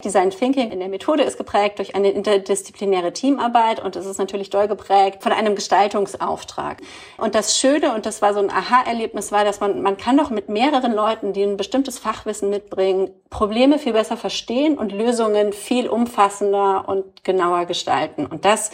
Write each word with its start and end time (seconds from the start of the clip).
Design 0.00 0.30
Thinking 0.30 0.70
in 0.70 0.80
der 0.80 0.88
Methode 0.88 1.22
ist 1.22 1.38
geprägt 1.38 1.78
durch 1.78 1.94
eine 1.94 2.10
interdisziplinäre 2.10 3.12
Teamarbeit 3.12 3.82
und 3.82 3.96
es 3.96 4.06
ist 4.06 4.18
natürlich 4.18 4.50
doll 4.50 4.68
geprägt 4.68 5.22
von 5.22 5.32
einem 5.32 5.54
Gestaltungsauftrag. 5.54 6.78
Und 7.16 7.34
das 7.34 7.58
Schöne, 7.58 7.94
und 7.94 8.06
das 8.06 8.22
war 8.22 8.34
so 8.34 8.40
ein 8.40 8.50
Aha-Erlebnis, 8.50 9.32
war, 9.32 9.44
dass 9.44 9.60
man, 9.60 9.82
man 9.82 9.96
kann 9.96 10.16
doch 10.16 10.30
mit 10.30 10.48
mehreren 10.48 10.92
Leuten, 10.92 11.32
die 11.32 11.42
ein 11.42 11.56
bestimmtes 11.56 11.98
Fachwissen 11.98 12.50
mitbringen, 12.50 13.10
Probleme 13.30 13.78
viel 13.78 13.92
besser 13.92 14.16
verstehen 14.16 14.78
und 14.78 14.92
Lösungen 14.92 15.52
viel 15.52 15.88
umfassender 15.88 16.88
und 16.88 17.24
genauer 17.24 17.66
gestalten. 17.66 18.26
Und 18.26 18.44
das 18.44 18.70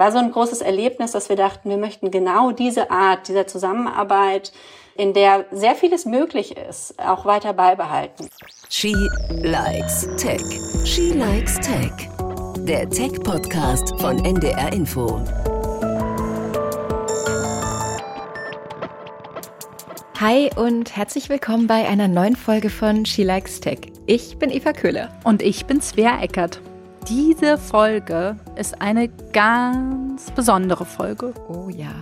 war 0.00 0.12
so 0.12 0.18
ein 0.18 0.32
großes 0.32 0.62
Erlebnis, 0.62 1.12
dass 1.12 1.28
wir 1.28 1.36
dachten, 1.36 1.68
wir 1.68 1.76
möchten 1.76 2.10
genau 2.10 2.52
diese 2.52 2.90
Art 2.90 3.28
dieser 3.28 3.46
Zusammenarbeit, 3.46 4.50
in 5.00 5.14
der 5.14 5.46
sehr 5.50 5.74
vieles 5.74 6.04
möglich 6.04 6.58
ist, 6.58 6.94
auch 6.98 7.24
weiter 7.24 7.54
beibehalten. 7.54 8.28
She 8.68 8.94
likes 9.30 10.06
Tech. 10.18 10.42
She 10.84 11.12
likes 11.12 11.54
Tech. 11.54 11.90
Der 12.68 12.86
Tech-Podcast 12.86 13.98
von 13.98 14.22
NDR 14.22 14.70
Info. 14.74 15.22
Hi 20.20 20.50
und 20.56 20.94
herzlich 20.94 21.30
willkommen 21.30 21.66
bei 21.66 21.88
einer 21.88 22.06
neuen 22.06 22.36
Folge 22.36 22.68
von 22.68 23.06
She 23.06 23.22
Likes 23.22 23.58
Tech. 23.60 23.78
Ich 24.04 24.36
bin 24.36 24.50
Eva 24.50 24.74
Köhler. 24.74 25.18
Und 25.24 25.40
ich 25.40 25.64
bin 25.64 25.80
Svea 25.80 26.20
Eckert. 26.22 26.60
Diese 27.08 27.56
Folge 27.56 28.36
ist 28.56 28.82
eine 28.82 29.08
ganz 29.32 30.30
besondere 30.32 30.84
Folge. 30.84 31.32
Oh 31.48 31.70
ja. 31.70 31.94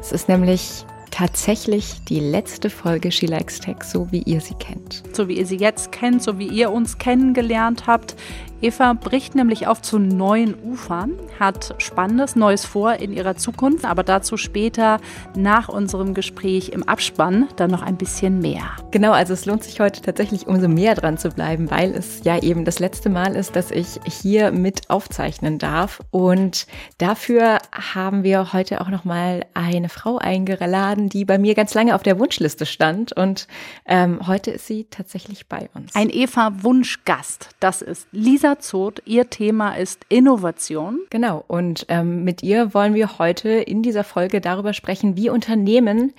Es 0.00 0.10
ist 0.10 0.28
nämlich 0.28 0.84
tatsächlich 1.18 1.96
die 2.08 2.20
letzte 2.20 2.70
Folge 2.70 3.10
She 3.10 3.26
Likes 3.26 3.58
Tech, 3.58 3.82
so 3.82 4.06
wie 4.12 4.22
ihr 4.22 4.40
sie 4.40 4.54
kennt. 4.54 5.02
So 5.12 5.26
wie 5.26 5.36
ihr 5.36 5.46
sie 5.46 5.56
jetzt 5.56 5.90
kennt, 5.90 6.22
so 6.22 6.38
wie 6.38 6.46
ihr 6.46 6.70
uns 6.70 6.96
kennengelernt 6.98 7.88
habt. 7.88 8.14
Eva 8.60 8.92
bricht 8.92 9.36
nämlich 9.36 9.68
auf 9.68 9.82
zu 9.82 10.00
neuen 10.00 10.56
Ufern, 10.60 11.12
hat 11.38 11.76
Spannendes 11.78 12.34
Neues 12.34 12.64
vor 12.64 12.94
in 12.94 13.12
ihrer 13.12 13.36
Zukunft, 13.36 13.84
aber 13.84 14.02
dazu 14.02 14.36
später 14.36 14.98
nach 15.36 15.68
unserem 15.68 16.12
Gespräch 16.12 16.70
im 16.70 16.82
Abspann 16.82 17.46
dann 17.54 17.70
noch 17.70 17.82
ein 17.82 17.96
bisschen 17.96 18.40
mehr. 18.40 18.64
Genau, 18.90 19.12
also 19.12 19.32
es 19.32 19.46
lohnt 19.46 19.62
sich 19.62 19.78
heute 19.78 20.02
tatsächlich 20.02 20.48
umso 20.48 20.66
mehr 20.66 20.96
dran 20.96 21.18
zu 21.18 21.28
bleiben, 21.28 21.70
weil 21.70 21.94
es 21.94 22.24
ja 22.24 22.42
eben 22.42 22.64
das 22.64 22.80
letzte 22.80 23.10
Mal 23.10 23.36
ist, 23.36 23.54
dass 23.54 23.70
ich 23.70 24.00
hier 24.04 24.50
mit 24.50 24.90
aufzeichnen 24.90 25.58
darf 25.58 26.00
und 26.10 26.66
dafür 26.98 27.58
haben 27.72 28.24
wir 28.24 28.52
heute 28.52 28.80
auch 28.80 28.88
noch 28.88 29.04
mal 29.04 29.46
eine 29.54 29.88
Frau 29.88 30.18
eingeladen, 30.18 31.08
die 31.08 31.24
bei 31.24 31.38
mir 31.38 31.54
ganz 31.54 31.74
lange 31.74 31.94
auf 31.94 32.02
der 32.02 32.18
Wunschliste 32.18 32.66
stand 32.66 33.12
und 33.12 33.46
ähm, 33.86 34.26
heute 34.26 34.50
ist 34.50 34.66
sie 34.66 34.88
tatsächlich 34.90 35.46
bei 35.46 35.70
uns. 35.74 35.94
Ein 35.94 36.10
Eva 36.10 36.50
Wunschgast, 36.62 37.50
das 37.60 37.82
ist 37.82 38.08
Lisa 38.10 38.47
Lisa 38.48 38.60
Zoth. 38.60 39.02
Ihr 39.04 39.28
Thema 39.28 39.74
ist 39.74 40.06
Innovation. 40.08 41.00
Genau. 41.10 41.44
Und 41.48 41.84
ähm, 41.88 42.24
mit 42.24 42.42
ihr 42.42 42.72
wollen 42.72 42.94
wir 42.94 43.18
heute 43.18 43.50
in 43.50 43.82
dieser 43.82 44.04
Folge 44.04 44.40
darüber 44.40 44.72
sprechen, 44.72 45.16
wie 45.16 45.28
Unternehmen 45.28 46.14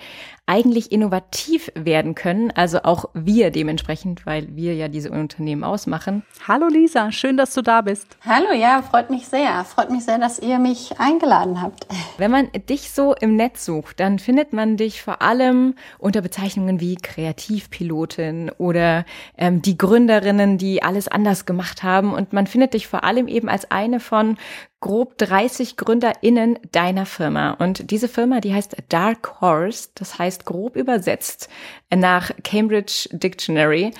eigentlich 0.50 0.90
innovativ 0.90 1.70
werden 1.76 2.16
können. 2.16 2.50
Also 2.50 2.82
auch 2.82 3.04
wir 3.14 3.52
dementsprechend, 3.52 4.26
weil 4.26 4.48
wir 4.56 4.74
ja 4.74 4.88
diese 4.88 5.12
Unternehmen 5.12 5.62
ausmachen. 5.62 6.24
Hallo 6.48 6.66
Lisa, 6.66 7.12
schön, 7.12 7.36
dass 7.36 7.54
du 7.54 7.62
da 7.62 7.82
bist. 7.82 8.16
Hallo, 8.26 8.52
ja, 8.52 8.82
freut 8.82 9.10
mich 9.10 9.28
sehr. 9.28 9.64
Freut 9.64 9.90
mich 9.90 10.04
sehr, 10.04 10.18
dass 10.18 10.40
ihr 10.40 10.58
mich 10.58 10.98
eingeladen 10.98 11.62
habt. 11.62 11.86
Wenn 12.18 12.32
man 12.32 12.48
dich 12.68 12.90
so 12.90 13.14
im 13.14 13.36
Netz 13.36 13.64
sucht, 13.64 14.00
dann 14.00 14.18
findet 14.18 14.52
man 14.52 14.76
dich 14.76 15.02
vor 15.02 15.22
allem 15.22 15.76
unter 15.98 16.20
Bezeichnungen 16.20 16.80
wie 16.80 16.96
Kreativpilotin 16.96 18.50
oder 18.58 19.04
ähm, 19.38 19.62
die 19.62 19.78
Gründerinnen, 19.78 20.58
die 20.58 20.82
alles 20.82 21.06
anders 21.06 21.46
gemacht 21.46 21.84
haben. 21.84 22.12
Und 22.12 22.32
man 22.32 22.48
findet 22.48 22.74
dich 22.74 22.88
vor 22.88 23.04
allem 23.04 23.28
eben 23.28 23.48
als 23.48 23.70
eine 23.70 24.00
von 24.00 24.36
grob 24.80 25.18
30 25.18 25.76
GründerInnen 25.76 26.58
deiner 26.72 27.06
Firma. 27.06 27.52
Und 27.52 27.90
diese 27.90 28.08
Firma, 28.08 28.40
die 28.40 28.54
heißt 28.54 28.76
Dark 28.88 29.40
Horse, 29.40 29.90
das 29.94 30.18
heißt 30.18 30.46
grob 30.46 30.76
übersetzt 30.76 31.48
nach 31.94 32.30
Cambridge 32.42 33.08
Dictionary 33.12 33.92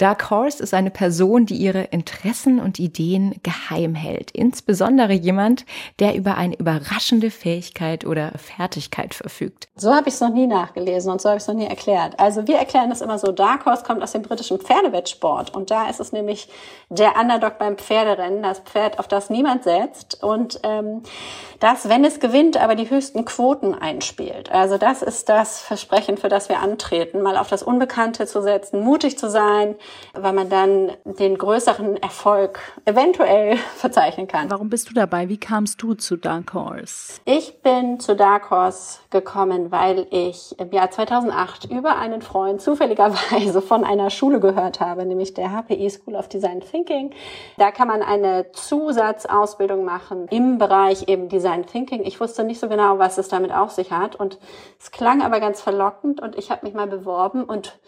Dark 0.00 0.30
Horse 0.30 0.62
ist 0.62 0.72
eine 0.72 0.90
Person, 0.90 1.44
die 1.44 1.56
ihre 1.56 1.82
Interessen 1.82 2.58
und 2.58 2.78
Ideen 2.78 3.38
geheim 3.42 3.94
hält. 3.94 4.30
Insbesondere 4.30 5.12
jemand, 5.12 5.66
der 5.98 6.14
über 6.14 6.38
eine 6.38 6.56
überraschende 6.56 7.30
Fähigkeit 7.30 8.06
oder 8.06 8.32
Fertigkeit 8.38 9.12
verfügt. 9.12 9.68
So 9.76 9.94
habe 9.94 10.08
ich 10.08 10.14
es 10.14 10.20
noch 10.22 10.32
nie 10.32 10.46
nachgelesen 10.46 11.12
und 11.12 11.20
so 11.20 11.28
habe 11.28 11.36
ich 11.36 11.42
es 11.42 11.48
noch 11.48 11.54
nie 11.54 11.66
erklärt. 11.66 12.18
Also 12.18 12.46
wir 12.46 12.56
erklären 12.56 12.88
das 12.88 13.02
immer 13.02 13.18
so. 13.18 13.30
Dark 13.30 13.66
Horse 13.66 13.84
kommt 13.84 14.02
aus 14.02 14.12
dem 14.12 14.22
britischen 14.22 14.58
Pferdewettsport 14.58 15.54
und 15.54 15.70
da 15.70 15.90
ist 15.90 16.00
es 16.00 16.12
nämlich 16.12 16.48
der 16.88 17.20
Underdog 17.20 17.58
beim 17.58 17.76
Pferderennen, 17.76 18.42
das 18.42 18.60
Pferd, 18.60 18.98
auf 18.98 19.06
das 19.06 19.28
niemand 19.28 19.64
setzt 19.64 20.22
und 20.22 20.60
ähm, 20.62 21.02
das, 21.60 21.90
wenn 21.90 22.06
es 22.06 22.20
gewinnt, 22.20 22.56
aber 22.56 22.74
die 22.74 22.88
höchsten 22.88 23.26
Quoten 23.26 23.74
einspielt. 23.74 24.50
Also 24.50 24.78
das 24.78 25.02
ist 25.02 25.28
das 25.28 25.60
Versprechen, 25.60 26.16
für 26.16 26.30
das 26.30 26.48
wir 26.48 26.60
antreten, 26.60 27.20
mal 27.20 27.36
auf 27.36 27.48
das 27.48 27.62
Unbekannte 27.62 28.26
zu 28.26 28.40
setzen, 28.40 28.80
mutig 28.80 29.18
zu 29.18 29.28
sein, 29.28 29.76
weil 30.14 30.32
man 30.32 30.48
dann 30.48 30.92
den 31.04 31.38
größeren 31.38 31.96
Erfolg 31.96 32.60
eventuell 32.84 33.56
verzeichnen 33.76 34.26
kann. 34.26 34.50
Warum 34.50 34.70
bist 34.70 34.88
du 34.90 34.94
dabei? 34.94 35.28
Wie 35.28 35.38
kamst 35.38 35.82
du 35.82 35.94
zu 35.94 36.16
Dark 36.16 36.54
Horse? 36.54 37.20
Ich 37.24 37.62
bin 37.62 38.00
zu 38.00 38.16
Dark 38.16 38.50
Horse 38.50 39.00
gekommen, 39.10 39.70
weil 39.70 40.06
ich 40.10 40.58
im 40.58 40.70
Jahr 40.72 40.90
2008 40.90 41.70
über 41.70 41.96
einen 41.98 42.22
Freund 42.22 42.60
zufälligerweise 42.60 43.62
von 43.62 43.84
einer 43.84 44.10
Schule 44.10 44.40
gehört 44.40 44.80
habe, 44.80 45.04
nämlich 45.04 45.34
der 45.34 45.50
HPE 45.52 45.90
School 45.90 46.16
of 46.16 46.28
Design 46.28 46.60
Thinking. 46.60 47.10
Da 47.58 47.70
kann 47.70 47.88
man 47.88 48.02
eine 48.02 48.52
Zusatzausbildung 48.52 49.84
machen 49.84 50.26
im 50.30 50.58
Bereich 50.58 51.08
eben 51.08 51.28
Design 51.28 51.66
Thinking. 51.66 52.04
Ich 52.04 52.20
wusste 52.20 52.44
nicht 52.44 52.60
so 52.60 52.68
genau, 52.68 52.98
was 52.98 53.18
es 53.18 53.28
damit 53.28 53.52
auf 53.52 53.70
sich 53.70 53.92
hat 53.92 54.16
und 54.16 54.38
es 54.78 54.90
klang 54.90 55.22
aber 55.22 55.40
ganz 55.40 55.60
verlockend 55.60 56.20
und 56.20 56.36
ich 56.36 56.50
habe 56.50 56.66
mich 56.66 56.74
mal 56.74 56.86
beworben 56.86 57.44
und 57.44 57.78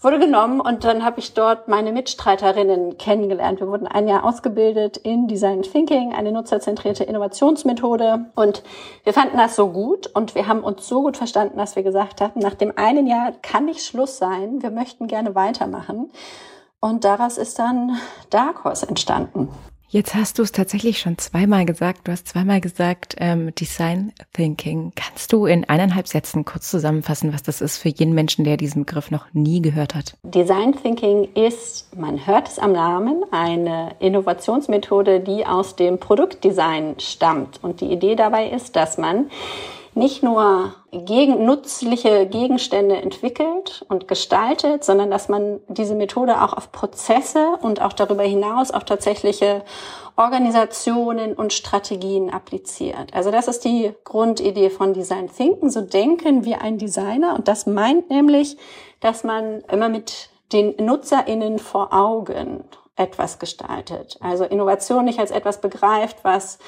wurde 0.00 0.18
genommen 0.18 0.60
und 0.60 0.84
dann 0.84 1.04
habe 1.04 1.20
ich 1.20 1.34
dort 1.34 1.68
meine 1.68 1.90
Mitstreiterinnen 1.92 2.98
kennengelernt. 2.98 3.60
Wir 3.60 3.68
wurden 3.68 3.86
ein 3.86 4.08
Jahr 4.08 4.24
ausgebildet 4.24 4.98
in 4.98 5.26
Design 5.26 5.62
Thinking, 5.62 6.12
eine 6.12 6.32
nutzerzentrierte 6.32 7.04
Innovationsmethode 7.04 8.26
und 8.34 8.62
wir 9.04 9.12
fanden 9.12 9.38
das 9.38 9.56
so 9.56 9.68
gut 9.68 10.06
und 10.08 10.34
wir 10.34 10.46
haben 10.46 10.62
uns 10.62 10.86
so 10.86 11.02
gut 11.02 11.16
verstanden, 11.16 11.58
dass 11.58 11.76
wir 11.76 11.82
gesagt 11.82 12.20
haben, 12.20 12.40
nach 12.40 12.54
dem 12.54 12.76
einen 12.76 13.06
Jahr 13.06 13.32
kann 13.42 13.64
nicht 13.64 13.80
Schluss 13.80 14.18
sein, 14.18 14.62
wir 14.62 14.70
möchten 14.70 15.06
gerne 15.06 15.34
weitermachen. 15.34 16.10
Und 16.80 17.04
daraus 17.04 17.38
ist 17.38 17.58
dann 17.58 17.98
Dark 18.30 18.64
Horse 18.64 18.88
entstanden. 18.88 19.48
Jetzt 19.88 20.16
hast 20.16 20.38
du 20.38 20.42
es 20.42 20.50
tatsächlich 20.50 20.98
schon 20.98 21.16
zweimal 21.16 21.64
gesagt. 21.64 22.08
Du 22.08 22.12
hast 22.12 22.26
zweimal 22.26 22.60
gesagt 22.60 23.14
ähm, 23.18 23.54
Design 23.54 24.12
Thinking. 24.32 24.90
Kannst 24.96 25.32
du 25.32 25.46
in 25.46 25.68
eineinhalb 25.68 26.08
Sätzen 26.08 26.44
kurz 26.44 26.68
zusammenfassen, 26.72 27.32
was 27.32 27.44
das 27.44 27.60
ist 27.60 27.78
für 27.78 27.90
jeden 27.90 28.12
Menschen, 28.12 28.44
der 28.44 28.56
diesen 28.56 28.84
Begriff 28.84 29.12
noch 29.12 29.26
nie 29.32 29.62
gehört 29.62 29.94
hat? 29.94 30.16
Design 30.24 30.74
Thinking 30.74 31.28
ist, 31.34 31.96
man 31.96 32.26
hört 32.26 32.48
es 32.48 32.58
am 32.58 32.72
Namen, 32.72 33.22
eine 33.30 33.94
Innovationsmethode, 34.00 35.20
die 35.20 35.46
aus 35.46 35.76
dem 35.76 35.98
Produktdesign 35.98 36.96
stammt. 36.98 37.62
Und 37.62 37.80
die 37.80 37.92
Idee 37.92 38.16
dabei 38.16 38.48
ist, 38.48 38.74
dass 38.74 38.98
man 38.98 39.30
nicht 39.96 40.22
nur 40.22 40.74
gegen, 40.92 41.46
nützliche 41.46 42.26
Gegenstände 42.26 42.96
entwickelt 42.96 43.84
und 43.88 44.06
gestaltet, 44.06 44.84
sondern 44.84 45.10
dass 45.10 45.28
man 45.28 45.60
diese 45.68 45.94
Methode 45.94 46.42
auch 46.42 46.52
auf 46.52 46.70
Prozesse 46.70 47.56
und 47.62 47.80
auch 47.80 47.94
darüber 47.94 48.22
hinaus 48.22 48.70
auf 48.70 48.84
tatsächliche 48.84 49.64
Organisationen 50.14 51.32
und 51.32 51.54
Strategien 51.54 52.30
appliziert. 52.30 53.14
Also 53.14 53.30
das 53.30 53.48
ist 53.48 53.64
die 53.64 53.94
Grundidee 54.04 54.68
von 54.68 54.92
Design 54.92 55.30
Thinken. 55.34 55.70
So 55.70 55.80
denken 55.80 56.44
wie 56.44 56.54
ein 56.54 56.76
Designer 56.76 57.34
und 57.34 57.48
das 57.48 57.66
meint 57.66 58.10
nämlich, 58.10 58.58
dass 59.00 59.24
man 59.24 59.62
immer 59.72 59.88
mit 59.88 60.28
den 60.52 60.74
NutzerInnen 60.78 61.58
vor 61.58 61.94
Augen 61.94 62.64
etwas 62.96 63.38
gestaltet. 63.38 64.18
Also 64.20 64.44
Innovation 64.44 65.06
nicht 65.06 65.20
als 65.20 65.30
etwas 65.30 65.60
begreift, 65.60 66.18
was 66.22 66.58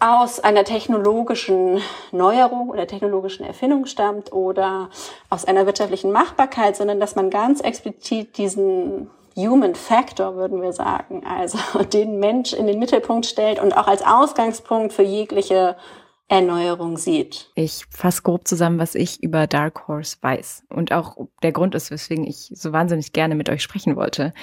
aus 0.00 0.40
einer 0.40 0.64
technologischen 0.64 1.80
Neuerung 2.12 2.70
oder 2.70 2.86
technologischen 2.86 3.44
Erfindung 3.44 3.86
stammt 3.86 4.32
oder 4.32 4.90
aus 5.30 5.44
einer 5.44 5.66
wirtschaftlichen 5.66 6.12
Machbarkeit, 6.12 6.76
sondern 6.76 7.00
dass 7.00 7.16
man 7.16 7.30
ganz 7.30 7.60
explizit 7.60 8.36
diesen 8.36 9.10
Human 9.36 9.74
Factor, 9.74 10.36
würden 10.36 10.62
wir 10.62 10.72
sagen, 10.72 11.22
also 11.26 11.58
den 11.92 12.18
Mensch 12.20 12.52
in 12.52 12.66
den 12.66 12.78
Mittelpunkt 12.78 13.26
stellt 13.26 13.60
und 13.60 13.76
auch 13.76 13.86
als 13.86 14.04
Ausgangspunkt 14.04 14.92
für 14.92 15.02
jegliche 15.02 15.76
Erneuerung 16.34 16.96
sieht. 16.96 17.52
Ich 17.54 17.84
fasse 17.90 18.22
grob 18.22 18.48
zusammen, 18.48 18.80
was 18.80 18.96
ich 18.96 19.22
über 19.22 19.46
Dark 19.46 19.86
Horse 19.86 20.16
weiß 20.20 20.64
und 20.68 20.90
auch 20.90 21.16
der 21.44 21.52
Grund 21.52 21.76
ist, 21.76 21.92
weswegen 21.92 22.26
ich 22.26 22.50
so 22.52 22.72
wahnsinnig 22.72 23.12
gerne 23.12 23.36
mit 23.36 23.48
euch 23.48 23.62
sprechen 23.62 23.94
wollte. 23.94 24.34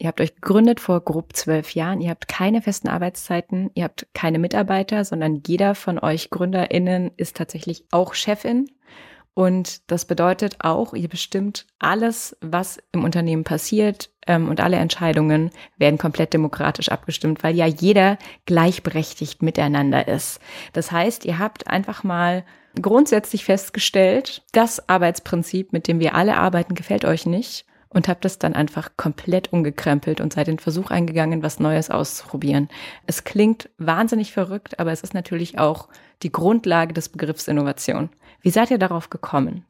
Ihr 0.00 0.08
habt 0.08 0.20
euch 0.20 0.34
gegründet 0.34 0.80
vor 0.80 1.00
grob 1.00 1.36
zwölf 1.36 1.76
Jahren. 1.76 2.00
Ihr 2.00 2.10
habt 2.10 2.26
keine 2.26 2.60
festen 2.60 2.88
Arbeitszeiten, 2.88 3.70
ihr 3.74 3.84
habt 3.84 4.08
keine 4.14 4.40
Mitarbeiter, 4.40 5.04
sondern 5.04 5.40
jeder 5.46 5.76
von 5.76 6.00
euch 6.00 6.30
GründerInnen 6.30 7.12
ist 7.16 7.36
tatsächlich 7.36 7.84
auch 7.92 8.14
Chefin 8.14 8.68
Und 9.38 9.88
das 9.92 10.04
bedeutet 10.04 10.56
auch, 10.64 10.94
ihr 10.94 11.06
bestimmt 11.06 11.66
alles, 11.78 12.36
was 12.40 12.82
im 12.90 13.04
Unternehmen 13.04 13.44
passiert 13.44 14.10
ähm, 14.26 14.48
und 14.48 14.60
alle 14.60 14.78
Entscheidungen 14.78 15.52
werden 15.76 15.96
komplett 15.96 16.32
demokratisch 16.32 16.88
abgestimmt, 16.88 17.44
weil 17.44 17.54
ja 17.54 17.66
jeder 17.66 18.18
gleichberechtigt 18.46 19.40
miteinander 19.40 20.08
ist. 20.08 20.40
Das 20.72 20.90
heißt, 20.90 21.24
ihr 21.24 21.38
habt 21.38 21.68
einfach 21.68 22.02
mal 22.02 22.44
grundsätzlich 22.82 23.44
festgestellt, 23.44 24.42
das 24.50 24.88
Arbeitsprinzip, 24.88 25.72
mit 25.72 25.86
dem 25.86 26.00
wir 26.00 26.16
alle 26.16 26.36
arbeiten, 26.36 26.74
gefällt 26.74 27.04
euch 27.04 27.24
nicht 27.24 27.64
und 27.90 28.08
habt 28.08 28.24
es 28.24 28.40
dann 28.40 28.54
einfach 28.54 28.90
komplett 28.96 29.52
umgekrempelt 29.52 30.20
und 30.20 30.32
seid 30.32 30.48
den 30.48 30.58
Versuch 30.58 30.90
eingegangen, 30.90 31.44
was 31.44 31.60
Neues 31.60 31.90
auszuprobieren. 31.90 32.68
Es 33.06 33.22
klingt 33.22 33.70
wahnsinnig 33.78 34.32
verrückt, 34.32 34.80
aber 34.80 34.90
es 34.90 35.02
ist 35.02 35.14
natürlich 35.14 35.60
auch 35.60 35.88
die 36.24 36.32
Grundlage 36.32 36.92
des 36.92 37.08
Begriffs 37.08 37.46
Innovation. 37.46 38.10
Wie 38.42 38.50
seid 38.50 38.70
ihr 38.70 38.78
darauf 38.78 39.10
gekommen? 39.10 39.64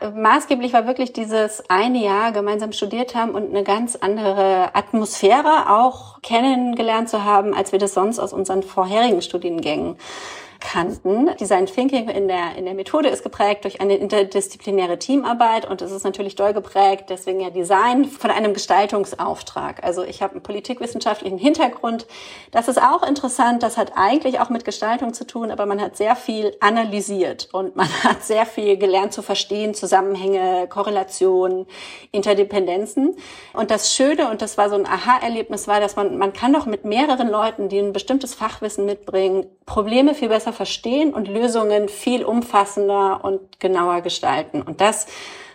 Maßgeblich 0.00 0.72
war 0.72 0.86
wirklich 0.86 1.12
dieses 1.12 1.68
eine 1.68 1.98
Jahr 1.98 2.30
gemeinsam 2.30 2.70
studiert 2.70 3.16
haben 3.16 3.32
und 3.32 3.50
eine 3.50 3.64
ganz 3.64 3.96
andere 3.96 4.74
Atmosphäre 4.74 5.70
auch 5.70 6.22
kennengelernt 6.22 7.08
zu 7.08 7.24
haben, 7.24 7.52
als 7.52 7.72
wir 7.72 7.80
das 7.80 7.94
sonst 7.94 8.20
aus 8.20 8.32
unseren 8.32 8.62
vorherigen 8.62 9.22
Studiengängen 9.22 9.96
kannten. 10.60 11.30
Design 11.36 11.66
Thinking 11.66 12.08
in 12.08 12.28
der, 12.28 12.56
in 12.56 12.64
der 12.64 12.74
Methode 12.74 13.08
ist 13.08 13.22
geprägt 13.22 13.64
durch 13.64 13.80
eine 13.80 13.96
interdisziplinäre 13.96 14.98
Teamarbeit 14.98 15.68
und 15.68 15.82
es 15.82 15.90
ist 15.90 16.04
natürlich 16.04 16.34
doll 16.34 16.52
geprägt, 16.52 17.06
deswegen 17.08 17.40
ja 17.40 17.50
Design 17.50 18.04
von 18.04 18.30
einem 18.30 18.54
Gestaltungsauftrag. 18.54 19.84
Also 19.84 20.02
ich 20.02 20.22
habe 20.22 20.34
einen 20.34 20.42
politikwissenschaftlichen 20.42 21.38
Hintergrund. 21.38 22.06
Das 22.50 22.68
ist 22.68 22.80
auch 22.80 23.02
interessant, 23.02 23.62
das 23.62 23.76
hat 23.76 23.92
eigentlich 23.96 24.40
auch 24.40 24.50
mit 24.50 24.64
Gestaltung 24.64 25.14
zu 25.14 25.26
tun, 25.26 25.50
aber 25.50 25.66
man 25.66 25.80
hat 25.80 25.96
sehr 25.96 26.16
viel 26.16 26.56
analysiert 26.60 27.48
und 27.52 27.76
man 27.76 27.88
hat 28.04 28.22
sehr 28.24 28.46
viel 28.46 28.76
gelernt 28.76 29.12
zu 29.12 29.22
verstehen, 29.22 29.74
Zusammenhänge, 29.74 30.66
Korrelationen, 30.68 31.66
Interdependenzen. 32.12 33.16
Und 33.52 33.70
das 33.70 33.94
Schöne, 33.94 34.30
und 34.30 34.42
das 34.42 34.58
war 34.58 34.70
so 34.70 34.76
ein 34.76 34.86
Aha-Erlebnis, 34.86 35.68
war, 35.68 35.80
dass 35.80 35.96
man, 35.96 36.18
man 36.18 36.32
kann 36.32 36.52
doch 36.52 36.66
mit 36.66 36.84
mehreren 36.84 37.28
Leuten, 37.28 37.68
die 37.68 37.78
ein 37.78 37.92
bestimmtes 37.92 38.34
Fachwissen 38.34 38.86
mitbringen, 38.86 39.46
Probleme 39.66 40.14
viel 40.14 40.28
besser 40.28 40.47
besser 40.48 40.52
verstehen 40.52 41.12
und 41.12 41.28
Lösungen 41.28 41.88
viel 41.88 42.24
umfassender 42.24 43.24
und 43.24 43.60
genauer 43.60 44.00
gestalten. 44.00 44.62
Und 44.62 44.80
das 44.80 45.06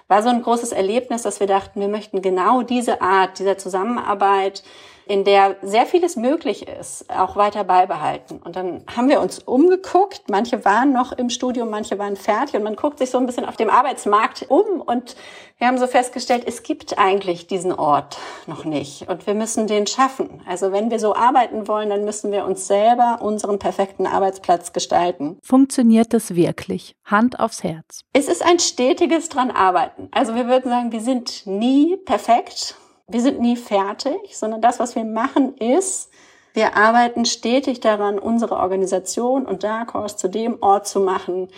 war 0.08 0.22
so 0.22 0.30
ein 0.30 0.42
großes 0.42 0.72
Erlebnis, 0.72 1.24
dass 1.24 1.40
wir 1.40 1.48
dachten, 1.48 1.80
wir 1.80 1.88
möchten 1.88 2.22
genau 2.22 2.62
diese 2.62 3.02
Art 3.02 3.40
dieser 3.40 3.58
Zusammenarbeit 3.58 4.64
in 5.06 5.24
der 5.24 5.58
sehr 5.62 5.86
vieles 5.86 6.16
möglich 6.16 6.68
ist, 6.68 7.10
auch 7.10 7.36
weiter 7.36 7.64
beibehalten. 7.64 8.40
Und 8.44 8.56
dann 8.56 8.84
haben 8.96 9.10
wir 9.10 9.22
uns 9.22 9.40
umgeguckt. 9.40 10.24
Manche 10.30 10.64
waren 10.66 10.94
noch 10.94 11.12
im 11.12 11.30
Studium, 11.30 11.70
manche 11.70 11.98
waren 12.00 12.16
fertig 12.16 12.56
und 12.56 12.64
man 12.64 12.76
guckt 12.76 13.00
sich 13.00 13.10
so 13.10 13.18
ein 13.18 13.26
bisschen 13.26 13.46
auf 13.46 13.58
dem 13.58 13.70
Arbeitsmarkt 13.70 14.46
um 14.50 14.82
und 14.82 15.16
wir 15.64 15.68
haben 15.68 15.78
so 15.78 15.88
festgestellt, 15.88 16.44
es 16.46 16.64
gibt 16.64 16.98
eigentlich 16.98 17.48
diesen 17.48 17.72
Ort 17.72 18.18
noch 18.48 18.66
nicht 18.66 19.08
und 19.08 19.28
wir 19.28 19.34
müssen 19.34 19.68
den 19.68 19.88
schaffen. 19.88 20.42
Also 20.46 20.72
wenn 20.72 20.92
wir 20.92 21.00
so 21.00 21.16
arbeiten 21.16 21.68
wollen, 21.68 21.90
dann 21.90 22.04
müssen 22.04 22.32
wir 22.32 22.46
uns 22.46 22.68
selber 22.68 23.20
unseren 23.22 23.60
perfekten 23.60 24.06
Arbeitsplatz 24.06 24.74
gestalten. 24.74 25.38
Funktioniert 25.42 26.14
das 26.14 26.36
wirklich? 26.36 26.96
Hand 27.06 27.40
aufs 27.40 27.64
Herz. 27.64 28.02
Es 28.14 28.28
ist 28.28 28.44
ein 28.44 28.60
stetiges 28.60 29.30
dran 29.30 29.52
arbeiten. 29.52 30.10
Also 30.12 30.36
wir 30.36 30.48
würden 30.48 30.70
sagen, 30.70 30.92
wir 30.92 31.02
sind 31.02 31.46
nie 31.46 31.98
perfekt 31.98 32.76
wir 33.14 33.22
sind 33.22 33.40
nie 33.40 33.56
fertig, 33.56 34.36
sondern 34.36 34.62
das, 34.62 34.80
was 34.80 34.96
wir 34.96 35.06
machen, 35.06 35.56
ist, 35.58 36.10
wir 36.54 36.76
arbeiten 36.76 37.26
stetig 37.26 37.80
daran, 37.80 38.20
unsere 38.20 38.58
Organisation 38.58 39.46
und 39.46 39.64
Dark 39.64 39.94
Horse 39.94 40.18
zu 40.18 40.28
dem 40.30 40.58
Ort 40.62 40.88
zu 40.88 41.00
machen, 41.00 41.50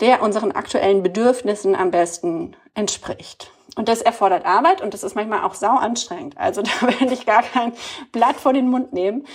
der 0.00 0.22
unseren 0.22 0.52
aktuellen 0.52 1.02
Bedürfnissen 1.02 1.76
am 1.76 1.90
besten 1.90 2.56
entspricht. 2.74 3.50
Und 3.76 3.88
das 3.88 4.02
erfordert 4.02 4.44
Arbeit 4.46 4.80
und 4.82 4.92
das 4.92 5.04
ist 5.04 5.14
manchmal 5.14 5.44
auch 5.44 5.54
sau 5.54 5.76
anstrengend. 5.76 6.36
Also 6.36 6.62
da 6.80 7.00
will 7.00 7.12
ich 7.12 7.24
gar 7.24 7.42
kein 7.42 7.72
Blatt 8.10 8.36
vor 8.36 8.52
den 8.52 8.68
Mund 8.68 8.92
nehmen 8.92 9.26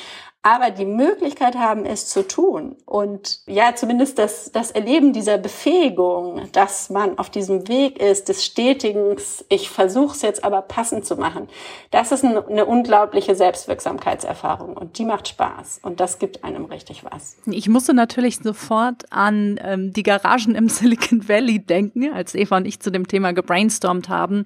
aber 0.46 0.70
die 0.70 0.86
Möglichkeit 0.86 1.56
haben, 1.56 1.88
es 1.88 2.08
zu 2.08 2.22
tun. 2.28 2.76
Und 2.86 3.40
ja, 3.48 3.74
zumindest 3.74 4.20
das, 4.20 4.52
das 4.52 4.70
Erleben 4.70 5.12
dieser 5.12 5.40
Befähigung, 5.40 6.44
dass 6.52 6.92
man 6.92 7.18
auf 7.18 7.32
diesem 7.32 7.68
Weg 7.68 8.00
ist, 8.00 8.30
des 8.30 8.46
Stetigens, 8.46 9.44
ich 9.50 9.72
versuche 9.72 10.16
es 10.16 10.22
jetzt 10.22 10.44
aber 10.44 10.62
passend 10.62 11.04
zu 11.04 11.16
machen, 11.16 11.48
das 11.90 12.12
ist 12.12 12.24
eine, 12.24 12.66
unglaubliche 12.68 13.34
Selbstwirksamkeitserfahrung 13.34 14.78
und 14.78 15.00
die 15.00 15.06
macht 15.06 15.30
Spaß 15.30 15.80
und 15.82 16.00
das 16.00 16.20
gibt 16.20 16.44
einem 16.44 16.66
richtig 16.66 17.04
was. 17.04 17.38
Ich 17.48 17.68
musste 17.68 17.96
natürlich 17.96 18.38
sofort 18.38 19.06
an 19.10 19.60
ähm, 19.64 19.94
die 19.94 20.04
Garagen 20.04 20.54
im 20.54 20.70
Silicon 20.70 21.28
Valley 21.28 21.58
denken, 21.58 22.14
als 22.14 22.36
Eva 22.36 22.58
und 22.58 22.68
ich 22.68 22.80
zu 22.80 22.92
dem 22.92 23.08
Thema 23.08 23.34
gebrainstormt 23.34 24.10
haben, 24.10 24.46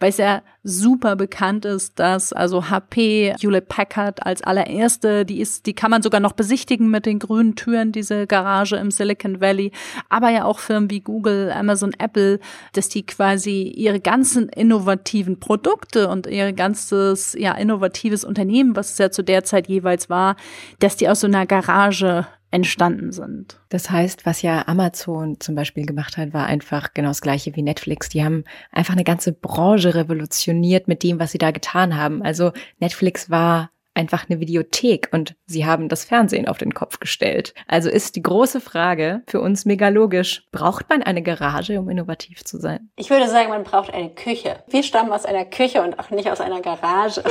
weil 0.00 0.08
es 0.08 0.16
ja 0.16 0.40
super 0.62 1.14
bekannt 1.14 1.66
ist, 1.66 1.98
dass 1.98 2.32
also 2.32 2.70
HP, 2.70 3.34
Hewlett 3.38 3.68
Packard 3.68 4.24
als 4.24 4.42
allererste, 4.42 5.26
die 5.26 5.33
ist, 5.40 5.66
die 5.66 5.74
kann 5.74 5.90
man 5.90 6.02
sogar 6.02 6.20
noch 6.20 6.32
besichtigen 6.32 6.90
mit 6.90 7.06
den 7.06 7.18
grünen 7.18 7.56
Türen, 7.56 7.92
diese 7.92 8.26
Garage 8.26 8.76
im 8.76 8.90
Silicon 8.90 9.40
Valley, 9.40 9.72
aber 10.08 10.30
ja 10.30 10.44
auch 10.44 10.58
Firmen 10.58 10.90
wie 10.90 11.00
Google, 11.00 11.50
Amazon, 11.52 11.92
Apple, 11.98 12.40
dass 12.72 12.88
die 12.88 13.04
quasi 13.06 13.62
ihre 13.62 14.00
ganzen 14.00 14.48
innovativen 14.48 15.40
Produkte 15.40 16.08
und 16.08 16.26
ihr 16.26 16.52
ganzes, 16.52 17.34
ja, 17.38 17.52
innovatives 17.52 18.24
Unternehmen, 18.24 18.76
was 18.76 18.92
es 18.92 18.98
ja 18.98 19.10
zu 19.10 19.22
der 19.22 19.44
Zeit 19.44 19.68
jeweils 19.68 20.10
war, 20.10 20.36
dass 20.80 20.96
die 20.96 21.08
aus 21.08 21.20
so 21.20 21.26
einer 21.26 21.46
Garage 21.46 22.26
entstanden 22.54 23.10
sind. 23.10 23.58
Das 23.68 23.90
heißt, 23.90 24.26
was 24.26 24.40
ja 24.42 24.68
Amazon 24.68 25.40
zum 25.40 25.56
Beispiel 25.56 25.86
gemacht 25.86 26.16
hat, 26.16 26.32
war 26.32 26.46
einfach 26.46 26.94
genau 26.94 27.08
das 27.08 27.20
gleiche 27.20 27.56
wie 27.56 27.62
Netflix. 27.62 28.08
Die 28.10 28.24
haben 28.24 28.44
einfach 28.70 28.92
eine 28.92 29.02
ganze 29.02 29.32
Branche 29.32 29.96
revolutioniert 29.96 30.86
mit 30.86 31.02
dem, 31.02 31.18
was 31.18 31.32
sie 31.32 31.38
da 31.38 31.50
getan 31.50 31.96
haben. 31.96 32.22
Also 32.22 32.52
Netflix 32.78 33.28
war 33.28 33.70
einfach 33.94 34.28
eine 34.28 34.40
Videothek 34.40 35.08
und 35.12 35.34
sie 35.46 35.64
haben 35.64 35.88
das 35.88 36.04
Fernsehen 36.04 36.48
auf 36.48 36.58
den 36.58 36.74
Kopf 36.74 37.00
gestellt. 37.00 37.54
Also 37.68 37.88
ist 37.88 38.16
die 38.16 38.22
große 38.22 38.60
Frage 38.60 39.22
für 39.26 39.40
uns 39.40 39.64
mega 39.64 39.88
logisch, 39.88 40.46
braucht 40.50 40.88
man 40.88 41.02
eine 41.02 41.22
Garage, 41.22 41.78
um 41.78 41.88
innovativ 41.88 42.44
zu 42.44 42.58
sein? 42.58 42.90
Ich 42.96 43.10
würde 43.10 43.28
sagen, 43.28 43.50
man 43.50 43.64
braucht 43.64 43.94
eine 43.94 44.10
Küche. 44.10 44.56
Wir 44.68 44.82
stammen 44.82 45.12
aus 45.12 45.24
einer 45.24 45.44
Küche 45.44 45.82
und 45.82 45.98
auch 45.98 46.10
nicht 46.10 46.30
aus 46.30 46.40
einer 46.40 46.60
Garage. 46.60 47.22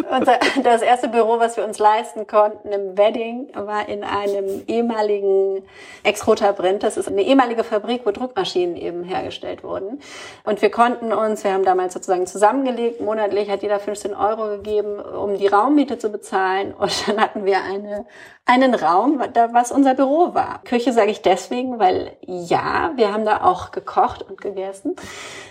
das 0.64 0.82
erste 0.82 1.08
Büro, 1.08 1.38
was 1.38 1.56
wir 1.56 1.64
uns 1.64 1.78
leisten 1.78 2.26
konnten 2.26 2.68
im 2.68 2.96
Wedding, 2.96 3.48
war 3.54 3.88
in 3.88 4.02
einem 4.02 4.62
ehemaligen 4.66 5.62
Ex-Rota 6.02 6.52
Brent. 6.52 6.82
Das 6.82 6.96
ist 6.96 7.08
eine 7.08 7.22
ehemalige 7.22 7.64
Fabrik, 7.64 8.02
wo 8.04 8.10
Druckmaschinen 8.10 8.76
eben 8.76 9.04
hergestellt 9.04 9.62
wurden. 9.62 10.00
Und 10.44 10.62
wir 10.62 10.70
konnten 10.70 11.12
uns, 11.12 11.44
wir 11.44 11.52
haben 11.52 11.64
damals 11.64 11.92
sozusagen 11.92 12.26
zusammengelegt, 12.26 13.00
monatlich 13.00 13.50
hat 13.50 13.62
jeder 13.62 13.78
15 13.78 14.14
Euro 14.14 14.56
gegeben, 14.56 14.98
um 15.00 15.36
die 15.36 15.46
Raum 15.46 15.76
Miete 15.82 15.98
zu 15.98 16.10
bezahlen. 16.10 16.72
Und 16.74 17.08
dann 17.08 17.20
hatten 17.20 17.44
wir 17.44 17.62
eine, 17.62 18.06
einen 18.46 18.74
Raum, 18.74 19.20
was 19.52 19.72
unser 19.72 19.94
Büro 19.94 20.32
war. 20.32 20.60
Küche 20.64 20.92
sage 20.92 21.10
ich 21.10 21.22
deswegen, 21.22 21.80
weil 21.80 22.16
ja, 22.22 22.92
wir 22.94 23.12
haben 23.12 23.24
da 23.24 23.42
auch 23.42 23.72
gekocht 23.72 24.22
und 24.22 24.40
gegessen. 24.40 24.94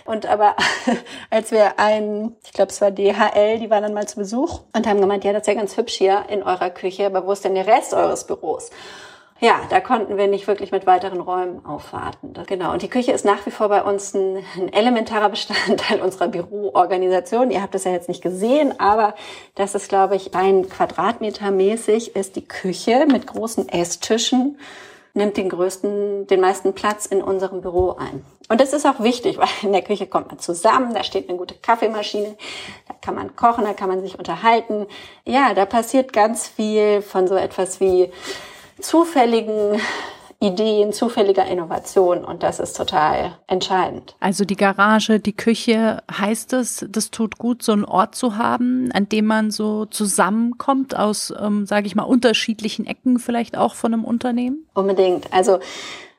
Und 0.06 0.24
aber 0.24 0.56
als 1.30 1.50
wir 1.50 1.78
ein, 1.78 2.34
ich 2.44 2.52
glaube 2.52 2.70
es 2.70 2.80
war 2.80 2.90
DHL, 2.90 3.58
die 3.58 3.68
waren 3.68 3.82
dann 3.82 3.94
mal 3.94 4.08
zu 4.08 4.16
Besuch 4.16 4.60
und 4.74 4.86
haben 4.86 5.00
gemeint, 5.00 5.24
ja, 5.24 5.32
das 5.32 5.42
ist 5.42 5.48
ja 5.48 5.54
ganz 5.54 5.76
hübsch 5.76 5.94
hier 5.94 6.24
in 6.28 6.42
eurer 6.42 6.70
Küche, 6.70 7.04
aber 7.04 7.26
wo 7.26 7.32
ist 7.32 7.44
denn 7.44 7.54
der 7.54 7.66
Rest 7.66 7.92
eures 7.92 8.26
Büros? 8.26 8.70
Ja, 9.42 9.60
da 9.70 9.80
konnten 9.80 10.16
wir 10.16 10.28
nicht 10.28 10.46
wirklich 10.46 10.70
mit 10.70 10.86
weiteren 10.86 11.20
Räumen 11.20 11.66
aufwarten. 11.66 12.32
Genau. 12.46 12.72
Und 12.72 12.82
die 12.82 12.88
Küche 12.88 13.10
ist 13.10 13.24
nach 13.24 13.44
wie 13.44 13.50
vor 13.50 13.68
bei 13.68 13.82
uns 13.82 14.14
ein, 14.14 14.36
ein 14.56 14.72
elementarer 14.72 15.28
Bestandteil 15.30 16.00
unserer 16.02 16.28
Büroorganisation. 16.28 17.50
Ihr 17.50 17.60
habt 17.60 17.74
das 17.74 17.82
ja 17.82 17.90
jetzt 17.90 18.08
nicht 18.08 18.22
gesehen, 18.22 18.78
aber 18.78 19.14
das 19.56 19.74
ist, 19.74 19.88
glaube 19.88 20.14
ich, 20.14 20.36
ein 20.36 20.68
Quadratmeter 20.68 21.50
mäßig 21.50 22.14
ist 22.14 22.36
die 22.36 22.46
Küche 22.46 23.04
mit 23.10 23.26
großen 23.26 23.68
Esstischen 23.68 24.58
nimmt 25.14 25.36
den 25.36 25.50
größten, 25.50 26.26
den 26.26 26.40
meisten 26.40 26.72
Platz 26.72 27.06
in 27.06 27.22
unserem 27.22 27.60
Büro 27.60 27.96
ein. 27.98 28.24
Und 28.48 28.60
das 28.60 28.72
ist 28.72 28.86
auch 28.86 29.00
wichtig, 29.00 29.38
weil 29.38 29.48
in 29.62 29.72
der 29.72 29.82
Küche 29.82 30.06
kommt 30.06 30.28
man 30.28 30.38
zusammen, 30.38 30.94
da 30.94 31.04
steht 31.04 31.28
eine 31.28 31.36
gute 31.36 31.54
Kaffeemaschine, 31.54 32.36
da 32.88 32.94
kann 33.00 33.14
man 33.14 33.36
kochen, 33.36 33.64
da 33.64 33.74
kann 33.74 33.88
man 33.88 34.00
sich 34.02 34.18
unterhalten. 34.18 34.86
Ja, 35.26 35.52
da 35.54 35.66
passiert 35.66 36.12
ganz 36.12 36.46
viel 36.46 37.02
von 37.02 37.28
so 37.28 37.34
etwas 37.34 37.80
wie 37.80 38.10
zufälligen 38.82 39.80
Ideen, 40.42 40.92
zufälliger 40.92 41.46
Innovation 41.46 42.24
und 42.24 42.42
das 42.42 42.58
ist 42.58 42.76
total 42.76 43.38
entscheidend. 43.46 44.16
Also 44.18 44.44
die 44.44 44.56
Garage, 44.56 45.20
die 45.20 45.36
Küche, 45.36 46.02
heißt 46.10 46.52
es, 46.54 46.84
das 46.90 47.12
tut 47.12 47.38
gut, 47.38 47.62
so 47.62 47.70
einen 47.70 47.84
Ort 47.84 48.16
zu 48.16 48.36
haben, 48.36 48.90
an 48.92 49.08
dem 49.08 49.26
man 49.26 49.52
so 49.52 49.84
zusammenkommt 49.84 50.96
aus, 50.96 51.32
ähm, 51.40 51.64
sage 51.64 51.86
ich 51.86 51.94
mal, 51.94 52.02
unterschiedlichen 52.02 52.86
Ecken 52.86 53.20
vielleicht 53.20 53.56
auch 53.56 53.76
von 53.76 53.94
einem 53.94 54.04
Unternehmen? 54.04 54.66
Unbedingt. 54.74 55.32
Also 55.32 55.60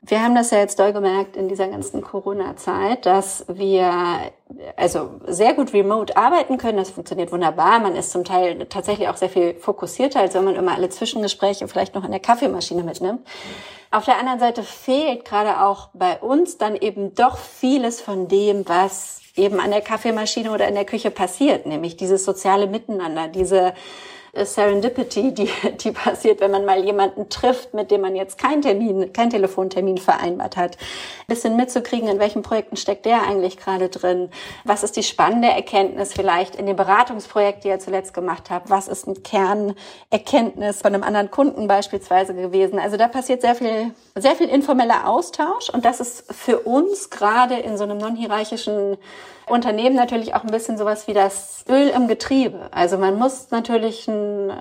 Wir 0.05 0.22
haben 0.22 0.36
das 0.36 0.51
ja 0.51 0.57
jetzt 0.57 0.79
doll 0.79 0.91
gemerkt 0.91 1.38
in 1.38 1.48
dieser 1.48 1.69
ganzen 1.69 2.01
Corona-Zeit, 2.01 3.05
dass 3.05 3.45
wir 3.48 3.89
also 4.75 5.12
sehr 5.27 5.53
gut 5.53 5.72
remote 5.74 6.17
arbeiten 6.17 6.57
können. 6.57 6.77
Das 6.77 6.89
funktioniert 6.89 7.31
wunderbar. 7.31 7.79
Man 7.79 7.95
ist 7.95 8.12
zum 8.12 8.25
Teil 8.25 8.65
tatsächlich 8.65 9.07
auch 9.07 9.15
sehr 9.15 9.29
viel 9.29 9.53
fokussierter, 9.53 10.19
als 10.19 10.33
wenn 10.33 10.43
man 10.43 10.55
immer 10.55 10.74
alle 10.74 10.89
Zwischengespräche 10.89 11.69
vielleicht 11.69 11.95
noch 11.95 12.03
in 12.03 12.12
der 12.12 12.19
Kaffeemaschine 12.19 12.83
mitnimmt. 12.83 13.25
Auf 13.91 14.03
der 14.03 14.19
anderen 14.19 14.39
Seite 14.39 14.63
fehlt 14.63 15.24
gerade 15.24 15.62
auch 15.62 15.88
bei 15.93 16.17
uns 16.19 16.57
dann 16.57 16.75
eben 16.75 17.15
doch 17.15 17.38
vieles 17.38 18.01
von 18.01 18.27
dem, 18.27 18.67
was 18.67 19.22
eben 19.38 19.62
an 19.62 19.72
der 19.72 19.81
Kaffeemaschine 19.81 20.51
oder 20.51 20.67
in 20.67 20.75
der 20.75 20.86
Küche 20.86 21.12
passiert, 21.12 21.65
nämlich 21.65 21.95
dieses 21.95 22.25
soziale 22.25 22.67
Miteinander, 22.67 23.29
diese 23.29 23.74
Serendipity, 24.35 25.31
die, 25.31 25.49
die 25.83 25.91
passiert, 25.91 26.41
wenn 26.41 26.51
man 26.51 26.65
mal 26.65 26.83
jemanden 26.83 27.29
trifft, 27.29 27.73
mit 27.73 27.91
dem 27.91 28.01
man 28.01 28.15
jetzt 28.15 28.37
keinen 28.37 28.63
Termin, 28.63 29.13
keinen 29.13 29.29
Telefontermin 29.29 29.99
vereinbart 29.99 30.57
hat. 30.57 30.75
Ein 30.75 31.25
bisschen 31.27 31.55
mitzukriegen, 31.55 32.09
in 32.09 32.19
welchen 32.19 32.41
Projekten 32.41 32.75
steckt 32.75 33.05
der 33.05 33.27
eigentlich 33.27 33.57
gerade 33.57 33.89
drin? 33.89 34.29
Was 34.63 34.83
ist 34.83 34.95
die 34.95 35.03
spannende 35.03 35.49
Erkenntnis 35.49 36.13
vielleicht 36.13 36.55
in 36.55 36.65
dem 36.65 36.75
Beratungsprojekt, 36.75 37.63
die 37.63 37.67
ihr 37.67 37.79
zuletzt 37.79 38.13
gemacht 38.13 38.49
habt? 38.49 38.71
Was 38.71 38.87
ist 38.87 39.07
ein 39.07 39.21
Kernerkenntnis 39.21 40.81
von 40.81 40.95
einem 40.95 41.03
anderen 41.03 41.29
Kunden 41.29 41.67
beispielsweise 41.67 42.33
gewesen? 42.33 42.79
Also 42.79 42.97
da 42.97 43.07
passiert 43.07 43.41
sehr 43.41 43.55
viel, 43.55 43.93
sehr 44.15 44.35
viel 44.35 44.49
informeller 44.49 45.07
Austausch 45.07 45.69
und 45.69 45.85
das 45.85 45.99
ist 45.99 46.33
für 46.33 46.59
uns 46.61 47.11
gerade 47.11 47.55
in 47.55 47.77
so 47.77 47.83
einem 47.83 47.99
non-hierarchischen 47.99 48.97
Unternehmen 49.47 49.95
natürlich 49.95 50.35
auch 50.35 50.43
ein 50.43 50.51
bisschen 50.51 50.77
sowas 50.77 51.07
wie 51.07 51.13
das 51.13 51.65
Öl 51.69 51.89
im 51.89 52.07
Getriebe. 52.07 52.69
Also 52.71 52.97
man 52.97 53.17
muss 53.17 53.51
natürlich 53.51 54.07
ein, 54.07 54.51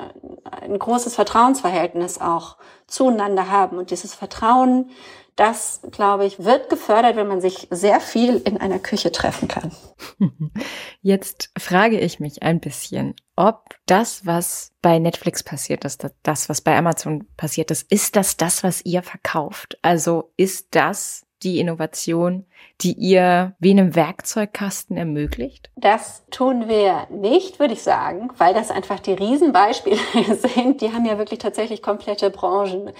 ein 0.51 0.79
großes 0.79 1.15
Vertrauensverhältnis 1.15 2.21
auch 2.21 2.57
zueinander 2.87 3.51
haben. 3.51 3.79
Und 3.79 3.91
dieses 3.91 4.15
Vertrauen, 4.15 4.91
das, 5.37 5.81
glaube 5.91 6.27
ich, 6.27 6.45
wird 6.45 6.69
gefördert, 6.69 7.17
wenn 7.17 7.27
man 7.27 7.41
sich 7.41 7.67
sehr 7.71 8.01
viel 8.01 8.37
in 8.37 8.59
einer 8.59 8.79
Küche 8.79 9.13
treffen 9.13 9.49
kann. 9.49 9.73
Jetzt 11.01 11.51
frage 11.59 11.99
ich 11.99 12.21
mich 12.21 12.43
ein 12.43 12.61
bisschen, 12.61 13.15
ob 13.35 13.75
das, 13.87 14.27
was 14.27 14.73
bei 14.83 14.99
Netflix 14.99 15.43
passiert 15.43 15.85
ist, 15.85 16.07
das, 16.23 16.49
was 16.49 16.61
bei 16.61 16.77
Amazon 16.77 17.27
passiert 17.37 17.71
ist, 17.71 17.91
ist 17.91 18.17
das 18.17 18.37
das, 18.37 18.63
was 18.63 18.85
ihr 18.85 19.03
verkauft? 19.03 19.79
Also 19.81 20.33
ist 20.37 20.75
das 20.75 21.25
die 21.43 21.59
Innovation, 21.61 22.47
die 22.81 22.93
ihr 22.93 23.55
wie 23.59 23.71
einem 23.71 23.95
Werkzeugkasten 23.95 24.97
ermöglicht? 24.97 25.71
Das 25.77 26.25
tun 26.31 26.69
wir 26.69 27.07
nicht, 27.11 27.59
würde 27.59 27.75
ich 27.75 27.83
sagen, 27.83 28.31
weil 28.39 28.55
das 28.55 28.71
einfach 28.71 29.01
die 29.01 29.13
Riesenbeispiele 29.13 29.99
sind. 30.37 30.81
Die 30.81 30.93
haben 30.93 31.05
ja 31.07 31.19
wirklich 31.19 31.41
tatsächlich 31.41 31.83
komplette 31.83 32.31
Branchen 32.31 32.91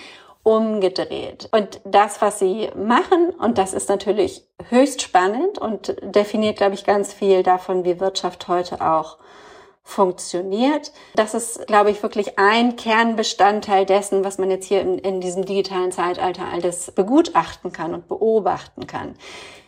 umgedreht. 0.43 1.49
Und 1.53 1.81
das, 1.85 2.21
was 2.21 2.39
sie 2.39 2.69
machen, 2.77 3.31
und 3.39 3.59
das 3.59 3.75
ist 3.75 3.89
natürlich 3.89 4.45
höchst 4.69 5.03
spannend 5.03 5.59
und 5.59 5.97
definiert, 6.03 6.57
glaube 6.57 6.75
ich, 6.75 6.85
ganz 6.85 7.13
viel 7.13 7.43
davon, 7.43 7.85
wie 7.85 8.01
Wirtschaft 8.01 8.49
heute 8.49 8.81
auch 8.81 9.19
funktioniert. 9.85 10.93
Das 11.15 11.35
ist, 11.35 11.67
glaube 11.67 11.91
ich, 11.91 12.03
wirklich 12.03 12.39
ein 12.39 12.77
Kernbestandteil 12.77 13.85
dessen, 13.85 14.25
was 14.25 14.39
man 14.39 14.51
jetzt 14.51 14.67
hier 14.67 14.81
in, 14.81 14.99
in 14.99 15.21
diesem 15.21 15.45
digitalen 15.45 15.93
Zeitalter 15.93 16.47
alles 16.53 16.93
begutachten 16.93 17.73
kann 17.73 17.95
und 17.95 18.09
beobachten 18.09 18.87
kann. 18.87 19.15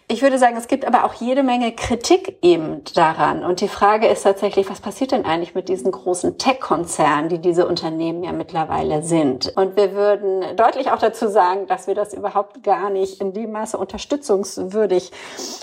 Ich 0.06 0.20
würde 0.20 0.36
sagen, 0.36 0.54
es 0.58 0.68
gibt 0.68 0.84
aber 0.84 1.04
auch 1.04 1.14
jede 1.14 1.42
Menge 1.42 1.72
Kritik 1.72 2.36
eben 2.42 2.82
daran. 2.94 3.42
Und 3.42 3.62
die 3.62 3.68
Frage 3.68 4.06
ist 4.06 4.22
tatsächlich, 4.22 4.68
was 4.68 4.82
passiert 4.82 5.12
denn 5.12 5.24
eigentlich 5.24 5.54
mit 5.54 5.70
diesen 5.70 5.90
großen 5.90 6.36
Tech-Konzernen, 6.36 7.30
die 7.30 7.38
diese 7.38 7.66
Unternehmen 7.66 8.22
ja 8.22 8.32
mittlerweile 8.32 9.02
sind? 9.02 9.56
Und 9.56 9.76
wir 9.76 9.94
würden 9.94 10.56
deutlich 10.56 10.90
auch 10.90 10.98
dazu 10.98 11.28
sagen, 11.28 11.66
dass 11.68 11.86
wir 11.86 11.94
das 11.94 12.12
überhaupt 12.12 12.62
gar 12.62 12.90
nicht 12.90 13.18
in 13.22 13.32
dem 13.32 13.52
Maße 13.52 13.78
unterstützungswürdig 13.78 15.10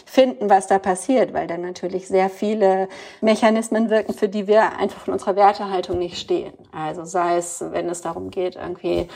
finden, 0.08 0.50
was 0.50 0.66
da 0.66 0.80
passiert, 0.80 1.34
weil 1.34 1.46
dann 1.46 1.62
natürlich 1.62 2.08
sehr 2.08 2.32
viele 2.32 2.90
Mechanismen 3.22 3.92
wirken, 3.92 4.16
für 4.16 4.28
die 4.28 4.48
wir 4.48 4.76
einfach 4.80 5.02
von 5.02 5.14
unserer 5.14 5.36
Wertehaltung 5.36 6.00
nicht 6.00 6.18
stehen. 6.18 6.54
Also 6.72 7.06
sei 7.06 7.38
es, 7.38 7.64
wenn 7.70 7.88
es 7.90 8.02
darum 8.02 8.32
geht, 8.32 8.56
irgendwie 8.56 9.08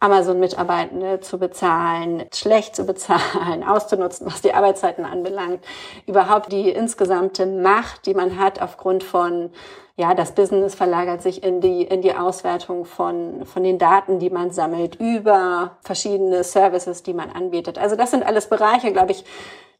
Amazon-Mitarbeitende 0.00 1.20
zu 1.20 1.38
bezahlen, 1.38 2.24
schlecht 2.34 2.74
zu 2.74 2.84
bezahlen, 2.84 3.62
auszunutzen, 3.68 4.26
was 4.26 4.40
die 4.40 4.54
Arbeitszeiten 4.54 5.04
anbelangt, 5.04 5.64
überhaupt 6.06 6.50
die 6.52 6.70
insgesamte 6.70 7.46
Macht, 7.46 8.06
die 8.06 8.14
man 8.14 8.38
hat 8.38 8.60
aufgrund 8.60 9.04
von 9.04 9.50
ja, 9.96 10.14
das 10.14 10.32
Business 10.32 10.74
verlagert 10.74 11.20
sich 11.20 11.42
in 11.42 11.60
die, 11.60 11.82
in 11.82 12.00
die 12.00 12.14
Auswertung 12.14 12.86
von, 12.86 13.44
von 13.44 13.62
den 13.62 13.78
Daten, 13.78 14.18
die 14.18 14.30
man 14.30 14.50
sammelt, 14.50 14.94
über 14.94 15.76
verschiedene 15.82 16.42
Services, 16.42 17.02
die 17.02 17.12
man 17.12 17.30
anbietet. 17.30 17.76
Also 17.76 17.96
das 17.96 18.10
sind 18.10 18.24
alles 18.24 18.48
Bereiche, 18.48 18.92
glaube 18.92 19.12
ich, 19.12 19.26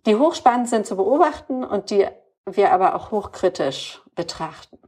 die 0.05 0.17
hochspannend 0.17 0.69
sind 0.69 0.85
zu 0.85 0.97
beobachten 0.97 1.65
und 1.65 1.89
die 1.89 2.07
wir 2.45 2.73
aber 2.73 2.95
auch 2.95 3.11
hochkritisch 3.11 4.03
betrachten. 4.15 4.79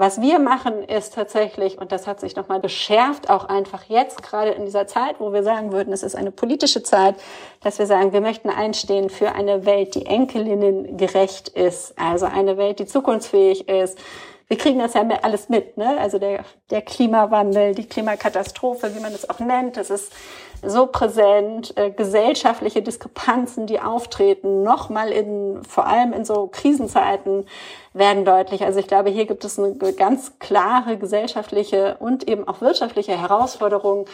Was 0.00 0.20
wir 0.20 0.38
machen, 0.38 0.84
ist 0.84 1.14
tatsächlich, 1.14 1.76
und 1.76 1.90
das 1.90 2.06
hat 2.06 2.20
sich 2.20 2.36
nochmal 2.36 2.60
beschärft, 2.60 3.30
auch 3.30 3.46
einfach 3.46 3.82
jetzt, 3.88 4.22
gerade 4.22 4.50
in 4.50 4.64
dieser 4.64 4.86
Zeit, 4.86 5.16
wo 5.18 5.32
wir 5.32 5.42
sagen 5.42 5.72
würden, 5.72 5.92
es 5.92 6.04
ist 6.04 6.14
eine 6.14 6.30
politische 6.30 6.84
Zeit, 6.84 7.16
dass 7.64 7.80
wir 7.80 7.86
sagen, 7.86 8.12
wir 8.12 8.20
möchten 8.20 8.48
einstehen 8.48 9.10
für 9.10 9.32
eine 9.32 9.66
Welt, 9.66 9.96
die 9.96 10.06
Enkelinnen 10.06 10.96
gerecht 10.98 11.48
ist, 11.48 11.94
also 11.98 12.26
eine 12.26 12.56
Welt, 12.56 12.78
die 12.78 12.86
zukunftsfähig 12.86 13.68
ist, 13.68 13.98
wir 14.48 14.56
kriegen 14.56 14.78
das 14.78 14.94
ja 14.94 15.06
alles 15.22 15.50
mit, 15.50 15.76
ne? 15.76 15.98
Also 16.00 16.18
der, 16.18 16.42
der 16.70 16.80
Klimawandel, 16.80 17.74
die 17.74 17.86
Klimakatastrophe, 17.86 18.94
wie 18.96 19.00
man 19.00 19.12
es 19.12 19.28
auch 19.28 19.40
nennt, 19.40 19.76
das 19.76 19.90
ist 19.90 20.10
so 20.62 20.86
präsent, 20.86 21.76
äh, 21.76 21.90
gesellschaftliche 21.90 22.80
Diskrepanzen, 22.80 23.66
die 23.66 23.78
auftreten, 23.78 24.62
nochmal 24.62 25.10
in, 25.10 25.62
vor 25.64 25.86
allem 25.86 26.14
in 26.14 26.24
so 26.24 26.46
Krisenzeiten 26.46 27.46
werden 27.92 28.24
deutlich. 28.24 28.64
Also 28.64 28.80
ich 28.80 28.86
glaube, 28.86 29.10
hier 29.10 29.26
gibt 29.26 29.44
es 29.44 29.58
eine 29.58 29.74
ganz 29.74 30.38
klare 30.38 30.96
gesellschaftliche 30.96 31.96
und 32.00 32.26
eben 32.26 32.48
auch 32.48 32.62
wirtschaftliche 32.62 33.20
Herausforderung, 33.20 34.06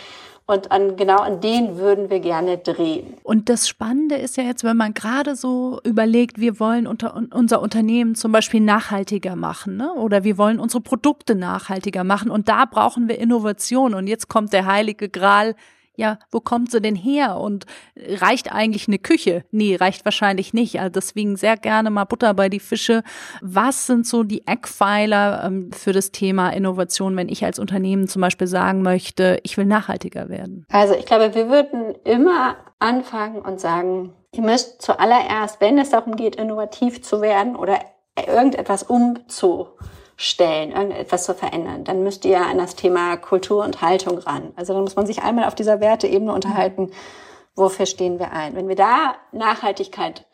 und 0.46 0.70
an, 0.70 0.96
genau 0.96 1.18
an 1.18 1.40
denen 1.40 1.78
würden 1.78 2.10
wir 2.10 2.20
gerne 2.20 2.58
drehen. 2.58 3.14
Und 3.22 3.48
das 3.48 3.66
Spannende 3.66 4.16
ist 4.16 4.36
ja 4.36 4.44
jetzt, 4.44 4.62
wenn 4.62 4.76
man 4.76 4.92
gerade 4.92 5.36
so 5.36 5.80
überlegt, 5.84 6.38
wir 6.38 6.60
wollen 6.60 6.86
unter, 6.86 7.16
unser 7.32 7.62
Unternehmen 7.62 8.14
zum 8.14 8.30
Beispiel 8.30 8.60
nachhaltiger 8.60 9.36
machen, 9.36 9.76
ne? 9.78 9.92
oder 9.94 10.22
wir 10.22 10.36
wollen 10.36 10.60
unsere 10.60 10.82
Produkte 10.82 11.34
nachhaltiger 11.34 12.04
machen. 12.04 12.30
Und 12.30 12.48
da 12.48 12.66
brauchen 12.66 13.08
wir 13.08 13.18
Innovation. 13.18 13.94
Und 13.94 14.06
jetzt 14.06 14.28
kommt 14.28 14.52
der 14.52 14.66
heilige 14.66 15.08
Gral 15.08 15.54
ja, 15.96 16.18
wo 16.30 16.40
kommt 16.40 16.70
sie 16.70 16.80
denn 16.80 16.96
her? 16.96 17.36
Und 17.36 17.66
reicht 17.96 18.52
eigentlich 18.52 18.88
eine 18.88 18.98
Küche? 18.98 19.44
Nee, 19.50 19.76
reicht 19.76 20.04
wahrscheinlich 20.04 20.52
nicht. 20.52 20.80
Also 20.80 20.90
deswegen 20.90 21.36
sehr 21.36 21.56
gerne 21.56 21.90
mal 21.90 22.04
Butter 22.04 22.34
bei 22.34 22.48
die 22.48 22.60
Fische. 22.60 23.02
Was 23.40 23.86
sind 23.86 24.06
so 24.06 24.22
die 24.22 24.46
Eckpfeiler 24.46 25.44
ähm, 25.44 25.70
für 25.72 25.92
das 25.92 26.10
Thema 26.10 26.50
Innovation, 26.50 27.16
wenn 27.16 27.28
ich 27.28 27.44
als 27.44 27.58
Unternehmen 27.58 28.08
zum 28.08 28.22
Beispiel 28.22 28.46
sagen 28.46 28.82
möchte, 28.82 29.38
ich 29.42 29.56
will 29.56 29.66
nachhaltiger 29.66 30.28
werden? 30.28 30.66
Also 30.70 30.94
ich 30.94 31.06
glaube, 31.06 31.34
wir 31.34 31.48
würden 31.48 31.94
immer 32.04 32.56
anfangen 32.78 33.40
und 33.40 33.60
sagen, 33.60 34.12
ihr 34.32 34.42
müsst 34.42 34.82
zuallererst, 34.82 35.60
wenn 35.60 35.78
es 35.78 35.90
darum 35.90 36.16
geht, 36.16 36.36
innovativ 36.36 37.02
zu 37.02 37.20
werden 37.20 37.56
oder 37.56 37.78
irgendetwas 38.26 38.82
umzu 38.82 39.68
stellen, 40.16 40.72
irgendetwas 40.72 41.24
zu 41.24 41.34
verändern, 41.34 41.84
dann 41.84 42.02
müsst 42.02 42.24
ihr 42.24 42.40
an 42.40 42.58
das 42.58 42.76
Thema 42.76 43.16
Kultur 43.16 43.64
und 43.64 43.82
Haltung 43.82 44.18
ran. 44.18 44.52
Also 44.56 44.72
dann 44.72 44.82
muss 44.82 44.96
man 44.96 45.06
sich 45.06 45.22
einmal 45.22 45.46
auf 45.46 45.54
dieser 45.54 45.80
Werteebene 45.80 46.32
unterhalten, 46.32 46.90
wofür 47.56 47.86
stehen 47.86 48.18
wir 48.18 48.32
ein. 48.32 48.54
Wenn 48.54 48.68
wir 48.68 48.76
da 48.76 49.14
Nachhaltigkeit 49.32 50.26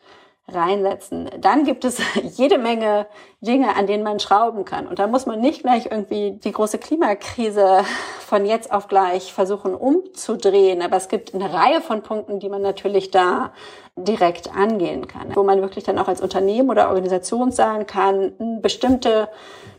reinsetzen, 0.47 1.29
dann 1.39 1.63
gibt 1.63 1.85
es 1.85 1.99
jede 2.37 2.57
Menge 2.57 3.07
Dinge, 3.41 3.75
an 3.75 3.87
denen 3.87 4.03
man 4.03 4.19
schrauben 4.19 4.65
kann. 4.65 4.87
Und 4.87 4.99
da 4.99 5.07
muss 5.07 5.25
man 5.25 5.39
nicht 5.39 5.61
gleich 5.61 5.87
irgendwie 5.89 6.39
die 6.43 6.51
große 6.51 6.77
Klimakrise 6.77 7.83
von 8.19 8.45
jetzt 8.45 8.71
auf 8.71 8.87
gleich 8.87 9.33
versuchen 9.33 9.73
umzudrehen. 9.75 10.81
Aber 10.81 10.97
es 10.97 11.07
gibt 11.07 11.33
eine 11.33 11.53
Reihe 11.53 11.81
von 11.81 12.01
Punkten, 12.01 12.39
die 12.39 12.49
man 12.49 12.61
natürlich 12.61 13.11
da 13.11 13.53
direkt 13.95 14.55
angehen 14.55 15.07
kann, 15.07 15.35
wo 15.35 15.43
man 15.43 15.61
wirklich 15.61 15.83
dann 15.83 15.99
auch 15.99 16.07
als 16.07 16.21
Unternehmen 16.21 16.69
oder 16.69 16.89
Organisation 16.89 17.51
sagen 17.51 17.85
kann, 17.85 18.61
bestimmte 18.61 19.27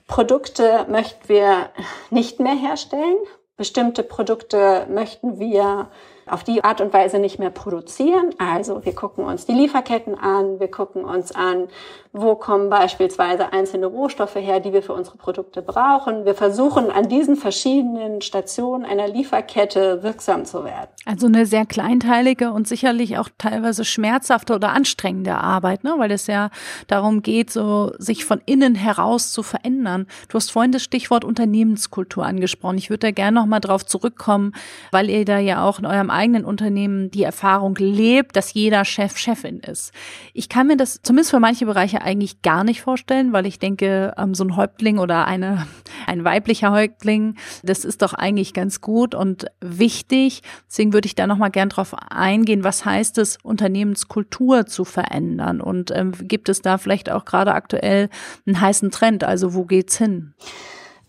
Produkte 0.06 0.87
möchten 0.88 1.28
wir 1.28 1.71
nicht 2.11 2.40
mehr 2.40 2.54
herstellen. 2.54 3.16
Bestimmte 3.56 4.02
Produkte 4.02 4.87
möchten 4.90 5.38
wir 5.38 5.90
auf 6.26 6.45
die 6.45 6.64
Art 6.64 6.81
und 6.81 6.93
Weise 6.93 7.19
nicht 7.19 7.38
mehr 7.38 7.50
produzieren. 7.50 8.31
Also 8.38 8.85
wir 8.85 8.95
gucken 8.95 9.25
uns 9.25 9.47
die 9.47 9.52
Lieferketten 9.52 10.19
an, 10.19 10.61
wir 10.61 10.71
gucken 10.71 11.05
uns 11.05 11.33
an, 11.33 11.69
wo 12.12 12.35
kommen 12.35 12.69
beispielsweise 12.69 13.52
einzelne 13.52 13.87
Rohstoffe 13.87 14.35
her, 14.35 14.61
die 14.61 14.73
wir 14.73 14.83
für 14.83 14.93
unsere 14.93 15.17
Produkte 15.17 15.62
brauchen. 15.62 16.26
Wir 16.26 16.35
versuchen 16.35 16.91
an 16.91 17.09
diesen 17.09 17.37
verschiedenen 17.37 18.21
Stationen 18.21 18.85
einer 18.85 19.09
Lieferkette 19.09 20.02
wirksam 20.02 20.45
zu 20.45 20.64
werden. 20.64 20.91
Also 21.07 21.26
eine 21.26 21.47
sehr 21.47 21.64
kleinteilige 21.64 22.52
und 22.52 22.69
sicherlich 22.69 23.17
auch 23.17 23.31
teilweise 23.38 23.85
schmerzhafte 23.85 24.55
oder 24.55 24.73
anstrengende 24.73 25.37
Arbeit, 25.38 25.85
ne? 25.85 25.95
weil 25.97 26.11
es 26.11 26.26
ja 26.26 26.50
darum 26.87 27.23
geht, 27.23 27.50
so 27.50 27.93
sich 27.99 28.26
von 28.26 28.43
innen 28.45 28.75
heraus 28.75 29.33
zu 29.33 29.43
verändern. 29.43 30.07
Du 30.29 30.37
hast 30.37 30.52
vorhin 30.52 30.73
das 30.73 30.83
Stichwort 30.83 31.25
Unternehmenskultur 31.25 32.26
angesprochen. 32.26 32.76
Ich 32.76 32.91
würde 32.91 33.07
da 33.07 33.11
gerne 33.11 33.41
noch 33.41 33.47
mal 33.47 33.61
drauf 33.61 33.87
zurückkommen, 33.87 34.52
weil 34.91 35.09
ihr 35.09 35.25
da 35.25 35.38
ja 35.38 35.64
auch 35.64 35.79
in 35.79 35.87
eurem 35.87 36.11
eigenen 36.12 36.45
Unternehmen 36.45 37.11
die 37.11 37.23
Erfahrung 37.23 37.75
lebt, 37.76 38.37
dass 38.37 38.54
jeder 38.54 38.85
Chef 38.85 39.16
Chefin 39.16 39.61
ist. 39.61 39.92
Ich 40.35 40.49
kann 40.49 40.66
mir 40.66 40.76
das 40.76 41.00
zumindest 41.02 41.31
für 41.31 41.40
manche 41.40 41.66
Bereiche 41.66 42.02
eigentlich 42.02 42.42
gar 42.42 42.64
nicht 42.64 42.83
vorstellen, 42.83 43.33
weil 43.33 43.47
ich 43.47 43.59
denke, 43.59 44.14
ähm, 44.16 44.35
so 44.35 44.45
ein 44.45 44.57
Häuptling 44.57 44.99
oder 44.99 45.26
eine, 45.26 45.66
ein 46.07 46.25
weiblicher 46.25 46.71
Häuptling, 46.73 47.37
das 47.62 47.85
ist 47.85 48.02
doch 48.02 48.14
eigentlich 48.14 48.54
ganz 48.54 48.81
gut 48.81 49.14
und 49.14 49.47
wichtig. 49.61 50.42
Deswegen 50.69 50.92
würde 50.92 51.07
ich 51.07 51.14
da 51.14 51.26
nochmal 51.26 51.50
gern 51.50 51.69
drauf 51.69 51.95
eingehen, 52.11 52.64
was 52.64 52.85
heißt 52.85 53.19
es, 53.19 53.38
Unternehmenskultur 53.42 54.66
zu 54.66 54.85
verändern 54.85 55.61
und 55.61 55.90
ähm, 55.90 56.12
gibt 56.23 56.49
es 56.49 56.62
da 56.62 56.78
vielleicht 56.78 57.11
auch 57.11 57.25
gerade 57.25 57.54
aktuell 57.54 58.09
einen 58.47 58.61
heißen 58.61 58.90
Trend? 58.90 59.25
Also 59.25 59.54
wo 59.54 59.64
geht's 59.64 59.99
hin? 59.99 60.35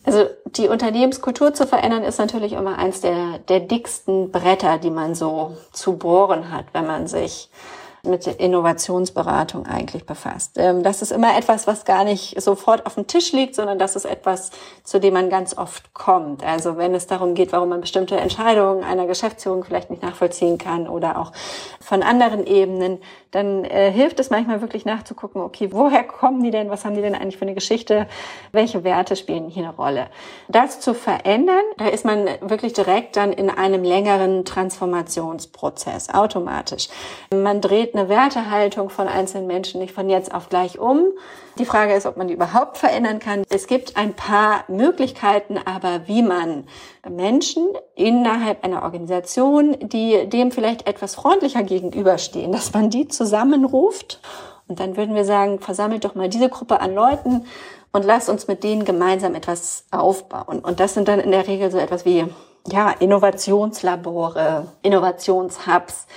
Also 0.05 0.25
die 0.45 0.67
Unternehmenskultur 0.67 1.53
zu 1.53 1.65
verändern 1.65 2.03
ist 2.03 2.19
natürlich 2.19 2.53
immer 2.53 2.77
eins 2.77 3.01
der, 3.01 3.39
der 3.47 3.61
dicksten 3.61 4.31
Bretter, 4.31 4.77
die 4.77 4.89
man 4.89 5.15
so 5.15 5.55
zu 5.71 5.97
bohren 5.97 6.51
hat, 6.51 6.65
wenn 6.73 6.85
man 6.85 7.07
sich 7.07 7.49
mit 8.05 8.27
Innovationsberatung 8.27 9.65
eigentlich 9.65 10.05
befasst. 10.05 10.57
Ähm, 10.57 10.83
das 10.83 11.01
ist 11.01 11.13
immer 11.13 11.37
etwas, 11.37 11.67
was 11.67 11.85
gar 11.85 12.03
nicht 12.03 12.41
sofort 12.41 12.85
auf 12.85 12.95
dem 12.95 13.07
Tisch 13.07 13.31
liegt, 13.31 13.55
sondern 13.55 13.79
das 13.79 13.95
ist 13.95 14.03
etwas, 14.03 14.51
zu 14.83 14.99
dem 14.99 15.13
man 15.13 15.29
ganz 15.29 15.57
oft 15.57 15.93
kommt. 15.93 16.43
Also 16.43 16.75
wenn 16.75 16.93
es 16.93 17.07
darum 17.07 17.33
geht, 17.33 17.53
warum 17.53 17.69
man 17.69 17.79
bestimmte 17.79 18.17
Entscheidungen 18.17 18.83
einer 18.83 19.07
Geschäftsführung 19.07 19.63
vielleicht 19.63 19.89
nicht 19.89 20.03
nachvollziehen 20.03 20.57
kann 20.57 20.89
oder 20.89 21.17
auch 21.17 21.31
von 21.79 22.03
anderen 22.03 22.45
Ebenen, 22.45 22.99
dann 23.31 23.63
äh, 23.63 23.89
hilft 23.91 24.19
es 24.19 24.29
manchmal 24.29 24.61
wirklich 24.61 24.83
nachzugucken, 24.83 25.41
okay, 25.41 25.69
woher 25.71 26.03
kommen 26.03 26.43
die 26.43 26.51
denn? 26.51 26.69
Was 26.69 26.83
haben 26.83 26.95
die 26.95 27.01
denn 27.01 27.15
eigentlich 27.15 27.37
für 27.37 27.45
eine 27.45 27.55
Geschichte? 27.55 28.07
Welche 28.51 28.83
Werte 28.83 29.15
spielen 29.15 29.47
hier 29.47 29.63
eine 29.63 29.75
Rolle? 29.75 30.07
Das 30.49 30.81
zu 30.81 30.93
verändern, 30.93 31.63
da 31.77 31.87
ist 31.87 32.03
man 32.03 32.27
wirklich 32.41 32.73
direkt 32.73 33.15
dann 33.15 33.31
in 33.31 33.49
einem 33.49 33.83
längeren 33.83 34.45
Transformationsprozess, 34.45 36.09
automatisch. 36.09 36.89
Man 37.33 37.61
dreht 37.61 37.92
eine 37.93 38.09
Wertehaltung 38.09 38.89
von 38.89 39.07
einzelnen 39.07 39.47
Menschen 39.47 39.79
nicht 39.79 39.93
von 39.93 40.09
jetzt 40.09 40.33
auf 40.33 40.49
gleich 40.49 40.79
um. 40.79 41.05
Die 41.59 41.65
Frage 41.65 41.93
ist, 41.93 42.05
ob 42.05 42.17
man 42.17 42.27
die 42.27 42.33
überhaupt 42.33 42.77
verändern 42.77 43.19
kann. 43.19 43.43
Es 43.49 43.67
gibt 43.67 43.95
ein 43.97 44.13
paar 44.13 44.63
Möglichkeiten, 44.67 45.57
aber 45.63 46.07
wie 46.07 46.23
man 46.23 46.65
Menschen 47.07 47.67
innerhalb 47.95 48.63
einer 48.63 48.83
Organisation, 48.83 49.77
die 49.79 50.27
dem 50.27 50.51
vielleicht 50.51 50.87
etwas 50.87 51.15
freundlicher 51.15 51.63
gegenüberstehen, 51.63 52.51
dass 52.51 52.73
man 52.73 52.89
die 52.89 53.07
zusammenruft 53.07 54.19
und 54.67 54.79
dann 54.79 54.97
würden 54.97 55.15
wir 55.15 55.25
sagen, 55.25 55.59
versammelt 55.59 56.05
doch 56.05 56.15
mal 56.15 56.29
diese 56.29 56.49
Gruppe 56.49 56.79
an 56.79 56.95
Leuten 56.95 57.45
und 57.91 58.05
lasst 58.05 58.29
uns 58.29 58.47
mit 58.47 58.63
denen 58.63 58.85
gemeinsam 58.85 59.35
etwas 59.35 59.85
aufbauen. 59.91 60.59
Und 60.59 60.79
das 60.79 60.93
sind 60.93 61.07
dann 61.07 61.19
in 61.19 61.31
der 61.31 61.47
Regel 61.47 61.69
so 61.69 61.77
etwas 61.77 62.05
wie 62.05 62.25
ja, 62.67 62.91
Innovationslabore, 62.91 64.67
Innovationshubs, 64.81 66.07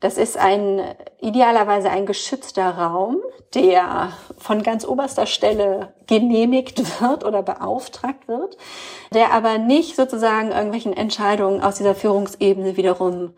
das 0.00 0.18
ist 0.18 0.36
ein 0.36 0.82
idealerweise 1.20 1.90
ein 1.90 2.04
geschützter 2.04 2.70
Raum, 2.70 3.16
der 3.54 4.12
von 4.36 4.62
ganz 4.62 4.86
oberster 4.86 5.26
Stelle 5.26 5.94
genehmigt 6.06 7.00
wird 7.00 7.24
oder 7.24 7.42
beauftragt 7.42 8.28
wird, 8.28 8.56
der 9.14 9.32
aber 9.32 9.58
nicht 9.58 9.96
sozusagen 9.96 10.50
irgendwelchen 10.50 10.92
Entscheidungen 10.92 11.62
aus 11.62 11.76
dieser 11.76 11.94
Führungsebene 11.94 12.76
wiederum 12.76 13.34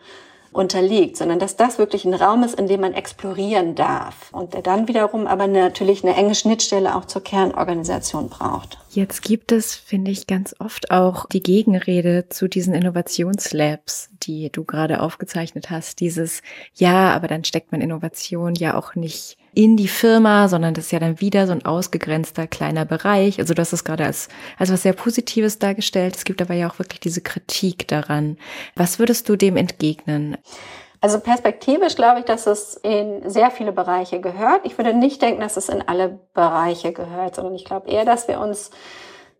unterliegt, 0.59 1.17
sondern 1.17 1.39
dass 1.39 1.57
das 1.57 1.79
wirklich 1.79 2.05
ein 2.05 2.15
Raum 2.15 2.43
ist, 2.43 2.59
in 2.59 2.67
dem 2.67 2.81
man 2.81 2.93
explorieren 2.93 3.75
darf 3.75 4.31
und 4.33 4.55
der 4.55 4.63
dann 4.63 4.89
wiederum 4.89 5.27
aber 5.27 5.47
natürlich 5.47 6.05
eine 6.05 6.17
enge 6.17 6.35
Schnittstelle 6.35 6.95
auch 6.95 7.05
zur 7.05 7.23
Kernorganisation 7.23 8.29
braucht. 8.29 8.79
Jetzt 8.91 9.23
gibt 9.23 9.53
es, 9.53 9.75
finde 9.75 10.11
ich, 10.11 10.27
ganz 10.27 10.57
oft 10.59 10.91
auch 10.91 11.27
die 11.27 11.43
Gegenrede 11.43 12.29
zu 12.29 12.49
diesen 12.49 12.75
Innovationslabs, 12.75 14.11
die 14.23 14.51
du 14.51 14.65
gerade 14.65 15.01
aufgezeichnet 15.01 15.71
hast. 15.71 16.01
Dieses, 16.01 16.43
ja, 16.75 17.15
aber 17.15 17.29
dann 17.29 17.45
steckt 17.45 17.71
man 17.71 17.81
Innovation 17.81 18.55
ja 18.55 18.77
auch 18.77 18.95
nicht 18.97 19.39
in 19.59 19.77
die 19.77 19.89
Firma, 19.89 20.47
sondern 20.47 20.73
das 20.73 20.85
ist 20.85 20.93
ja 20.93 21.01
dann 21.01 21.21
wieder 21.21 21.49
so 21.49 21.53
ein 21.53 21.65
ausgegrenzter 21.65 22.47
kleiner 22.47 22.85
Bereich. 22.85 23.41
Also 23.41 23.55
das 23.55 23.73
ist 23.73 23.83
gerade 23.83 24.05
als, 24.05 24.29
als 24.57 24.71
was 24.71 24.85
sehr 24.85 24.93
Positives 24.93 25.59
dargestellt. 25.59 26.15
Es 26.15 26.23
gibt 26.23 26.41
aber 26.41 26.55
ja 26.55 26.71
auch 26.71 26.79
wirklich 26.79 27.01
diese 27.01 27.23
Kritik 27.23 27.89
daran. 27.89 28.39
Was 28.77 29.01
würdest 29.01 29.29
du 29.29 29.35
dem 29.35 29.57
entgegnen? 29.57 30.37
Also 31.01 31.19
perspektivisch 31.19 31.97
glaube 31.97 32.21
ich, 32.21 32.25
dass 32.25 32.47
es 32.47 32.77
in 32.85 33.29
sehr 33.29 33.51
viele 33.51 33.73
Bereiche 33.73 34.21
gehört. 34.21 34.61
Ich 34.63 34.79
würde 34.79 34.95
nicht 34.95 35.23
denken, 35.23 35.41
dass 35.41 35.57
es 35.57 35.69
in 35.69 35.83
alle 35.83 36.21
Bereiche 36.35 36.93
gehört, 36.93 37.35
sondern 37.35 37.57
ich 37.57 37.65
glaube 37.65 37.91
eher, 37.91 38.05
dass 38.05 38.29
wir 38.29 38.39
uns 38.39 38.71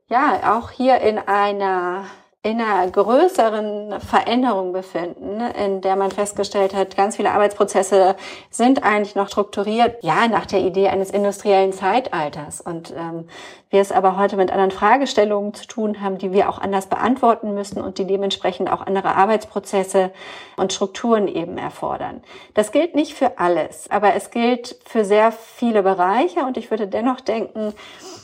ja 0.09 0.59
auch 0.59 0.73
hier 0.73 1.01
in 1.01 1.19
einer 1.19 2.07
in 2.43 2.61
einer 2.61 2.89
größeren 2.91 4.01
Veränderung 4.01 4.73
befinden, 4.73 5.41
in 5.41 5.81
der 5.81 5.97
man 5.97 6.13
festgestellt 6.13 6.73
hat, 6.73 6.97
ganz 6.97 7.17
viele 7.17 7.33
Arbeitsprozesse 7.33 8.15
sind 8.51 8.85
eigentlich 8.85 9.17
noch 9.17 9.29
strukturiert, 9.29 10.03
ja, 10.05 10.29
nach 10.29 10.47
der 10.47 10.61
Idee 10.61 10.89
eines 10.89 11.11
industriellen 11.11 11.73
Zeitalters. 11.73 12.61
Und 12.61 12.95
ähm, 12.97 13.29
wir 13.71 13.81
es 13.81 13.93
aber 13.93 14.17
heute 14.17 14.37
mit 14.37 14.51
anderen 14.51 14.71
Fragestellungen 14.71 15.53
zu 15.53 15.67
tun 15.67 16.01
haben, 16.01 16.19
die 16.19 16.33
wir 16.33 16.49
auch 16.49 16.59
anders 16.59 16.87
beantworten 16.87 17.55
müssen 17.55 17.81
und 17.83 17.99
die 17.99 18.07
dementsprechend 18.07 18.73
auch 18.73 18.87
andere 18.87 19.15
Arbeitsprozesse 19.15 20.11
und 20.57 20.73
Strukturen 20.73 21.29
eben 21.29 21.59
erfordern. 21.59 22.23
Das 22.55 22.73
gilt 22.73 22.95
nicht 22.95 23.15
für 23.15 23.39
alles, 23.39 23.91
aber 23.91 24.15
es 24.15 24.31
gilt 24.31 24.77
für 24.87 25.05
sehr 25.05 25.33
viele 25.33 25.83
Bereiche 25.83 26.41
und 26.41 26.57
ich 26.57 26.71
würde 26.71 26.87
dennoch 26.87 27.21
denken, 27.21 27.75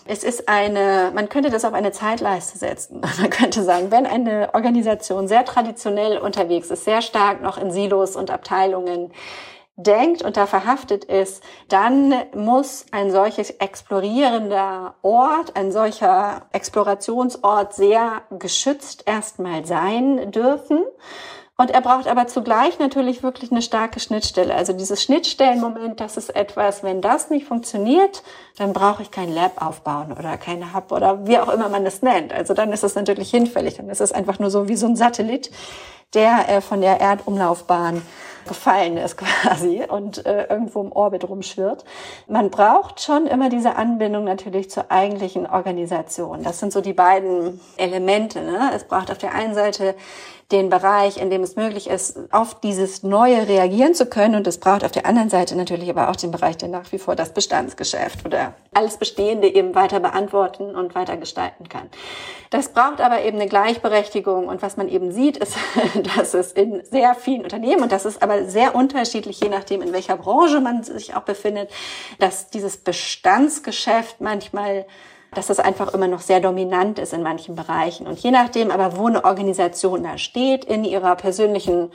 es 0.06 0.22
ist 0.22 0.48
eine, 0.48 1.12
man 1.14 1.28
könnte 1.28 1.50
das 1.50 1.64
auf 1.64 1.72
eine 1.72 1.92
Zeitleiste 1.92 2.58
setzen. 2.58 3.00
Man 3.20 3.30
könnte 3.30 3.62
sagen, 3.62 3.90
wenn 3.90 4.04
eine 4.04 4.50
Organisation 4.52 5.28
sehr 5.28 5.46
traditionell 5.46 6.18
unterwegs 6.18 6.70
ist, 6.70 6.84
sehr 6.84 7.00
stark 7.00 7.40
noch 7.40 7.56
in 7.56 7.70
Silos 7.70 8.14
und 8.14 8.30
Abteilungen 8.30 9.12
denkt 9.76 10.22
und 10.22 10.36
da 10.36 10.46
verhaftet 10.46 11.04
ist, 11.04 11.42
dann 11.68 12.14
muss 12.34 12.86
ein 12.92 13.10
solches 13.10 13.50
explorierender 13.50 14.94
Ort, 15.02 15.56
ein 15.56 15.72
solcher 15.72 16.42
Explorationsort 16.52 17.74
sehr 17.74 18.22
geschützt 18.30 19.02
erstmal 19.06 19.64
sein 19.64 20.30
dürfen. 20.30 20.84
Und 21.56 21.70
er 21.70 21.82
braucht 21.82 22.08
aber 22.08 22.26
zugleich 22.26 22.80
natürlich 22.80 23.22
wirklich 23.22 23.52
eine 23.52 23.62
starke 23.62 24.00
Schnittstelle. 24.00 24.52
Also 24.52 24.72
dieses 24.72 25.00
Schnittstellenmoment, 25.04 26.00
das 26.00 26.16
ist 26.16 26.34
etwas, 26.34 26.82
wenn 26.82 27.00
das 27.00 27.30
nicht 27.30 27.46
funktioniert, 27.46 28.24
dann 28.56 28.72
brauche 28.72 29.02
ich 29.02 29.12
kein 29.12 29.32
Lab 29.32 29.64
aufbauen 29.64 30.12
oder 30.12 30.36
keine 30.36 30.74
Hub 30.74 30.90
oder 30.90 31.28
wie 31.28 31.38
auch 31.38 31.48
immer 31.48 31.68
man 31.68 31.86
es 31.86 32.02
nennt. 32.02 32.32
Also 32.32 32.54
dann 32.54 32.72
ist 32.72 32.82
es 32.82 32.96
natürlich 32.96 33.30
hinfällig. 33.30 33.76
Dann 33.76 33.88
ist 33.88 34.00
es 34.00 34.10
einfach 34.10 34.40
nur 34.40 34.50
so 34.50 34.66
wie 34.66 34.74
so 34.74 34.86
ein 34.86 34.96
Satellit, 34.96 35.52
der 36.14 36.48
äh, 36.48 36.60
von 36.60 36.80
der 36.80 37.00
Erdumlaufbahn 37.00 38.02
gefallen 38.46 38.96
ist 38.96 39.16
quasi 39.42 39.82
und 39.88 40.24
äh, 40.26 40.44
irgendwo 40.44 40.82
im 40.82 40.92
Orbit 40.92 41.28
rumschwirrt. 41.28 41.84
Man 42.28 42.50
braucht 42.50 43.00
schon 43.00 43.26
immer 43.26 43.48
diese 43.48 43.76
Anbindung 43.76 44.24
natürlich 44.24 44.70
zur 44.70 44.90
eigentlichen 44.90 45.46
Organisation. 45.46 46.42
Das 46.42 46.58
sind 46.58 46.72
so 46.72 46.80
die 46.80 46.92
beiden 46.92 47.60
Elemente. 47.76 48.42
Ne? 48.42 48.70
Es 48.74 48.84
braucht 48.84 49.10
auf 49.10 49.18
der 49.18 49.34
einen 49.34 49.54
Seite 49.54 49.94
den 50.54 50.70
Bereich, 50.70 51.16
in 51.16 51.30
dem 51.30 51.42
es 51.42 51.56
möglich 51.56 51.90
ist, 51.90 52.16
auf 52.32 52.60
dieses 52.60 53.02
Neue 53.02 53.48
reagieren 53.48 53.92
zu 53.92 54.06
können. 54.06 54.36
Und 54.36 54.46
es 54.46 54.58
braucht 54.58 54.84
auf 54.84 54.92
der 54.92 55.04
anderen 55.04 55.28
Seite 55.28 55.56
natürlich 55.56 55.90
aber 55.90 56.08
auch 56.08 56.16
den 56.16 56.30
Bereich, 56.30 56.56
der 56.56 56.68
nach 56.68 56.92
wie 56.92 56.98
vor 56.98 57.16
das 57.16 57.34
Bestandsgeschäft 57.34 58.24
oder 58.24 58.54
alles 58.72 58.96
Bestehende 58.96 59.52
eben 59.52 59.74
weiter 59.74 59.98
beantworten 59.98 60.76
und 60.76 60.94
weiter 60.94 61.16
gestalten 61.16 61.68
kann. 61.68 61.90
Das 62.50 62.68
braucht 62.68 63.00
aber 63.00 63.22
eben 63.22 63.40
eine 63.40 63.48
Gleichberechtigung. 63.48 64.46
Und 64.46 64.62
was 64.62 64.76
man 64.76 64.88
eben 64.88 65.10
sieht, 65.10 65.38
ist, 65.38 65.56
dass 66.16 66.34
es 66.34 66.52
in 66.52 66.84
sehr 66.84 67.16
vielen 67.16 67.42
Unternehmen, 67.42 67.82
und 67.82 67.90
das 67.90 68.04
ist 68.04 68.22
aber 68.22 68.44
sehr 68.44 68.76
unterschiedlich, 68.76 69.40
je 69.40 69.48
nachdem, 69.48 69.82
in 69.82 69.92
welcher 69.92 70.16
Branche 70.16 70.60
man 70.60 70.84
sich 70.84 71.16
auch 71.16 71.22
befindet, 71.22 71.68
dass 72.20 72.50
dieses 72.50 72.76
Bestandsgeschäft 72.76 74.20
manchmal 74.20 74.86
dass 75.36 75.48
das 75.48 75.60
einfach 75.60 75.92
immer 75.92 76.08
noch 76.08 76.20
sehr 76.20 76.40
dominant 76.40 76.98
ist 76.98 77.12
in 77.12 77.22
manchen 77.22 77.54
Bereichen. 77.54 78.06
Und 78.06 78.18
je 78.18 78.30
nachdem 78.30 78.70
aber, 78.70 78.96
wo 78.96 79.06
eine 79.06 79.24
Organisation 79.24 80.02
da 80.02 80.18
steht, 80.18 80.64
in 80.64 80.84
ihrer 80.84 81.16
persönlichen 81.16 81.90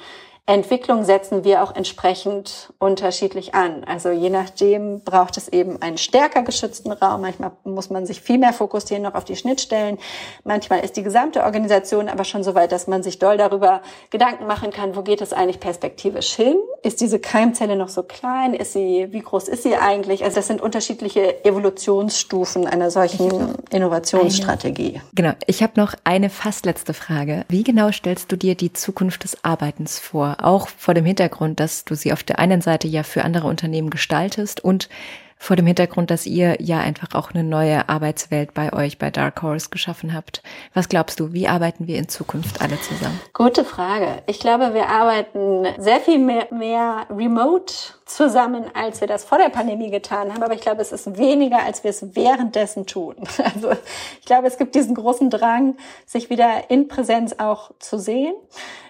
Entwicklung 0.49 1.03
setzen 1.03 1.43
wir 1.43 1.61
auch 1.61 1.75
entsprechend 1.75 2.73
unterschiedlich 2.79 3.53
an. 3.53 3.83
Also 3.83 4.09
je 4.09 4.31
nachdem 4.31 5.01
braucht 5.01 5.37
es 5.37 5.47
eben 5.47 5.79
einen 5.79 5.99
stärker 5.99 6.41
geschützten 6.41 6.91
Raum. 6.91 7.21
Manchmal 7.21 7.51
muss 7.65 7.91
man 7.91 8.07
sich 8.07 8.21
viel 8.21 8.39
mehr 8.39 8.51
fokussieren 8.51 9.03
noch 9.03 9.13
auf 9.13 9.25
die 9.25 9.35
Schnittstellen. 9.35 9.99
Manchmal 10.43 10.79
ist 10.79 10.97
die 10.97 11.03
gesamte 11.03 11.43
Organisation 11.43 12.09
aber 12.09 12.23
schon 12.23 12.43
so 12.43 12.55
weit, 12.55 12.71
dass 12.71 12.87
man 12.87 13.03
sich 13.03 13.19
doll 13.19 13.37
darüber 13.37 13.83
Gedanken 14.09 14.47
machen 14.47 14.71
kann, 14.71 14.95
wo 14.95 15.03
geht 15.03 15.21
es 15.21 15.33
eigentlich 15.33 15.59
perspektivisch 15.59 16.33
hin? 16.33 16.55
Ist 16.81 16.99
diese 16.99 17.19
Keimzelle 17.19 17.75
noch 17.75 17.89
so 17.89 18.01
klein? 18.01 18.55
Ist 18.55 18.73
sie, 18.73 19.09
wie 19.11 19.21
groß 19.21 19.49
ist 19.49 19.61
sie 19.61 19.75
eigentlich? 19.75 20.23
Also 20.23 20.37
das 20.37 20.47
sind 20.47 20.61
unterschiedliche 20.61 21.45
Evolutionsstufen 21.45 22.65
einer 22.65 22.89
solchen 22.89 23.53
Innovationsstrategie. 23.69 24.95
Eine, 24.95 25.01
genau. 25.13 25.33
Ich 25.45 25.61
habe 25.61 25.73
noch 25.75 25.93
eine 26.05 26.31
fast 26.31 26.65
letzte 26.65 26.95
Frage. 26.95 27.45
Wie 27.49 27.63
genau 27.63 27.91
stellst 27.91 28.31
du 28.31 28.35
dir 28.35 28.55
die 28.55 28.73
Zukunft 28.73 29.25
des 29.25 29.43
Arbeitens 29.43 29.99
vor? 29.99 30.37
Auch 30.43 30.67
vor 30.67 30.93
dem 30.93 31.05
Hintergrund, 31.05 31.59
dass 31.59 31.85
du 31.85 31.95
sie 31.95 32.13
auf 32.13 32.23
der 32.23 32.39
einen 32.39 32.61
Seite 32.61 32.87
ja 32.87 33.03
für 33.03 33.23
andere 33.23 33.47
Unternehmen 33.47 33.89
gestaltest 33.89 34.63
und 34.63 34.89
vor 35.41 35.55
dem 35.55 35.65
Hintergrund, 35.65 36.11
dass 36.11 36.25
ihr 36.25 36.61
ja 36.61 36.79
einfach 36.79 37.15
auch 37.15 37.31
eine 37.31 37.45
neue 37.45 37.87
Arbeitswelt 37.87 38.53
bei 38.53 38.73
euch 38.73 38.99
bei 38.99 39.09
Dark 39.09 39.41
Horse 39.41 39.69
geschaffen 39.69 40.13
habt. 40.13 40.43
Was 40.73 40.89
glaubst 40.89 41.19
du, 41.21 41.31
wie 41.31 41.47
arbeiten 41.47 41.87
wir 41.87 41.97
in 41.97 42.09
Zukunft 42.09 42.61
alle 42.61 42.79
zusammen? 42.81 43.19
Gute 43.33 43.63
Frage. 43.63 44.21
Ich 44.27 44.39
glaube, 44.41 44.73
wir 44.73 44.89
arbeiten 44.89 45.65
sehr 45.77 46.01
viel 46.01 46.19
mehr, 46.19 46.47
mehr 46.51 47.05
remote 47.09 47.73
zusammen, 48.05 48.65
als 48.73 48.99
wir 48.99 49.07
das 49.07 49.23
vor 49.23 49.37
der 49.37 49.49
Pandemie 49.49 49.89
getan 49.89 50.33
haben. 50.33 50.43
Aber 50.43 50.53
ich 50.53 50.61
glaube, 50.61 50.81
es 50.81 50.91
ist 50.91 51.17
weniger, 51.17 51.63
als 51.63 51.83
wir 51.83 51.91
es 51.91 52.15
währenddessen 52.15 52.85
tun. 52.85 53.15
Also 53.55 53.71
ich 54.19 54.25
glaube, 54.25 54.47
es 54.47 54.57
gibt 54.57 54.75
diesen 54.75 54.93
großen 54.93 55.29
Drang, 55.29 55.75
sich 56.05 56.29
wieder 56.29 56.69
in 56.69 56.87
Präsenz 56.87 57.35
auch 57.39 57.71
zu 57.79 57.97
sehen. 57.97 58.35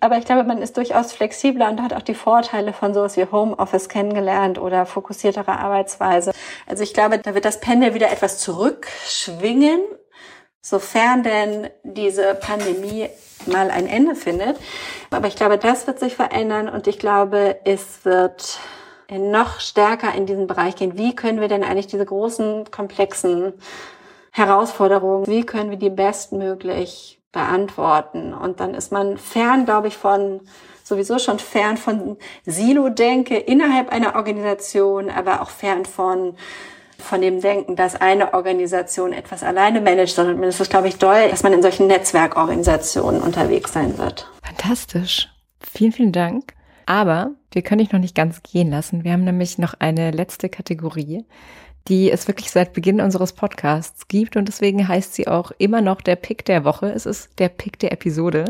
Aber 0.01 0.17
ich 0.17 0.25
glaube, 0.25 0.43
man 0.43 0.61
ist 0.61 0.75
durchaus 0.75 1.13
flexibler 1.13 1.69
und 1.69 1.81
hat 1.81 1.93
auch 1.93 2.01
die 2.01 2.13
Vorteile 2.13 2.73
von 2.73 2.93
sowas 2.93 3.15
wie 3.15 3.25
Homeoffice 3.25 3.87
kennengelernt 3.87 4.59
oder 4.59 4.85
fokussiertere 4.85 5.57
Arbeitsweise. 5.57 6.31
Also 6.67 6.83
ich 6.83 6.93
glaube, 6.93 7.19
da 7.19 7.33
wird 7.33 7.45
das 7.45 7.59
Pendel 7.59 7.93
wieder 7.93 8.11
etwas 8.11 8.39
zurückschwingen, 8.39 9.81
sofern 10.61 11.23
denn 11.23 11.69
diese 11.83 12.35
Pandemie 12.35 13.09
mal 13.45 13.71
ein 13.71 13.87
Ende 13.87 14.15
findet. 14.15 14.57
Aber 15.09 15.27
ich 15.27 15.35
glaube, 15.35 15.57
das 15.57 15.87
wird 15.87 15.99
sich 15.99 16.15
verändern 16.15 16.69
und 16.69 16.87
ich 16.87 16.99
glaube, 16.99 17.57
es 17.63 18.03
wird 18.03 18.59
noch 19.09 19.59
stärker 19.59 20.13
in 20.13 20.25
diesen 20.25 20.47
Bereich 20.47 20.75
gehen. 20.75 20.97
Wie 20.97 21.15
können 21.15 21.41
wir 21.41 21.47
denn 21.47 21.63
eigentlich 21.63 21.87
diese 21.87 22.05
großen, 22.05 22.69
komplexen 22.69 23.53
Herausforderungen, 24.31 25.25
wie 25.27 25.45
können 25.45 25.71
wir 25.71 25.77
die 25.77 25.89
bestmöglich 25.89 27.19
beantworten? 27.31 28.33
Und 28.33 28.59
dann 28.59 28.75
ist 28.75 28.91
man 28.91 29.17
fern, 29.17 29.65
glaube 29.65 29.87
ich, 29.87 29.97
von 29.97 30.41
sowieso 30.89 31.19
schon 31.19 31.39
fern 31.39 31.77
von 31.77 32.17
Silo-Denke 32.45 33.37
innerhalb 33.37 33.89
einer 33.89 34.15
Organisation, 34.15 35.09
aber 35.09 35.41
auch 35.41 35.49
fern 35.49 35.85
von 35.85 36.35
von 37.01 37.21
dem 37.21 37.39
Denken, 37.39 37.77
dass 37.77 37.95
eine 37.95 38.33
Organisation 38.33 39.13
etwas 39.13 39.41
alleine 39.41 39.79
managt, 39.79 40.15
sondern 40.15 40.43
es 40.43 40.59
ist, 40.59 40.69
glaube 40.69 40.89
ich, 40.89 40.97
doll, 40.97 41.29
dass 41.29 41.43
man 41.43 41.53
in 41.53 41.61
solchen 41.61 41.87
Netzwerkorganisationen 41.87 43.21
unterwegs 43.21 43.71
sein 43.71 43.97
wird. 43.97 44.29
Fantastisch. 44.43 45.29
Vielen, 45.61 45.93
vielen 45.93 46.11
Dank. 46.11 46.53
Aber 46.85 47.31
wir 47.51 47.61
können 47.61 47.79
dich 47.79 47.91
noch 47.91 47.99
nicht 47.99 48.15
ganz 48.15 48.43
gehen 48.43 48.69
lassen. 48.69 49.03
Wir 49.03 49.13
haben 49.13 49.23
nämlich 49.23 49.57
noch 49.57 49.73
eine 49.79 50.11
letzte 50.11 50.49
Kategorie, 50.49 51.25
die 51.89 52.11
es 52.11 52.27
wirklich 52.27 52.51
seit 52.51 52.73
Beginn 52.73 53.01
unseres 53.01 53.33
Podcasts 53.33 54.07
gibt 54.07 54.35
und 54.35 54.47
deswegen 54.47 54.87
heißt 54.87 55.15
sie 55.15 55.27
auch 55.27 55.51
immer 55.57 55.81
noch 55.81 56.01
der 56.01 56.15
Pick 56.15 56.45
der 56.45 56.63
Woche. 56.63 56.91
Es 56.91 57.07
ist 57.07 57.39
der 57.39 57.49
Pick 57.49 57.79
der 57.79 57.91
Episode. 57.91 58.45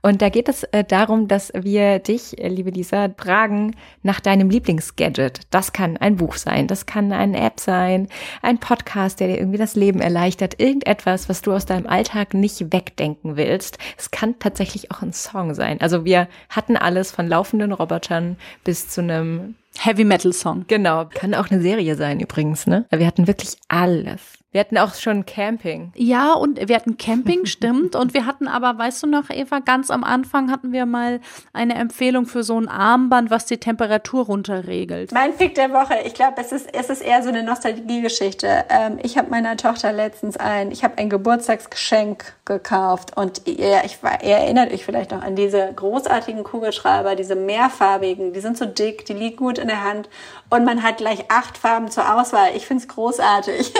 Und 0.00 0.22
da 0.22 0.28
geht 0.28 0.48
es 0.48 0.62
äh, 0.64 0.84
darum, 0.84 1.26
dass 1.26 1.52
wir 1.54 1.98
dich, 1.98 2.38
äh, 2.38 2.48
liebe 2.48 2.70
Lisa, 2.70 3.08
fragen 3.16 3.74
nach 4.02 4.20
deinem 4.20 4.48
Lieblingsgadget. 4.48 5.40
Das 5.50 5.72
kann 5.72 5.96
ein 5.96 6.16
Buch 6.16 6.36
sein, 6.36 6.68
das 6.68 6.86
kann 6.86 7.12
eine 7.12 7.40
App 7.40 7.58
sein, 7.58 8.08
ein 8.42 8.58
Podcast, 8.58 9.18
der 9.18 9.26
dir 9.26 9.38
irgendwie 9.38 9.58
das 9.58 9.74
Leben 9.74 10.00
erleichtert, 10.00 10.60
irgendetwas, 10.60 11.28
was 11.28 11.42
du 11.42 11.52
aus 11.52 11.66
deinem 11.66 11.88
Alltag 11.88 12.32
nicht 12.32 12.72
wegdenken 12.72 13.36
willst. 13.36 13.78
Es 13.98 14.12
kann 14.12 14.38
tatsächlich 14.38 14.92
auch 14.92 15.02
ein 15.02 15.12
Song 15.12 15.54
sein. 15.54 15.80
Also 15.80 16.04
wir 16.04 16.28
hatten 16.48 16.76
alles 16.76 17.10
von 17.10 17.26
laufenden 17.26 17.72
Robotern 17.72 18.36
bis 18.64 18.88
zu 18.88 19.00
einem 19.00 19.54
Heavy 19.78 20.04
Metal 20.04 20.32
Song. 20.32 20.64
Genau. 20.68 21.06
Kann 21.06 21.34
auch 21.34 21.50
eine 21.50 21.60
Serie 21.60 21.96
sein 21.96 22.20
übrigens, 22.20 22.66
ne? 22.66 22.86
Wir 22.90 23.06
hatten 23.06 23.26
wirklich 23.26 23.56
alles. 23.68 24.20
Wir 24.54 24.60
hatten 24.60 24.78
auch 24.78 24.94
schon 24.94 25.26
Camping. 25.26 25.92
Ja, 25.96 26.32
und 26.32 26.68
wir 26.68 26.76
hatten 26.76 26.96
Camping, 26.96 27.44
stimmt. 27.44 27.96
Und 27.96 28.14
wir 28.14 28.24
hatten 28.24 28.46
aber, 28.46 28.78
weißt 28.78 29.02
du 29.02 29.08
noch, 29.08 29.28
Eva, 29.28 29.58
ganz 29.58 29.90
am 29.90 30.04
Anfang 30.04 30.48
hatten 30.48 30.70
wir 30.70 30.86
mal 30.86 31.20
eine 31.52 31.74
Empfehlung 31.74 32.26
für 32.26 32.44
so 32.44 32.56
ein 32.56 32.68
Armband, 32.68 33.32
was 33.32 33.46
die 33.46 33.58
Temperatur 33.58 34.26
runterregelt. 34.26 35.10
Mein 35.10 35.36
Pick 35.36 35.56
der 35.56 35.72
Woche, 35.72 35.94
ich 36.06 36.14
glaube, 36.14 36.34
es 36.40 36.52
ist, 36.52 36.72
es 36.72 36.88
ist 36.88 37.02
eher 37.02 37.24
so 37.24 37.30
eine 37.30 37.42
Nostalgiegeschichte. 37.42 38.66
Ähm, 38.70 39.00
ich 39.02 39.18
habe 39.18 39.28
meiner 39.28 39.56
Tochter 39.56 39.92
letztens 39.92 40.36
ein, 40.36 40.70
ich 40.70 40.84
habe 40.84 40.98
ein 40.98 41.10
Geburtstagsgeschenk 41.10 42.36
gekauft 42.44 43.16
und 43.16 43.46
ihr, 43.46 43.82
ich 43.84 43.98
ihr 44.02 44.36
erinnert 44.36 44.72
euch 44.72 44.84
vielleicht 44.84 45.12
noch 45.12 45.22
an 45.22 45.34
diese 45.34 45.72
großartigen 45.74 46.44
Kugelschreiber, 46.44 47.16
diese 47.16 47.36
mehrfarbigen, 47.36 48.32
die 48.34 48.40
sind 48.40 48.58
so 48.58 48.66
dick, 48.66 49.06
die 49.06 49.14
liegen 49.14 49.36
gut 49.36 49.58
in 49.58 49.68
der 49.68 49.82
Hand 49.82 50.08
und 50.50 50.64
man 50.64 50.82
hat 50.82 50.98
gleich 50.98 51.30
acht 51.30 51.56
Farben 51.56 51.90
zur 51.90 52.14
Auswahl. 52.14 52.50
Ich 52.54 52.66
finde 52.66 52.82
es 52.82 52.88
großartig. 52.88 53.72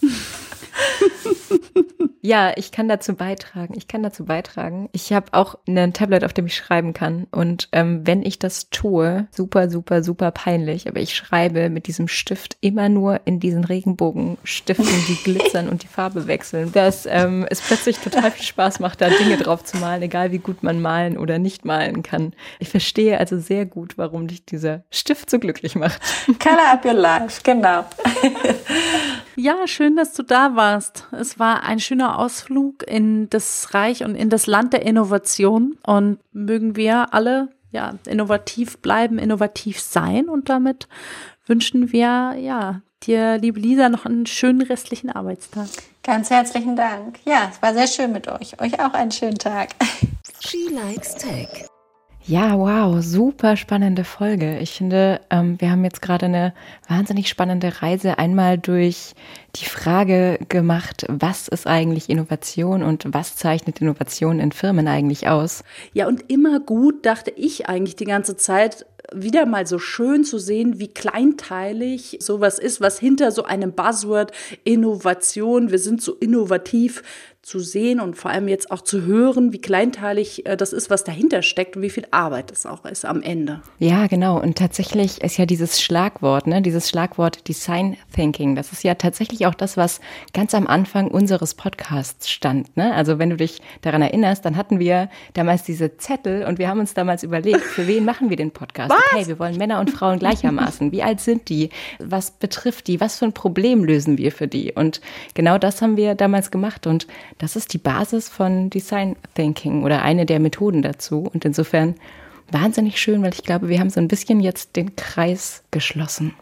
Ja, 2.24 2.52
ich 2.54 2.70
kann 2.70 2.88
dazu 2.88 3.14
beitragen. 3.14 3.74
Ich 3.76 3.88
kann 3.88 4.04
dazu 4.04 4.24
beitragen. 4.24 4.88
Ich 4.92 5.12
habe 5.12 5.26
auch 5.32 5.56
ein 5.66 5.92
Tablet, 5.92 6.22
auf 6.22 6.32
dem 6.32 6.46
ich 6.46 6.54
schreiben 6.54 6.94
kann. 6.94 7.26
Und 7.32 7.68
ähm, 7.72 8.06
wenn 8.06 8.22
ich 8.22 8.38
das 8.38 8.70
tue, 8.70 9.26
super, 9.32 9.68
super, 9.68 10.04
super 10.04 10.30
peinlich. 10.30 10.86
Aber 10.86 11.00
ich 11.00 11.16
schreibe 11.16 11.68
mit 11.68 11.88
diesem 11.88 12.06
Stift 12.06 12.56
immer 12.60 12.88
nur 12.88 13.20
in 13.24 13.40
diesen 13.40 13.64
Regenbogenstiften, 13.64 14.86
die 15.08 15.18
glitzern 15.24 15.68
und 15.68 15.82
die 15.82 15.88
Farbe 15.88 16.28
wechseln. 16.28 16.70
Dass 16.70 17.06
ähm, 17.06 17.44
es 17.50 17.60
plötzlich 17.60 17.98
total 17.98 18.30
viel 18.30 18.44
Spaß 18.44 18.78
macht, 18.78 19.00
da 19.00 19.10
Dinge 19.10 19.36
drauf 19.36 19.64
zu 19.64 19.78
malen, 19.78 20.02
egal 20.02 20.30
wie 20.30 20.38
gut 20.38 20.62
man 20.62 20.80
malen 20.80 21.18
oder 21.18 21.40
nicht 21.40 21.64
malen 21.64 22.04
kann. 22.04 22.34
Ich 22.60 22.68
verstehe 22.68 23.18
also 23.18 23.40
sehr 23.40 23.66
gut, 23.66 23.98
warum 23.98 24.28
dich 24.28 24.44
dieser 24.44 24.84
Stift 24.92 25.28
so 25.28 25.40
glücklich 25.40 25.74
macht. 25.74 26.00
Color 26.38 26.72
up 26.72 26.84
your 26.84 26.94
life, 26.94 27.40
genau. 27.42 27.84
Ja, 29.36 29.66
schön, 29.66 29.96
dass 29.96 30.12
du 30.14 30.22
da 30.22 30.56
warst. 30.56 31.08
Es 31.12 31.38
war 31.38 31.62
ein 31.62 31.80
schöner 31.80 32.18
Ausflug 32.18 32.82
in 32.86 33.30
das 33.30 33.72
Reich 33.72 34.04
und 34.04 34.14
in 34.14 34.30
das 34.30 34.46
Land 34.46 34.72
der 34.72 34.84
Innovation 34.84 35.78
und 35.86 36.18
mögen 36.32 36.76
wir 36.76 37.14
alle 37.14 37.48
ja 37.70 37.94
innovativ 38.06 38.78
bleiben, 38.78 39.18
innovativ 39.18 39.80
sein 39.80 40.28
und 40.28 40.48
damit 40.48 40.88
wünschen 41.46 41.92
wir 41.92 42.36
ja 42.38 42.82
dir, 43.02 43.38
liebe 43.38 43.58
Lisa, 43.58 43.88
noch 43.88 44.04
einen 44.04 44.26
schönen 44.26 44.62
restlichen 44.62 45.10
Arbeitstag. 45.10 45.68
Ganz 46.02 46.30
herzlichen 46.30 46.76
Dank. 46.76 47.18
Ja, 47.24 47.48
es 47.50 47.60
war 47.62 47.74
sehr 47.74 47.86
schön 47.86 48.12
mit 48.12 48.28
euch. 48.28 48.60
Euch 48.60 48.78
auch 48.80 48.94
einen 48.94 49.10
schönen 49.10 49.38
Tag. 49.38 49.70
She 50.40 50.68
likes 50.68 51.14
Tech. 51.14 51.66
Ja, 52.24 52.56
wow, 52.56 53.02
super 53.02 53.56
spannende 53.56 54.04
Folge. 54.04 54.60
Ich 54.60 54.70
finde, 54.70 55.20
ähm, 55.30 55.60
wir 55.60 55.72
haben 55.72 55.82
jetzt 55.82 56.00
gerade 56.00 56.26
eine 56.26 56.54
wahnsinnig 56.88 57.28
spannende 57.28 57.82
Reise 57.82 58.16
einmal 58.16 58.58
durch 58.58 59.14
die 59.56 59.64
Frage 59.64 60.38
gemacht, 60.48 61.04
was 61.08 61.48
ist 61.48 61.66
eigentlich 61.66 62.08
Innovation 62.08 62.84
und 62.84 63.06
was 63.12 63.34
zeichnet 63.34 63.80
Innovation 63.80 64.38
in 64.38 64.52
Firmen 64.52 64.86
eigentlich 64.86 65.26
aus? 65.26 65.64
Ja, 65.94 66.06
und 66.06 66.30
immer 66.30 66.60
gut, 66.60 67.04
dachte 67.04 67.32
ich 67.32 67.68
eigentlich 67.68 67.96
die 67.96 68.04
ganze 68.04 68.36
Zeit, 68.36 68.86
wieder 69.12 69.44
mal 69.44 69.66
so 69.66 69.78
schön 69.78 70.24
zu 70.24 70.38
sehen, 70.38 70.78
wie 70.78 70.88
kleinteilig 70.88 72.18
sowas 72.20 72.58
ist, 72.58 72.80
was 72.80 72.98
hinter 72.98 73.32
so 73.32 73.44
einem 73.44 73.72
Buzzword 73.72 74.32
Innovation, 74.64 75.70
wir 75.70 75.78
sind 75.78 76.00
so 76.00 76.14
innovativ, 76.14 77.02
zu 77.42 77.58
sehen 77.58 77.98
und 77.98 78.16
vor 78.16 78.30
allem 78.30 78.46
jetzt 78.46 78.70
auch 78.70 78.82
zu 78.82 79.02
hören, 79.02 79.52
wie 79.52 79.60
kleinteilig 79.60 80.46
äh, 80.46 80.56
das 80.56 80.72
ist, 80.72 80.90
was 80.90 81.02
dahinter 81.02 81.42
steckt 81.42 81.76
und 81.76 81.82
wie 81.82 81.90
viel 81.90 82.06
Arbeit 82.12 82.52
es 82.52 82.66
auch 82.66 82.84
ist 82.84 83.04
am 83.04 83.20
Ende. 83.20 83.62
Ja, 83.80 84.06
genau. 84.06 84.40
Und 84.40 84.56
tatsächlich 84.56 85.20
ist 85.22 85.38
ja 85.38 85.44
dieses 85.44 85.82
Schlagwort, 85.82 86.46
ne, 86.46 86.62
dieses 86.62 86.88
Schlagwort 86.88 87.48
Design 87.48 87.96
Thinking, 88.14 88.54
das 88.54 88.70
ist 88.70 88.84
ja 88.84 88.94
tatsächlich 88.94 89.44
auch 89.46 89.54
das, 89.54 89.76
was 89.76 90.00
ganz 90.32 90.54
am 90.54 90.68
Anfang 90.68 91.08
unseres 91.08 91.54
Podcasts 91.54 92.30
stand. 92.30 92.76
Ne? 92.76 92.94
Also 92.94 93.18
wenn 93.18 93.30
du 93.30 93.36
dich 93.36 93.60
daran 93.80 94.02
erinnerst, 94.02 94.44
dann 94.44 94.56
hatten 94.56 94.78
wir 94.78 95.10
damals 95.34 95.64
diese 95.64 95.96
Zettel 95.96 96.46
und 96.46 96.60
wir 96.60 96.68
haben 96.68 96.78
uns 96.78 96.94
damals 96.94 97.24
überlegt, 97.24 97.60
für 97.60 97.88
wen 97.88 98.04
machen 98.04 98.30
wir 98.30 98.36
den 98.36 98.52
Podcast? 98.52 98.90
Was? 98.90 98.98
Okay, 99.12 99.26
wir 99.26 99.40
wollen 99.40 99.56
Männer 99.56 99.80
und 99.80 99.90
Frauen 99.90 100.20
gleichermaßen. 100.20 100.92
Wie 100.92 101.02
alt 101.02 101.18
sind 101.18 101.48
die? 101.48 101.70
Was 101.98 102.30
betrifft 102.30 102.86
die? 102.86 103.00
Was 103.00 103.18
für 103.18 103.24
ein 103.24 103.32
Problem 103.32 103.82
lösen 103.84 104.16
wir 104.16 104.30
für 104.30 104.46
die? 104.46 104.72
Und 104.72 105.00
genau 105.34 105.58
das 105.58 105.82
haben 105.82 105.96
wir 105.96 106.14
damals 106.14 106.52
gemacht 106.52 106.86
und 106.86 107.08
das 107.38 107.56
ist 107.56 107.72
die 107.72 107.78
Basis 107.78 108.28
von 108.28 108.70
Design 108.70 109.16
Thinking 109.34 109.84
oder 109.84 110.02
eine 110.02 110.26
der 110.26 110.40
Methoden 110.40 110.82
dazu. 110.82 111.30
Und 111.32 111.44
insofern 111.44 111.94
wahnsinnig 112.50 113.00
schön, 113.00 113.22
weil 113.22 113.32
ich 113.32 113.42
glaube, 113.42 113.68
wir 113.68 113.80
haben 113.80 113.90
so 113.90 114.00
ein 114.00 114.08
bisschen 114.08 114.40
jetzt 114.40 114.76
den 114.76 114.96
Kreis 114.96 115.62
geschlossen. 115.70 116.34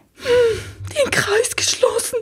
Den 0.95 1.11
Kreis 1.11 1.55
geschlossen. 1.55 2.19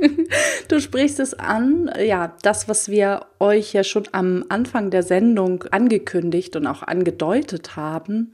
Du 0.68 0.80
sprichst 0.80 1.20
es 1.20 1.34
an, 1.34 1.90
ja, 2.04 2.34
das, 2.42 2.68
was 2.68 2.88
wir 2.88 3.26
euch 3.38 3.72
ja 3.72 3.84
schon 3.84 4.04
am 4.12 4.44
Anfang 4.48 4.90
der 4.90 5.02
Sendung 5.02 5.64
angekündigt 5.70 6.56
und 6.56 6.66
auch 6.66 6.82
angedeutet 6.82 7.76
haben. 7.76 8.32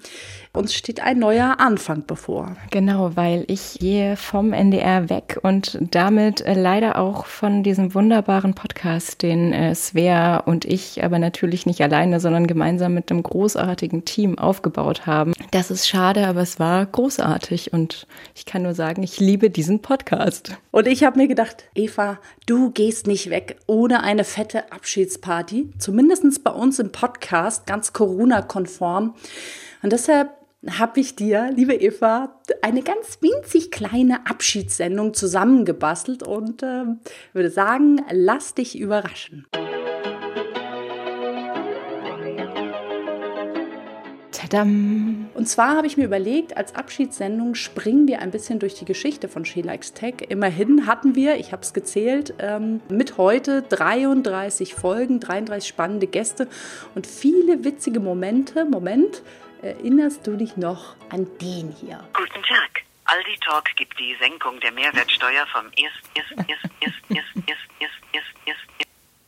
Uns 0.52 0.74
steht 0.74 1.00
ein 1.00 1.18
neuer 1.18 1.56
Anfang 1.58 2.04
bevor. 2.06 2.56
Genau, 2.70 3.12
weil 3.14 3.44
ich 3.46 3.78
gehe 3.78 4.16
vom 4.16 4.52
NDR 4.52 5.08
weg 5.08 5.38
und 5.42 5.78
damit 5.80 6.40
äh, 6.40 6.54
leider 6.54 6.98
auch 6.98 7.26
von 7.26 7.62
diesem 7.62 7.94
wunderbaren 7.94 8.54
Podcast, 8.54 9.22
den 9.22 9.52
äh, 9.52 9.74
Svea 9.74 10.38
und 10.38 10.64
ich 10.64 11.04
aber 11.04 11.18
natürlich 11.18 11.66
nicht 11.66 11.80
alleine, 11.82 12.18
sondern 12.18 12.46
gemeinsam 12.46 12.94
mit 12.94 13.10
einem 13.10 13.22
großartigen 13.22 14.04
Team 14.04 14.38
aufgebaut 14.38 15.06
haben. 15.06 15.32
Das 15.52 15.70
ist 15.70 15.88
schade, 15.88 16.26
aber 16.26 16.40
es 16.40 16.58
war 16.58 16.84
großartig 16.86 17.72
und 17.72 18.06
ich 18.34 18.44
kann 18.44 18.62
nur 18.62 18.74
sagen, 18.74 19.02
ich 19.02 19.20
liebe 19.20 19.39
diesen 19.48 19.80
Podcast. 19.80 20.58
Und 20.70 20.86
ich 20.86 21.04
habe 21.04 21.18
mir 21.18 21.28
gedacht, 21.28 21.64
Eva, 21.74 22.18
du 22.46 22.70
gehst 22.70 23.06
nicht 23.06 23.30
weg 23.30 23.56
ohne 23.66 24.02
eine 24.02 24.24
fette 24.24 24.70
Abschiedsparty. 24.72 25.70
Zumindest 25.78 26.44
bei 26.44 26.50
uns 26.50 26.78
im 26.78 26.92
Podcast, 26.92 27.66
ganz 27.66 27.92
Corona-konform. 27.92 29.14
Und 29.82 29.92
deshalb 29.92 30.30
habe 30.68 31.00
ich 31.00 31.16
dir, 31.16 31.50
liebe 31.54 31.74
Eva, 31.74 32.38
eine 32.60 32.82
ganz 32.82 33.18
winzig 33.22 33.70
kleine 33.70 34.26
Abschiedssendung 34.26 35.14
zusammengebastelt 35.14 36.22
und 36.22 36.62
äh, 36.62 36.84
würde 37.32 37.50
sagen, 37.50 38.02
lass 38.10 38.54
dich 38.54 38.78
überraschen. 38.78 39.46
Tadam. 44.32 45.29
Und 45.40 45.46
zwar 45.46 45.74
habe 45.74 45.86
ich 45.86 45.96
mir 45.96 46.04
überlegt, 46.04 46.58
als 46.58 46.74
Abschiedssendung 46.74 47.54
springen 47.54 48.06
wir 48.06 48.20
ein 48.20 48.30
bisschen 48.30 48.58
durch 48.58 48.74
die 48.74 48.84
Geschichte 48.84 49.26
von 49.26 49.46
She 49.46 49.62
Likes 49.62 49.94
Tech. 49.94 50.16
Immerhin 50.28 50.86
hatten 50.86 51.14
wir, 51.14 51.36
ich 51.36 51.52
habe 51.52 51.62
es 51.62 51.72
gezählt, 51.72 52.34
ähm, 52.40 52.82
mit 52.90 53.16
heute 53.16 53.62
33 53.62 54.74
Folgen, 54.74 55.18
33 55.18 55.66
spannende 55.66 56.08
Gäste 56.08 56.46
und 56.94 57.06
viele 57.06 57.64
witzige 57.64 58.00
Momente. 58.00 58.66
Moment, 58.66 59.22
erinnerst 59.62 60.26
du 60.26 60.36
dich 60.36 60.58
noch 60.58 60.94
an 61.08 61.26
den 61.40 61.70
hier? 61.70 62.06
Guten 62.12 62.42
Tag. 62.42 62.82
Aldi 63.06 63.38
Talk 63.42 63.64
gibt 63.76 63.98
die 63.98 64.14
Senkung 64.20 64.60
der 64.60 64.72
Mehrwertsteuer 64.72 65.46
vom 65.46 65.64
1. 65.64 66.00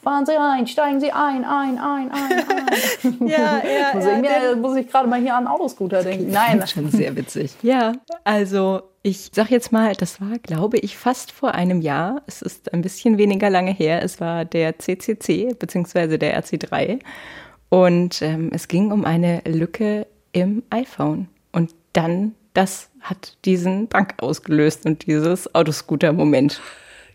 Fahren 0.02 0.26
Sie 0.26 0.36
ein, 0.36 0.66
steigen 0.66 0.98
Sie 0.98 1.12
ein, 1.12 1.44
ein, 1.44 1.78
ein, 1.78 2.10
ein, 2.10 2.10
ein. 2.10 3.28
ja, 3.28 3.62
ja, 3.62 3.94
muss, 3.94 4.04
ja, 4.04 4.16
ich 4.16 4.20
mir, 4.20 4.56
muss 4.56 4.76
ich 4.76 4.88
gerade 4.88 5.08
mal 5.08 5.20
hier 5.20 5.36
an 5.36 5.46
Autoscooter 5.46 6.02
denken. 6.02 6.32
Nein, 6.32 6.58
das 6.58 6.64
ist 6.70 6.74
schon 6.74 6.90
sehr 6.90 7.14
witzig. 7.14 7.54
Ja, 7.62 7.92
also 8.24 8.82
ich 9.04 9.30
sag 9.32 9.50
jetzt 9.50 9.70
mal, 9.70 9.94
das 9.94 10.20
war, 10.20 10.38
glaube 10.40 10.78
ich, 10.78 10.96
fast 10.96 11.30
vor 11.30 11.54
einem 11.54 11.80
Jahr. 11.80 12.22
Es 12.26 12.42
ist 12.42 12.72
ein 12.72 12.82
bisschen 12.82 13.16
weniger 13.16 13.48
lange 13.48 13.72
her. 13.72 14.02
Es 14.02 14.20
war 14.20 14.44
der 14.44 14.76
CCC 14.78 15.54
beziehungsweise 15.56 16.18
der 16.18 16.42
RC3 16.42 16.98
und 17.68 18.22
ähm, 18.22 18.50
es 18.52 18.66
ging 18.66 18.90
um 18.90 19.04
eine 19.04 19.40
Lücke 19.46 20.08
im 20.32 20.64
iPhone. 20.70 21.28
Und 21.52 21.74
dann, 21.92 22.34
das 22.54 22.90
hat 23.00 23.36
diesen 23.44 23.88
Dank 23.88 24.14
ausgelöst 24.18 24.84
und 24.84 25.06
dieses 25.06 25.54
Autoscooter-Moment. 25.54 26.60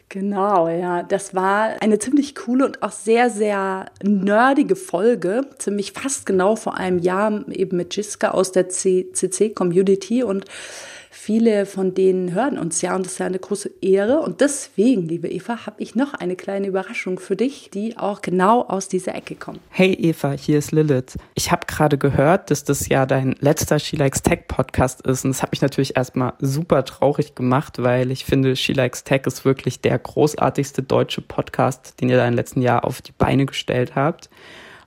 Genau, 0.09 0.69
ja. 0.69 1.03
Das 1.03 1.35
war 1.35 1.81
eine 1.81 1.99
ziemlich 1.99 2.33
coole 2.33 2.65
und 2.65 2.81
auch 2.81 2.93
sehr, 2.93 3.29
sehr 3.29 3.87
nerdige 4.01 4.77
Folge. 4.77 5.41
Ziemlich 5.57 5.91
fast 5.91 6.25
genau 6.25 6.55
vor 6.55 6.75
einem 6.75 6.99
Jahr 6.99 7.43
eben 7.49 7.75
mit 7.75 7.95
Jiska 7.95 8.31
aus 8.31 8.53
der 8.53 8.69
CC-Community 8.69 10.23
und 10.23 10.45
Viele 11.19 11.65
von 11.65 11.93
denen 11.93 12.33
hören 12.33 12.57
uns 12.57 12.81
ja 12.81 12.95
und 12.95 13.05
das 13.05 13.13
ist 13.13 13.17
ja 13.17 13.25
eine 13.25 13.39
große 13.39 13.71
Ehre. 13.81 14.19
Und 14.19 14.39
deswegen, 14.39 15.09
liebe 15.09 15.27
Eva, 15.27 15.65
habe 15.65 15.81
ich 15.81 15.93
noch 15.93 16.13
eine 16.13 16.35
kleine 16.37 16.67
Überraschung 16.67 17.19
für 17.19 17.35
dich, 17.35 17.69
die 17.73 17.97
auch 17.97 18.21
genau 18.21 18.61
aus 18.61 18.87
dieser 18.87 19.15
Ecke 19.15 19.35
kommt. 19.35 19.59
Hey 19.69 19.93
Eva, 19.93 20.31
hier 20.31 20.59
ist 20.59 20.71
Lilith. 20.71 21.17
Ich 21.33 21.51
habe 21.51 21.65
gerade 21.65 21.97
gehört, 21.97 22.49
dass 22.49 22.63
das 22.63 22.87
ja 22.87 23.05
dein 23.05 23.35
letzter 23.39 23.79
She 23.79 23.97
Likes 23.97 24.21
Tech 24.21 24.47
Podcast 24.47 25.05
ist 25.05 25.25
und 25.25 25.31
das 25.31 25.41
hat 25.41 25.51
mich 25.51 25.61
natürlich 25.61 25.97
erstmal 25.97 26.33
super 26.39 26.85
traurig 26.85 27.35
gemacht, 27.35 27.81
weil 27.81 28.11
ich 28.11 28.23
finde, 28.23 28.55
She 28.55 28.73
Likes 28.73 29.03
Tech 29.03 29.23
ist 29.25 29.43
wirklich 29.43 29.81
der 29.81 29.97
großartigste 29.97 30.83
deutsche 30.83 31.21
Podcast, 31.21 31.99
den 31.99 32.09
ihr 32.09 32.17
da 32.17 32.27
im 32.27 32.35
letzten 32.35 32.61
Jahr 32.61 32.85
auf 32.85 33.01
die 33.01 33.11
Beine 33.11 33.47
gestellt 33.47 33.95
habt. 33.95 34.29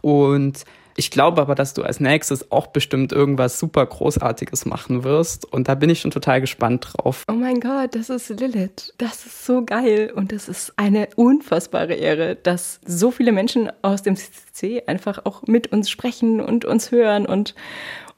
Und 0.01 0.65
ich 1.01 1.11
glaube 1.11 1.41
aber, 1.41 1.55
dass 1.55 1.73
du 1.73 1.83
als 1.83 1.99
nächstes 1.99 2.53
auch 2.53 2.67
bestimmt 2.67 3.11
irgendwas 3.11 3.59
super 3.59 3.87
Großartiges 3.87 4.67
machen 4.67 5.03
wirst. 5.03 5.51
Und 5.51 5.67
da 5.67 5.75
bin 5.75 5.89
ich 5.89 6.03
schon 6.03 6.11
total 6.11 6.43
gespannt 6.43 6.89
drauf. 6.93 7.25
Oh 7.27 7.33
mein 7.33 7.59
Gott, 7.59 7.95
das 7.95 8.11
ist 8.11 8.29
Lilith. 8.29 8.93
Das 8.99 9.25
ist 9.25 9.47
so 9.47 9.65
geil. 9.65 10.13
Und 10.15 10.31
es 10.31 10.47
ist 10.47 10.75
eine 10.77 11.09
unfassbare 11.17 11.95
Ehre, 11.95 12.37
dass 12.37 12.81
so 12.87 13.11
viele 13.11 13.33
Menschen 13.33 13.73
aus 13.81 14.03
dem 14.03 14.15
CCC 14.15 14.83
einfach 14.87 15.25
auch 15.25 15.45
mit 15.47 15.73
uns 15.73 15.89
sprechen 15.89 16.43
und 16.43 16.67
uns 16.67 16.91
hören 16.91 17.25
und 17.25 17.55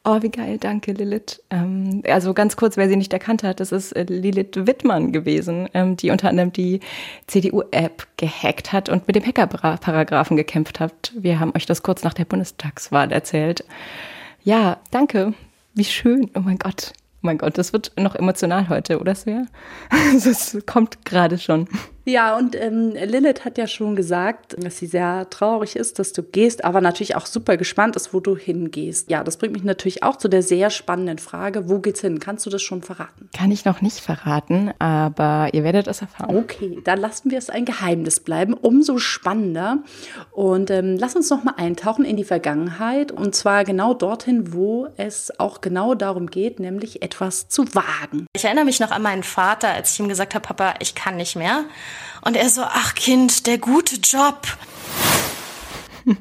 Oh, 0.05 0.21
wie 0.21 0.31
geil, 0.31 0.59
danke 0.59 0.93
Lilith. 0.93 1.41
Ähm, 1.51 2.03
also 2.09 2.35
ganz 2.35 2.57
kurz, 2.57 2.77
wer 2.77 2.89
sie 2.89 2.97
nicht 2.97 3.13
erkannt 3.13 3.45
hat, 3.45 3.61
das 3.61 3.71
ist 3.71 3.93
äh, 3.93 4.03
Lilith 4.03 4.67
Wittmann 4.67 5.13
gewesen, 5.13 5.69
ähm, 5.75 5.97
die 5.97 6.11
unter 6.11 6.29
anderem 6.29 6.53
die 6.53 6.81
CDU-App 7.29 8.09
gehackt 8.17 8.73
hat 8.73 8.89
und 8.89 9.07
mit 9.07 9.15
dem 9.15 9.25
Hackerparagraphen 9.25 10.37
gekämpft 10.37 10.81
hat. 10.81 11.13
Wir 11.15 11.39
haben 11.39 11.53
euch 11.55 11.67
das 11.67 11.85
kurz 11.85 12.03
nach 12.03 12.15
der 12.15 12.25
Bundestagswahl 12.25 13.13
erzählt. 13.13 13.65
Ja, 14.43 14.79
danke. 14.91 15.35
Wie 15.75 15.85
schön. 15.85 16.31
Oh 16.35 16.41
mein 16.41 16.59
Gott. 16.59 16.95
Oh 16.97 17.27
mein 17.27 17.39
Gott, 17.39 17.57
das 17.57 17.73
wird 17.73 17.93
noch 17.97 18.17
emotional 18.17 18.69
heute, 18.69 18.99
oder 18.99 19.15
Svea? 19.15 19.47
Das 20.25 20.59
kommt 20.67 21.05
gerade 21.05 21.39
schon. 21.39 21.69
Ja, 22.05 22.37
und 22.37 22.57
ähm, 22.57 22.91
Lilith 22.91 23.45
hat 23.45 23.59
ja 23.59 23.67
schon 23.67 23.95
gesagt, 23.95 24.57
dass 24.63 24.79
sie 24.79 24.87
sehr 24.87 25.31
traurig 25.31 25.77
ist, 25.77 25.99
dass 25.99 26.13
du 26.13 26.23
gehst, 26.23 26.65
aber 26.65 26.81
natürlich 26.81 27.15
auch 27.15 27.27
super 27.27 27.57
gespannt 27.57 27.95
ist, 27.95 28.13
wo 28.13 28.19
du 28.19 28.37
hingehst. 28.37 29.11
Ja, 29.11 29.23
das 29.23 29.37
bringt 29.37 29.53
mich 29.53 29.63
natürlich 29.63 30.03
auch 30.03 30.17
zu 30.17 30.29
der 30.29 30.43
sehr 30.43 30.71
spannenden 30.71 31.19
Frage, 31.19 31.69
wo 31.69 31.79
geht's 31.79 32.01
hin? 32.01 32.19
Kannst 32.19 32.45
du 32.45 32.51
das 32.51 32.61
schon 32.63 32.83
verraten? 32.83 33.29
Kann 33.37 33.53
ich 33.53 33.65
noch 33.65 33.83
nicht 33.83 34.01
verraten, 34.01 34.73
aber 34.81 35.51
ihr 35.53 35.63
werdet 35.63 35.87
es 35.87 36.01
erfahren. 36.01 36.37
Okay, 36.37 36.81
dann 36.83 36.99
lassen 36.99 37.31
wir 37.31 37.39
es 37.39 37.51
ein 37.51 37.65
Geheimnis 37.65 38.19
bleiben, 38.19 38.55
umso 38.55 38.99
spannender. 38.99 39.79
Und 40.33 40.71
ähm, 40.71 40.97
lass 40.99 41.15
uns 41.15 41.31
noch 41.31 41.45
mal 41.45 41.55
eintauchen 41.57 42.05
in 42.05 42.17
die 42.17 42.25
Vergangenheit 42.25 43.13
und 43.13 43.35
zwar 43.37 43.65
genau 43.65 43.95
dorthin, 43.95 44.53
wo 44.53 44.89
es 44.97 45.39
auch 45.39 45.61
genau 45.61 45.95
darum 45.95 46.29
geht, 46.29 46.59
nämlich 46.59 47.03
etwas 47.03 47.49
zu 47.49 47.65
wagen. 47.75 48.27
Ich 48.35 48.45
erinnere 48.45 48.65
mich 48.65 48.81
noch 48.81 48.91
an 48.91 49.03
meinen 49.03 49.23
Vater, 49.23 49.69
als 49.69 49.93
ich 49.93 50.01
ihm 50.01 50.09
gesagt 50.09 50.35
habe, 50.35 50.47
Papa, 50.47 50.75
ich 50.81 50.95
kann 50.95 51.17
nicht 51.17 51.37
mehr. 51.37 51.65
Und 52.25 52.37
er 52.37 52.49
so, 52.49 52.63
ach 52.63 52.95
Kind, 52.95 53.47
der 53.47 53.59
gute 53.59 53.97
Job. 53.97 54.47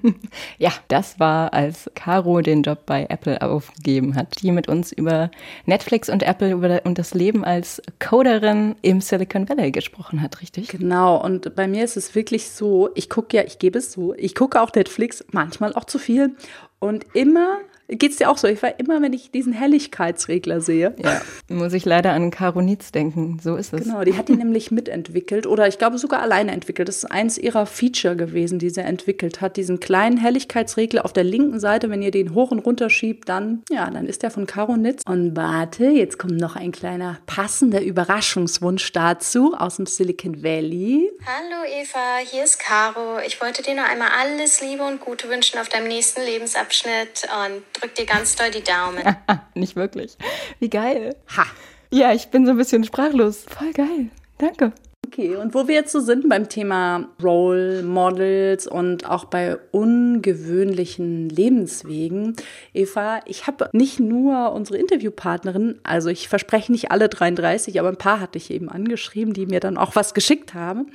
ja, 0.58 0.72
das 0.88 1.20
war, 1.20 1.54
als 1.54 1.90
Caro 1.96 2.42
den 2.42 2.64
Job 2.64 2.86
bei 2.86 3.06
Apple 3.10 3.42
aufgegeben 3.42 4.16
hat, 4.16 4.42
die 4.42 4.52
mit 4.52 4.68
uns 4.68 4.92
über 4.92 5.32
Netflix 5.66 6.10
und 6.10 6.24
Apple 6.24 6.52
über, 6.52 6.82
und 6.86 6.98
das 6.98 7.14
Leben 7.14 7.44
als 7.44 7.82
Coderin 8.00 8.76
im 8.82 9.02
Silicon 9.02 9.48
Valley 9.48 9.72
gesprochen 9.72 10.22
hat, 10.22 10.42
richtig? 10.42 10.70
Genau, 10.70 11.24
und 11.24 11.56
bei 11.56 11.68
mir 11.68 11.84
ist 11.84 11.98
es 11.98 12.16
wirklich 12.16 12.50
so, 12.50 12.90
ich 12.96 13.10
gucke 13.10 13.38
ja, 13.38 13.44
ich 13.44 13.60
gebe 13.60 13.80
es 13.80 13.92
so, 13.92 14.14
ich 14.16 14.36
gucke 14.36 14.62
auch 14.62 14.74
Netflix, 14.74 15.24
manchmal 15.32 15.74
auch 15.74 15.86
zu 15.86 16.00
viel 16.00 16.36
und 16.80 17.06
immer 17.14 17.60
Geht 17.94 18.12
es 18.12 18.18
dir 18.18 18.30
auch 18.30 18.38
so? 18.38 18.48
Ich 18.48 18.64
war 18.64 18.80
immer, 18.80 19.02
wenn 19.02 19.12
ich 19.12 19.32
diesen 19.32 19.52
Helligkeitsregler 19.52 20.62
sehe. 20.62 20.96
Ja, 20.98 21.22
muss 21.50 21.74
ich 21.74 21.84
leider 21.84 22.14
an 22.14 22.32
Caro 22.32 22.62
Nietz 22.62 22.94
denken. 22.94 23.38
So 23.44 23.58
ist 23.58 23.74
es. 23.74 23.84
Genau, 23.84 24.06
die 24.06 24.16
hat 24.16 24.30
die 24.30 24.38
nämlich 24.38 24.72
mitentwickelt 24.72 25.46
oder 25.46 25.68
ich 25.68 25.78
glaube 25.78 25.98
sogar 25.98 26.22
alleine 26.22 26.54
entwickelt. 26.54 26.88
Das 26.88 26.98
ist 26.98 27.06
eins 27.06 27.38
ihrer 27.38 27.66
Feature 27.66 28.16
gewesen, 28.16 28.60
die 28.60 28.70
sie 28.70 28.80
entwickelt 28.80 29.42
hat. 29.42 29.58
Diesen 29.58 29.82
kleinen 29.82 30.16
Helligkeitsregler 30.16 31.04
auf 31.04 31.12
der 31.12 31.26
linken 31.26 31.60
Seite, 31.60 31.90
wenn 31.90 32.02
ihr 32.02 32.12
den 32.12 32.34
hoch 32.34 32.52
und 32.52 32.60
runter 32.60 32.90
schiebt, 32.90 33.28
dann, 33.28 33.64
ja, 33.70 33.90
dann 33.90 34.08
ist 34.08 34.24
der 34.24 34.32
von 34.32 34.48
Caro 34.48 34.78
Nitz. 34.78 35.04
Und 35.06 35.36
warte, 35.36 35.88
jetzt 35.88 36.18
kommt 36.18 36.38
noch 36.38 36.56
ein 36.56 36.72
kleiner 36.72 37.20
passender 37.26 37.82
Überraschungswunsch 37.82 38.90
dazu 38.94 39.54
aus 39.54 39.76
dem 39.76 39.86
Silicon 39.86 40.42
Valley. 40.42 41.12
Hallo 41.26 41.66
Eva, 41.68 42.20
hier 42.24 42.46
ist 42.46 42.58
Caro. 42.58 43.20
Ich 43.28 43.42
wollte 43.42 43.64
dir 43.64 43.76
nur 43.76 43.84
einmal 43.84 44.10
alles 44.22 44.62
Liebe 44.62 44.84
und 44.84 45.02
Gute 45.02 45.28
wünschen 45.28 45.60
auf 45.60 45.68
deinem 45.68 45.90
nächsten 45.90 46.22
Lebensabschnitt 46.22 47.28
und 47.46 47.81
drück 47.82 47.96
dir 47.96 48.06
ganz 48.06 48.36
doll 48.36 48.52
die 48.52 48.64
Daumen. 48.64 49.04
Nicht 49.56 49.76
wirklich. 49.76 50.18
Wie 50.60 50.70
geil. 50.70 51.16
Ha. 51.36 51.46
Ja, 51.92 52.14
ich 52.14 52.28
bin 52.30 52.46
so 52.46 52.52
ein 52.52 52.58
bisschen 52.58 52.84
sprachlos. 52.84 53.46
Voll 53.50 53.74
geil. 53.74 54.10
Danke. 54.38 54.72
Okay, 55.08 55.36
und 55.36 55.54
wo 55.54 55.68
wir 55.68 55.76
jetzt 55.76 55.92
so 55.92 56.00
sind 56.00 56.30
beim 56.30 56.48
Thema 56.48 57.10
Role 57.22 57.84
Models 57.84 58.66
und 58.66 59.10
auch 59.10 59.26
bei 59.26 59.58
ungewöhnlichen 59.72 61.28
Lebenswegen, 61.28 62.38
Eva, 62.74 63.20
ich 63.26 63.46
habe 63.46 63.70
nicht 63.74 64.00
nur 64.00 64.54
unsere 64.54 64.78
Interviewpartnerin, 64.78 65.80
also 65.84 66.08
ich 66.08 66.30
verspreche 66.30 66.72
nicht 66.72 66.92
alle 66.92 67.10
33, 67.10 67.78
aber 67.78 67.90
ein 67.90 67.98
paar 67.98 68.22
hatte 68.22 68.38
ich 68.38 68.52
eben 68.52 68.70
angeschrieben, 68.70 69.34
die 69.34 69.48
mir 69.48 69.60
dann 69.60 69.78
auch 69.78 69.96
was 69.96 70.14
geschickt 70.14 70.54
haben. 70.54 70.92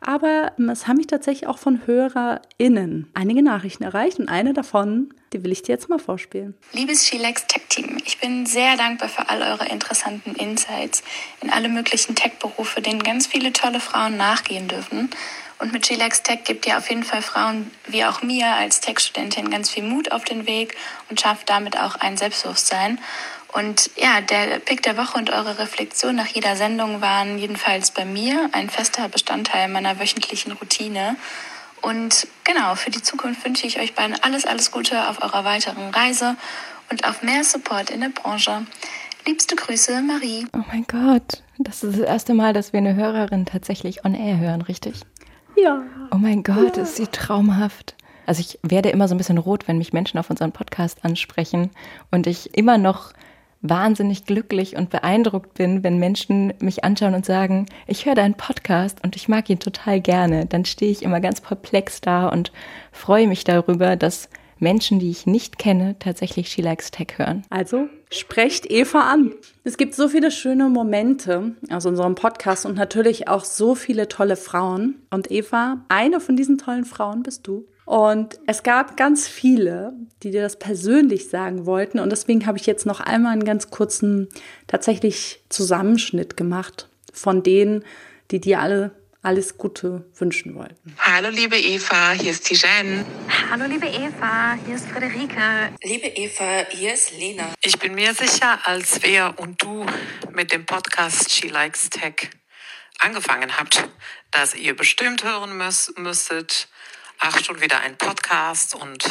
Aber 0.00 0.50
es 0.72 0.88
haben 0.88 0.96
mich 0.96 1.06
tatsächlich 1.06 1.46
auch 1.46 1.58
von 1.58 1.86
HörerInnen 1.86 3.08
einige 3.14 3.44
Nachrichten 3.44 3.84
erreicht 3.84 4.18
und 4.18 4.28
eine 4.28 4.52
davon 4.52 5.14
die 5.32 5.44
will 5.44 5.52
ich 5.52 5.62
dir 5.62 5.72
jetzt 5.72 5.88
mal 5.88 5.98
vorspielen. 5.98 6.54
Liebes 6.72 7.06
Shilex 7.06 7.46
Tech 7.46 7.62
Team, 7.68 7.98
ich 8.04 8.18
bin 8.18 8.46
sehr 8.46 8.76
dankbar 8.76 9.08
für 9.08 9.28
all 9.28 9.42
eure 9.42 9.68
interessanten 9.68 10.34
Insights 10.34 11.02
in 11.40 11.50
alle 11.50 11.68
möglichen 11.68 12.14
Tech-Berufe, 12.14 12.80
denen 12.80 13.02
ganz 13.02 13.26
viele 13.26 13.52
tolle 13.52 13.80
Frauen 13.80 14.16
nachgehen 14.16 14.68
dürfen. 14.68 15.10
Und 15.58 15.74
mit 15.74 15.86
Shilex 15.86 16.22
Tech 16.22 16.44
gebt 16.44 16.66
ihr 16.66 16.78
auf 16.78 16.88
jeden 16.88 17.04
Fall 17.04 17.20
Frauen 17.20 17.70
wie 17.86 18.04
auch 18.04 18.22
mir 18.22 18.46
als 18.46 18.80
Tech-Studentin 18.80 19.50
ganz 19.50 19.70
viel 19.70 19.82
Mut 19.82 20.10
auf 20.10 20.24
den 20.24 20.46
Weg 20.46 20.74
und 21.10 21.20
schafft 21.20 21.50
damit 21.50 21.78
auch 21.78 21.96
ein 21.96 22.16
Selbstbewusstsein. 22.16 22.98
Und 23.52 23.90
ja, 23.96 24.20
der 24.20 24.58
Pick 24.60 24.82
der 24.82 24.96
Woche 24.96 25.18
und 25.18 25.30
eure 25.30 25.58
Reflexion 25.58 26.14
nach 26.16 26.28
jeder 26.28 26.56
Sendung 26.56 27.00
waren 27.00 27.38
jedenfalls 27.38 27.90
bei 27.90 28.04
mir 28.04 28.48
ein 28.52 28.70
fester 28.70 29.08
Bestandteil 29.08 29.68
meiner 29.68 29.98
wöchentlichen 29.98 30.52
Routine. 30.52 31.16
Und 31.82 32.26
genau, 32.44 32.74
für 32.74 32.90
die 32.90 33.02
Zukunft 33.02 33.44
wünsche 33.44 33.66
ich 33.66 33.78
euch 33.78 33.94
beiden 33.94 34.16
alles, 34.22 34.44
alles 34.44 34.70
Gute 34.70 35.08
auf 35.08 35.22
eurer 35.22 35.44
weiteren 35.44 35.90
Reise 35.90 36.36
und 36.90 37.06
auf 37.06 37.22
mehr 37.22 37.44
Support 37.44 37.90
in 37.90 38.00
der 38.00 38.08
Branche. 38.10 38.66
Liebste 39.26 39.56
Grüße, 39.56 40.00
Marie. 40.02 40.46
Oh 40.54 40.64
mein 40.68 40.84
Gott, 40.86 41.42
das 41.58 41.82
ist 41.82 41.98
das 41.98 42.06
erste 42.06 42.34
Mal, 42.34 42.52
dass 42.52 42.72
wir 42.72 42.78
eine 42.78 42.94
Hörerin 42.94 43.46
tatsächlich 43.46 44.04
on 44.04 44.14
air 44.14 44.38
hören, 44.38 44.62
richtig? 44.62 45.02
Ja. 45.56 45.82
Oh 46.10 46.16
mein 46.16 46.42
Gott, 46.42 46.76
ja. 46.76 46.82
ist 46.82 46.96
sie 46.96 47.06
traumhaft. 47.06 47.96
Also 48.26 48.40
ich 48.40 48.58
werde 48.62 48.90
immer 48.90 49.08
so 49.08 49.14
ein 49.14 49.18
bisschen 49.18 49.38
rot, 49.38 49.68
wenn 49.68 49.78
mich 49.78 49.92
Menschen 49.92 50.18
auf 50.18 50.30
unseren 50.30 50.52
Podcast 50.52 51.04
ansprechen 51.04 51.70
und 52.10 52.26
ich 52.26 52.56
immer 52.56 52.78
noch 52.78 53.12
wahnsinnig 53.62 54.24
glücklich 54.24 54.76
und 54.76 54.90
beeindruckt 54.90 55.54
bin, 55.54 55.82
wenn 55.82 55.98
Menschen 55.98 56.54
mich 56.60 56.84
anschauen 56.84 57.14
und 57.14 57.26
sagen, 57.26 57.66
ich 57.86 58.06
höre 58.06 58.14
deinen 58.14 58.34
Podcast 58.34 59.04
und 59.04 59.16
ich 59.16 59.28
mag 59.28 59.50
ihn 59.50 59.58
total 59.58 60.00
gerne. 60.00 60.46
Dann 60.46 60.64
stehe 60.64 60.90
ich 60.90 61.02
immer 61.02 61.20
ganz 61.20 61.40
perplex 61.40 62.00
da 62.00 62.28
und 62.28 62.52
freue 62.92 63.26
mich 63.26 63.44
darüber, 63.44 63.96
dass 63.96 64.28
Menschen, 64.60 64.98
die 64.98 65.10
ich 65.10 65.26
nicht 65.26 65.58
kenne, 65.58 65.96
tatsächlich 65.98 66.48
She 66.48 66.60
Likes 66.60 66.90
Tech 66.90 67.14
hören. 67.16 67.44
Also 67.50 67.88
sprecht 68.10 68.70
Eva 68.70 69.10
an. 69.10 69.32
Es 69.64 69.76
gibt 69.76 69.94
so 69.94 70.08
viele 70.08 70.30
schöne 70.30 70.68
Momente 70.68 71.54
aus 71.70 71.86
unserem 71.86 72.14
Podcast 72.14 72.66
und 72.66 72.76
natürlich 72.76 73.28
auch 73.28 73.44
so 73.44 73.74
viele 73.74 74.08
tolle 74.08 74.36
Frauen. 74.36 74.96
Und 75.10 75.30
Eva, 75.30 75.84
eine 75.88 76.20
von 76.20 76.36
diesen 76.36 76.58
tollen 76.58 76.84
Frauen 76.84 77.22
bist 77.22 77.46
du. 77.46 77.66
Und 77.90 78.38
es 78.46 78.62
gab 78.62 78.96
ganz 78.96 79.26
viele, 79.26 79.94
die 80.22 80.30
dir 80.30 80.42
das 80.42 80.60
persönlich 80.60 81.28
sagen 81.28 81.66
wollten. 81.66 81.98
Und 81.98 82.10
deswegen 82.10 82.46
habe 82.46 82.56
ich 82.56 82.64
jetzt 82.64 82.86
noch 82.86 83.00
einmal 83.00 83.32
einen 83.32 83.42
ganz 83.42 83.68
kurzen, 83.70 84.28
tatsächlich 84.68 85.42
Zusammenschnitt 85.48 86.36
gemacht 86.36 86.88
von 87.12 87.42
denen, 87.42 87.84
die 88.30 88.40
dir 88.40 88.60
alle 88.60 88.92
alles 89.22 89.58
Gute 89.58 90.08
wünschen 90.16 90.54
wollten. 90.54 90.94
Hallo 90.98 91.30
liebe 91.30 91.58
Eva, 91.58 92.12
hier 92.12 92.30
ist 92.30 92.46
Tijen. 92.46 93.04
Hallo 93.50 93.64
liebe 93.66 93.88
Eva, 93.88 94.56
hier 94.64 94.76
ist 94.76 94.86
Friederike. 94.86 95.72
Liebe 95.82 96.06
Eva, 96.06 96.66
hier 96.70 96.94
ist 96.94 97.18
Lena. 97.18 97.52
Ich 97.60 97.76
bin 97.80 97.96
mir 97.96 98.14
sicher, 98.14 98.60
als 98.66 99.02
wer 99.02 99.36
und 99.40 99.60
du 99.60 99.84
mit 100.32 100.52
dem 100.52 100.64
Podcast 100.64 101.32
She 101.32 101.48
Likes 101.48 101.90
Tech 101.90 102.30
angefangen 103.00 103.58
habt, 103.58 103.88
dass 104.30 104.54
ihr 104.54 104.76
bestimmt 104.76 105.24
hören 105.24 105.56
müß, 105.58 105.94
müsstet, 105.96 106.68
ach 107.20 107.38
schon 107.44 107.60
wieder 107.60 107.80
ein 107.80 107.96
Podcast 107.96 108.74
und 108.74 109.04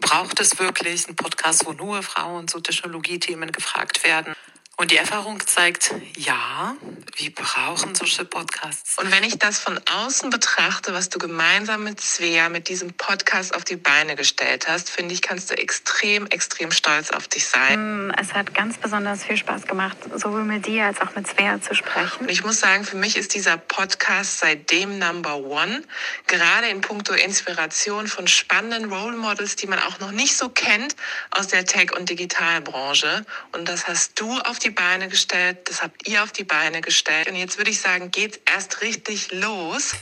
braucht 0.00 0.40
es 0.40 0.58
wirklich 0.58 1.06
einen 1.06 1.16
Podcast, 1.16 1.66
wo 1.66 1.72
nur 1.72 2.02
Frauen 2.02 2.46
zu 2.46 2.60
Technologiethemen 2.60 3.50
gefragt 3.52 4.04
werden? 4.04 4.34
Und 4.80 4.92
die 4.92 4.96
Erfahrung 4.96 5.44
zeigt, 5.44 5.92
ja, 6.16 6.76
wir 7.16 7.34
brauchen 7.34 7.96
solche 7.96 8.24
Podcasts. 8.24 8.96
Und 8.98 9.10
wenn 9.10 9.24
ich 9.24 9.36
das 9.36 9.58
von 9.58 9.76
außen 10.04 10.30
betrachte, 10.30 10.94
was 10.94 11.08
du 11.08 11.18
gemeinsam 11.18 11.82
mit 11.82 12.00
Svea 12.00 12.48
mit 12.48 12.68
diesem 12.68 12.92
Podcast 12.92 13.56
auf 13.56 13.64
die 13.64 13.74
Beine 13.74 14.14
gestellt 14.14 14.68
hast, 14.68 14.88
finde 14.88 15.14
ich, 15.14 15.20
kannst 15.20 15.50
du 15.50 15.58
extrem, 15.58 16.28
extrem 16.28 16.70
stolz 16.70 17.10
auf 17.10 17.26
dich 17.26 17.48
sein. 17.48 18.06
Mm, 18.06 18.12
es 18.20 18.34
hat 18.34 18.54
ganz 18.54 18.78
besonders 18.78 19.24
viel 19.24 19.36
Spaß 19.36 19.66
gemacht, 19.66 19.96
sowohl 20.14 20.44
mit 20.44 20.66
dir 20.66 20.84
als 20.84 21.00
auch 21.00 21.12
mit 21.16 21.26
Svea 21.26 21.60
zu 21.60 21.74
sprechen. 21.74 22.20
Und 22.20 22.30
ich 22.30 22.44
muss 22.44 22.60
sagen, 22.60 22.84
für 22.84 22.96
mich 22.96 23.16
ist 23.16 23.34
dieser 23.34 23.56
Podcast 23.56 24.38
seitdem 24.38 25.00
Number 25.00 25.38
One, 25.38 25.82
gerade 26.28 26.68
in 26.68 26.82
puncto 26.82 27.14
Inspiration 27.14 28.06
von 28.06 28.28
spannenden 28.28 28.92
Role 28.92 29.16
Models, 29.16 29.56
die 29.56 29.66
man 29.66 29.80
auch 29.80 29.98
noch 29.98 30.12
nicht 30.12 30.36
so 30.36 30.50
kennt 30.50 30.94
aus 31.32 31.48
der 31.48 31.66
Tech- 31.66 31.96
und 31.96 32.08
Digitalbranche. 32.10 33.26
Und 33.50 33.68
das 33.68 33.88
hast 33.88 34.20
du 34.20 34.38
auf 34.42 34.60
die 34.60 34.67
die 34.68 34.74
Beine 34.74 35.08
gestellt, 35.08 35.58
das 35.64 35.82
habt 35.82 36.06
ihr 36.06 36.22
auf 36.22 36.32
die 36.32 36.44
Beine 36.44 36.80
gestellt. 36.80 37.28
Und 37.28 37.36
jetzt 37.36 37.56
würde 37.58 37.70
ich 37.70 37.80
sagen, 37.80 38.10
geht's 38.10 38.38
erst 38.50 38.82
richtig 38.82 39.32
los. 39.32 39.92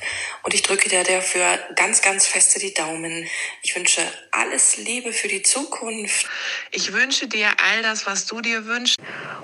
Und 0.43 0.55
ich 0.55 0.63
drücke 0.63 0.89
dir 0.89 1.05
dafür 1.05 1.59
ganz, 1.77 2.03
ganz 2.03 2.27
feste 2.27 2.59
die 2.59 2.75
Daumen. 2.75 3.29
Ich 3.63 3.77
wünsche 3.77 4.03
alles 4.33 4.77
Liebe 4.77 5.13
für 5.13 5.29
die 5.29 5.43
Zukunft. 5.43 6.27
Ich 6.73 6.93
wünsche 6.93 7.29
dir 7.29 7.49
all 7.65 7.83
das, 7.83 8.07
was 8.07 8.27
du 8.27 8.41
dir 8.41 8.67
wünschst. 8.67 8.97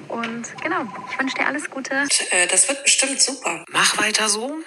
Und 0.08 0.44
genau, 0.60 0.86
ich 1.10 1.18
wünsche 1.18 1.36
dir 1.36 1.46
alles 1.46 1.70
Gute. 1.70 1.94
Und, 1.94 2.32
äh, 2.32 2.46
das 2.48 2.68
wird 2.68 2.82
bestimmt 2.82 3.22
super. 3.22 3.64
Mach 3.68 3.98
weiter 3.98 4.28
so. 4.28 4.58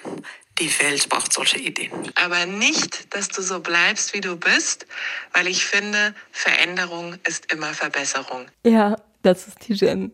Die 0.58 0.78
Welt 0.80 1.10
braucht 1.10 1.34
solche 1.34 1.58
Ideen. 1.58 1.92
Aber 2.14 2.46
nicht, 2.46 3.14
dass 3.14 3.28
du 3.28 3.42
so 3.42 3.60
bleibst, 3.60 4.14
wie 4.14 4.22
du 4.22 4.36
bist, 4.36 4.86
weil 5.34 5.48
ich 5.48 5.66
finde, 5.66 6.14
Veränderung 6.32 7.18
ist 7.28 7.52
immer 7.52 7.74
Verbesserung. 7.74 8.46
Ja, 8.64 8.96
das 9.26 9.48
ist 9.48 9.68
die 9.68 9.74
Jen. 9.74 10.12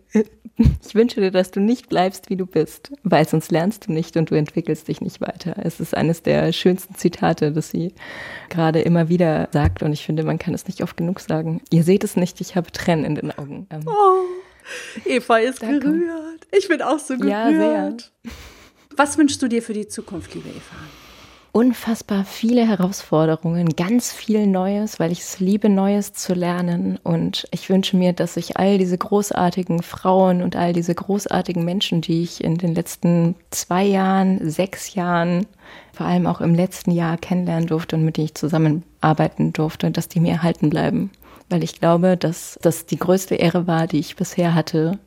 Ich 0.85 0.95
wünsche 0.95 1.21
dir, 1.21 1.31
dass 1.31 1.51
du 1.51 1.61
nicht 1.61 1.89
bleibst, 1.89 2.29
wie 2.29 2.37
du 2.37 2.47
bist, 2.47 2.93
weil 3.03 3.27
sonst 3.27 3.51
lernst 3.51 3.87
du 3.87 3.93
nicht 3.93 4.17
und 4.17 4.31
du 4.31 4.35
entwickelst 4.35 4.89
dich 4.89 5.01
nicht 5.01 5.21
weiter. 5.21 5.55
Es 5.63 5.81
ist 5.81 5.97
eines 5.97 6.23
der 6.23 6.53
schönsten 6.53 6.95
Zitate, 6.95 7.53
das 7.53 7.71
sie 7.71 7.95
gerade 8.49 8.81
immer 8.81 9.09
wieder 9.09 9.49
sagt 9.53 9.83
und 9.83 9.93
ich 9.93 10.05
finde, 10.05 10.25
man 10.25 10.39
kann 10.39 10.55
es 10.55 10.67
nicht 10.67 10.83
oft 10.83 10.97
genug 10.97 11.21
sagen. 11.21 11.63
Ihr 11.71 11.85
seht 11.85 12.05
es 12.05 12.17
nicht, 12.17 12.41
ich 12.41 12.55
habe 12.57 12.71
Tränen 12.71 13.05
in 13.05 13.15
den 13.15 13.31
Augen. 13.39 13.67
Ähm, 13.71 13.83
oh, 13.87 14.25
Eva 15.05 15.39
ist 15.39 15.63
Danke. 15.63 15.81
gerührt. 15.81 16.47
Ich 16.51 16.69
bin 16.69 16.83
auch 16.83 16.99
so 16.99 17.17
gerührt. 17.17 17.31
Ja, 17.31 17.51
sehr. 17.51 17.97
Was 18.97 19.17
wünschst 19.17 19.41
du 19.43 19.49
dir 19.49 19.63
für 19.63 19.73
die 19.73 19.89
Zukunft, 19.89 20.35
liebe 20.35 20.49
Eva? 20.49 21.02
Unfassbar 21.53 22.25
viele 22.25 22.67
Herausforderungen, 22.67 23.77
ganz 23.77 24.11
viel 24.11 24.47
Neues, 24.47 24.99
weil 24.99 25.13
ich 25.13 25.21
es 25.21 25.39
liebe, 25.39 25.69
Neues 25.69 26.15
zu 26.15 26.33
lernen. 26.33 26.99
Und 27.03 27.47
ich 27.51 27.69
wünsche 27.69 27.97
mir, 27.97 28.15
dass 28.15 28.39
ich 28.39 28.57
all 28.57 28.79
diese 28.79 28.97
großartigen 28.97 29.83
Frauen 29.83 30.43
und 30.43 30.57
all 30.57 30.73
diese 30.73 30.95
großartigen 30.95 31.63
Menschen, 31.63 32.01
die 32.01 32.23
ich 32.23 32.43
in 32.43 32.57
den 32.57 32.75
letzten 32.75 33.35
zwei 33.51 33.85
Jahren, 33.85 34.51
sechs 34.51 34.95
Jahren, 34.95 35.47
vor 35.93 36.07
allem 36.07 36.27
auch 36.27 36.41
im 36.41 36.55
letzten 36.55 36.91
Jahr 36.91 37.19
kennenlernen 37.19 37.67
durfte 37.67 37.97
und 37.97 38.05
mit 38.05 38.17
denen 38.17 38.27
ich 38.27 38.35
zusammenarbeiten 38.35 39.53
durfte, 39.53 39.91
dass 39.91 40.09
die 40.09 40.21
mir 40.21 40.33
erhalten 40.33 40.71
bleiben. 40.71 41.11
Weil 41.51 41.63
ich 41.63 41.79
glaube, 41.79 42.17
dass 42.17 42.59
das 42.63 42.87
die 42.87 42.99
größte 42.99 43.35
Ehre 43.35 43.67
war, 43.67 43.87
die 43.87 43.99
ich 43.99 44.17
bisher 44.17 44.55
hatte, 44.55 44.99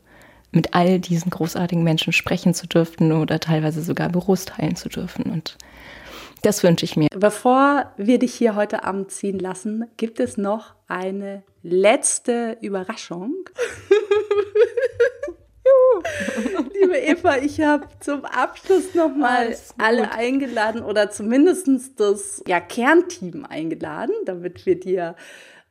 mit 0.51 0.75
all 0.75 0.99
diesen 0.99 1.31
großartigen 1.31 1.83
Menschen 1.83 2.13
sprechen 2.13 2.53
zu 2.53 2.67
dürfen 2.67 3.11
oder 3.11 3.39
teilweise 3.39 3.81
sogar 3.81 4.09
Büros 4.09 4.45
teilen 4.45 4.75
zu 4.75 4.89
dürfen. 4.89 5.23
Und 5.23 5.57
das 6.41 6.63
wünsche 6.63 6.85
ich 6.85 6.95
mir. 6.95 7.09
Bevor 7.15 7.91
wir 7.97 8.19
dich 8.19 8.33
hier 8.33 8.55
heute 8.55 8.83
Abend 8.83 9.11
ziehen 9.11 9.39
lassen, 9.39 9.85
gibt 9.97 10.19
es 10.19 10.37
noch 10.37 10.75
eine 10.87 11.43
letzte 11.63 12.57
Überraschung. 12.61 13.33
Liebe 16.73 16.97
Eva, 16.97 17.37
ich 17.37 17.61
habe 17.61 17.87
zum 17.99 18.25
Abschluss 18.25 18.93
nochmal 18.93 19.55
alle 19.77 20.11
eingeladen 20.11 20.83
oder 20.83 21.09
zumindest 21.09 21.99
das 21.99 22.43
ja, 22.47 22.59
Kernteam 22.59 23.45
eingeladen, 23.45 24.13
damit 24.25 24.65
wir 24.65 24.79
dir 24.79 25.15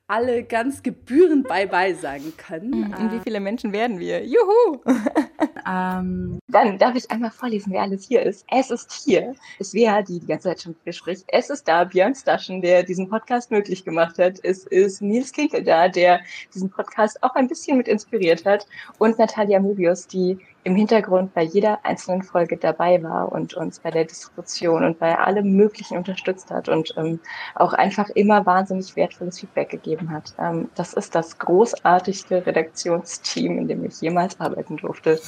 alle 0.06 0.44
ganz 0.44 0.82
gebührend 0.82 1.48
Bye-bye 1.48 1.94
sagen 1.94 2.32
können. 2.36 2.94
Und 2.94 3.12
wie 3.12 3.20
viele 3.20 3.40
Menschen 3.40 3.72
werden 3.72 3.98
wir? 3.98 4.24
Juhu! 4.24 4.82
ähm, 5.66 6.38
dann 6.48 6.78
darf 6.78 6.94
ich 6.94 7.10
einmal 7.10 7.30
vorlesen, 7.30 7.72
wer 7.72 7.82
alles 7.82 8.06
hier 8.06 8.22
ist. 8.22 8.44
Es 8.50 8.70
ist 8.70 8.92
hier, 8.92 9.34
es 9.58 9.72
wäre 9.72 10.04
die 10.04 10.20
die 10.20 10.26
ganze 10.26 10.48
Zeit 10.48 10.62
schon 10.62 10.76
spricht. 10.92 11.24
Es 11.28 11.48
ist 11.48 11.66
da 11.66 11.84
Björn 11.84 12.14
Staschen, 12.14 12.60
der 12.60 12.82
diesen 12.82 13.08
Podcast 13.08 13.50
möglich 13.50 13.84
gemacht 13.84 14.18
hat. 14.18 14.40
Es 14.42 14.66
ist 14.66 15.00
Nils 15.00 15.32
Kinkel 15.32 15.64
da, 15.64 15.88
der 15.88 16.20
diesen 16.54 16.70
Podcast 16.70 17.22
auch 17.22 17.34
ein 17.34 17.48
bisschen 17.48 17.78
mit 17.78 17.88
inspiriert 17.88 18.44
hat. 18.44 18.66
Und 18.98 19.18
Natalia 19.18 19.58
Mobius, 19.58 20.06
die 20.06 20.38
im 20.64 20.74
Hintergrund 20.74 21.34
bei 21.34 21.42
jeder 21.42 21.84
einzelnen 21.84 22.22
Folge 22.22 22.56
dabei 22.56 23.02
war 23.02 23.30
und 23.30 23.54
uns 23.54 23.78
bei 23.80 23.90
der 23.90 24.04
Distribution 24.04 24.82
und 24.82 24.98
bei 24.98 25.18
allem 25.18 25.52
Möglichen 25.52 25.98
unterstützt 25.98 26.50
hat 26.50 26.70
und 26.70 26.94
ähm, 26.96 27.20
auch 27.54 27.74
einfach 27.74 28.08
immer 28.10 28.46
wahnsinnig 28.46 28.96
wertvolles 28.96 29.38
Feedback 29.40 29.68
gegeben 29.68 30.10
hat. 30.10 30.32
Ähm, 30.38 30.70
das 30.74 30.94
ist 30.94 31.14
das 31.14 31.38
großartigste 31.38 32.46
Redaktionsteam, 32.46 33.58
in 33.58 33.68
dem 33.68 33.84
ich 33.84 34.00
jemals 34.00 34.40
arbeiten 34.40 34.78
durfte. 34.78 35.20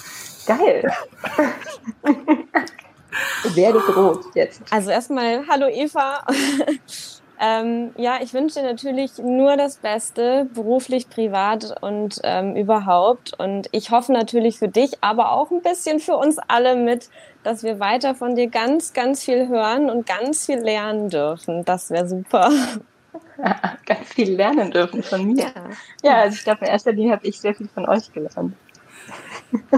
Geil! 0.46 0.90
Werde 3.54 3.78
rot 3.94 4.24
jetzt. 4.34 4.62
Also 4.70 4.90
erstmal, 4.90 5.46
hallo 5.48 5.68
Eva. 5.68 6.24
Ähm, 7.38 7.92
ja, 7.96 8.18
ich 8.22 8.32
wünsche 8.32 8.60
dir 8.60 8.66
natürlich 8.66 9.18
nur 9.18 9.56
das 9.56 9.76
Beste, 9.76 10.48
beruflich, 10.54 11.08
privat 11.10 11.82
und 11.82 12.18
ähm, 12.22 12.56
überhaupt. 12.56 13.38
Und 13.38 13.68
ich 13.72 13.90
hoffe 13.90 14.12
natürlich 14.12 14.58
für 14.58 14.68
dich, 14.68 14.92
aber 15.02 15.32
auch 15.32 15.50
ein 15.50 15.62
bisschen 15.62 16.00
für 16.00 16.16
uns 16.16 16.38
alle 16.48 16.76
mit, 16.76 17.10
dass 17.42 17.62
wir 17.62 17.78
weiter 17.78 18.14
von 18.14 18.34
dir 18.34 18.48
ganz, 18.48 18.92
ganz 18.92 19.24
viel 19.24 19.48
hören 19.48 19.90
und 19.90 20.06
ganz 20.06 20.46
viel 20.46 20.58
lernen 20.58 21.10
dürfen. 21.10 21.64
Das 21.64 21.90
wäre 21.90 22.08
super. 22.08 22.50
Ja, 23.38 23.76
ganz 23.86 24.08
viel 24.14 24.34
lernen 24.34 24.70
dürfen 24.70 25.02
von 25.02 25.26
mir. 25.26 25.44
Ja, 25.44 25.52
ja 26.02 26.14
also 26.22 26.36
ich 26.36 26.44
glaube, 26.44 26.64
in 26.64 26.70
erster 26.70 26.92
Linie 26.92 27.12
habe 27.12 27.26
ich 27.26 27.38
sehr 27.38 27.54
viel 27.54 27.68
von 27.68 27.86
euch 27.86 28.10
gelernt. 28.12 28.54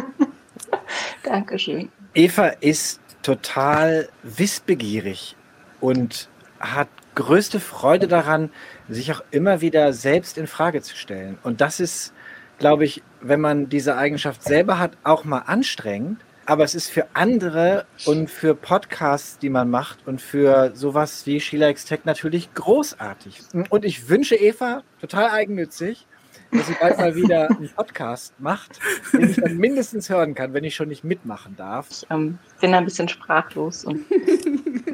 Dankeschön. 1.24 1.90
Eva 2.14 2.46
ist 2.60 3.00
total 3.22 4.08
wissbegierig 4.22 5.36
und 5.80 6.28
hat 6.60 6.88
größte 7.18 7.58
Freude 7.58 8.06
daran, 8.06 8.50
sich 8.88 9.12
auch 9.12 9.24
immer 9.32 9.60
wieder 9.60 9.92
selbst 9.92 10.38
in 10.38 10.46
Frage 10.46 10.82
zu 10.82 10.96
stellen. 10.96 11.36
Und 11.42 11.60
das 11.60 11.80
ist, 11.80 12.14
glaube 12.58 12.84
ich, 12.84 13.02
wenn 13.20 13.40
man 13.40 13.68
diese 13.68 13.96
Eigenschaft 13.96 14.44
selber 14.44 14.78
hat, 14.78 14.92
auch 15.02 15.24
mal 15.24 15.40
anstrengend. 15.40 16.20
Aber 16.46 16.62
es 16.62 16.76
ist 16.76 16.88
für 16.88 17.08
andere 17.14 17.86
und 18.06 18.30
für 18.30 18.54
Podcasts, 18.54 19.36
die 19.38 19.50
man 19.50 19.68
macht 19.68 20.06
und 20.06 20.22
für 20.22 20.70
sowas 20.74 21.26
wie 21.26 21.40
Sheila 21.40 21.68
X 21.70 21.84
Tech 21.86 22.00
natürlich 22.04 22.54
großartig. 22.54 23.42
Und 23.68 23.84
ich 23.84 24.08
wünsche 24.08 24.36
Eva, 24.36 24.82
total 25.00 25.30
eigennützig, 25.30 26.06
dass 26.52 26.66
sie 26.66 26.76
bald 26.80 26.98
mal 26.98 27.14
wieder 27.14 27.50
einen 27.50 27.68
Podcast 27.68 28.32
macht, 28.38 28.78
den 29.12 29.30
ich 29.30 29.36
dann 29.36 29.56
mindestens 29.56 30.08
hören 30.08 30.34
kann, 30.34 30.54
wenn 30.54 30.64
ich 30.64 30.74
schon 30.74 30.88
nicht 30.88 31.04
mitmachen 31.04 31.56
darf. 31.56 31.88
Ich 31.90 32.06
ähm, 32.10 32.38
bin 32.60 32.74
ein 32.74 32.84
bisschen 32.84 33.08
sprachlos 33.08 33.84
und 33.84 34.04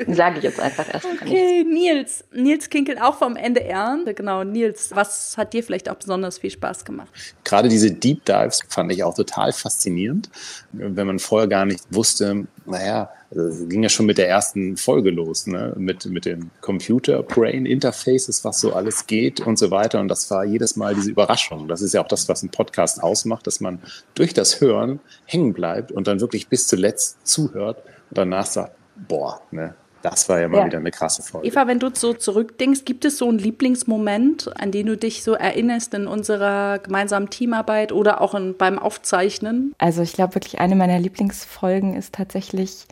Sage 0.08 0.38
ich 0.38 0.44
jetzt 0.44 0.60
einfach 0.60 0.92
erst. 0.92 1.06
Okay, 1.06 1.64
Nils. 1.64 2.24
Nils 2.32 2.68
Kinkel 2.68 2.98
auch 2.98 3.18
vom 3.18 3.36
NDR. 3.36 3.98
Genau, 4.14 4.44
Nils, 4.44 4.90
was 4.94 5.36
hat 5.36 5.52
dir 5.52 5.62
vielleicht 5.62 5.88
auch 5.88 5.96
besonders 5.96 6.38
viel 6.38 6.50
Spaß 6.50 6.84
gemacht? 6.84 7.08
Gerade 7.44 7.68
diese 7.68 7.90
Deep 7.90 8.24
Dives 8.24 8.60
fand 8.68 8.92
ich 8.92 9.02
auch 9.04 9.14
total 9.14 9.52
faszinierend, 9.52 10.30
wenn 10.72 11.06
man 11.06 11.18
vorher 11.18 11.48
gar 11.48 11.64
nicht 11.64 11.84
wusste, 11.90 12.46
naja, 12.66 13.10
also 13.34 13.66
ging 13.66 13.82
ja 13.82 13.88
schon 13.88 14.06
mit 14.06 14.18
der 14.18 14.28
ersten 14.28 14.76
Folge 14.76 15.10
los, 15.10 15.46
ne? 15.46 15.72
mit, 15.76 16.06
mit 16.06 16.24
den 16.24 16.50
Computer-Brain-Interfaces, 16.60 18.44
was 18.44 18.60
so 18.60 18.72
alles 18.72 19.06
geht 19.06 19.40
und 19.40 19.58
so 19.58 19.70
weiter. 19.70 20.00
Und 20.00 20.08
das 20.08 20.30
war 20.30 20.44
jedes 20.44 20.76
Mal 20.76 20.94
diese 20.94 21.10
Überraschung. 21.10 21.68
Das 21.68 21.82
ist 21.82 21.94
ja 21.94 22.02
auch 22.02 22.08
das, 22.08 22.28
was 22.28 22.42
ein 22.42 22.50
Podcast 22.50 23.02
ausmacht, 23.02 23.46
dass 23.46 23.60
man 23.60 23.80
durch 24.14 24.34
das 24.34 24.60
Hören 24.60 25.00
hängen 25.26 25.52
bleibt 25.52 25.92
und 25.92 26.06
dann 26.06 26.20
wirklich 26.20 26.48
bis 26.48 26.66
zuletzt 26.66 27.26
zuhört 27.26 27.78
und 28.10 28.18
danach 28.18 28.46
sagt, 28.46 28.72
boah, 29.08 29.40
ne, 29.50 29.74
das 30.04 30.28
war 30.28 30.38
ja 30.38 30.48
mal 30.48 30.58
ja. 30.58 30.66
wieder 30.66 30.78
eine 30.78 30.90
krasse 30.90 31.22
Folge. 31.22 31.48
Eva, 31.48 31.66
wenn 31.66 31.78
du 31.78 31.90
so 31.92 32.12
zurückdenkst, 32.12 32.84
gibt 32.84 33.06
es 33.06 33.16
so 33.16 33.28
einen 33.28 33.38
Lieblingsmoment, 33.38 34.50
an 34.60 34.70
den 34.70 34.86
du 34.86 34.96
dich 34.98 35.22
so 35.22 35.32
erinnerst 35.32 35.94
in 35.94 36.06
unserer 36.06 36.78
gemeinsamen 36.78 37.30
Teamarbeit 37.30 37.90
oder 37.90 38.20
auch 38.20 38.34
in, 38.34 38.54
beim 38.56 38.78
Aufzeichnen? 38.78 39.74
Also 39.78 40.02
ich 40.02 40.12
glaube 40.12 40.34
wirklich, 40.34 40.60
eine 40.60 40.76
meiner 40.76 40.98
Lieblingsfolgen 40.98 41.96
ist 41.96 42.14
tatsächlich 42.14 42.84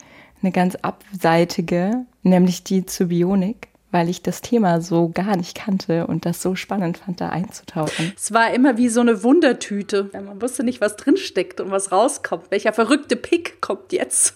eine 0.42 0.52
ganz 0.52 0.74
abseitige, 0.76 2.06
nämlich 2.22 2.64
die 2.64 2.86
zur 2.86 3.08
Bionik 3.08 3.68
weil 3.92 4.08
ich 4.08 4.22
das 4.22 4.40
Thema 4.40 4.80
so 4.80 5.10
gar 5.10 5.36
nicht 5.36 5.54
kannte 5.54 6.06
und 6.06 6.24
das 6.24 6.40
so 6.40 6.54
spannend 6.54 6.96
fand, 6.96 7.20
da 7.20 7.28
einzutauchen. 7.28 8.14
Es 8.16 8.32
war 8.32 8.54
immer 8.54 8.78
wie 8.78 8.88
so 8.88 9.02
eine 9.02 9.22
Wundertüte. 9.22 10.08
Man 10.14 10.40
wusste 10.40 10.64
nicht, 10.64 10.80
was 10.80 10.96
drinsteckt 10.96 11.60
und 11.60 11.70
was 11.70 11.92
rauskommt. 11.92 12.50
Welcher 12.50 12.72
verrückte 12.72 13.16
Pick 13.16 13.60
kommt 13.60 13.92
jetzt? 13.92 14.34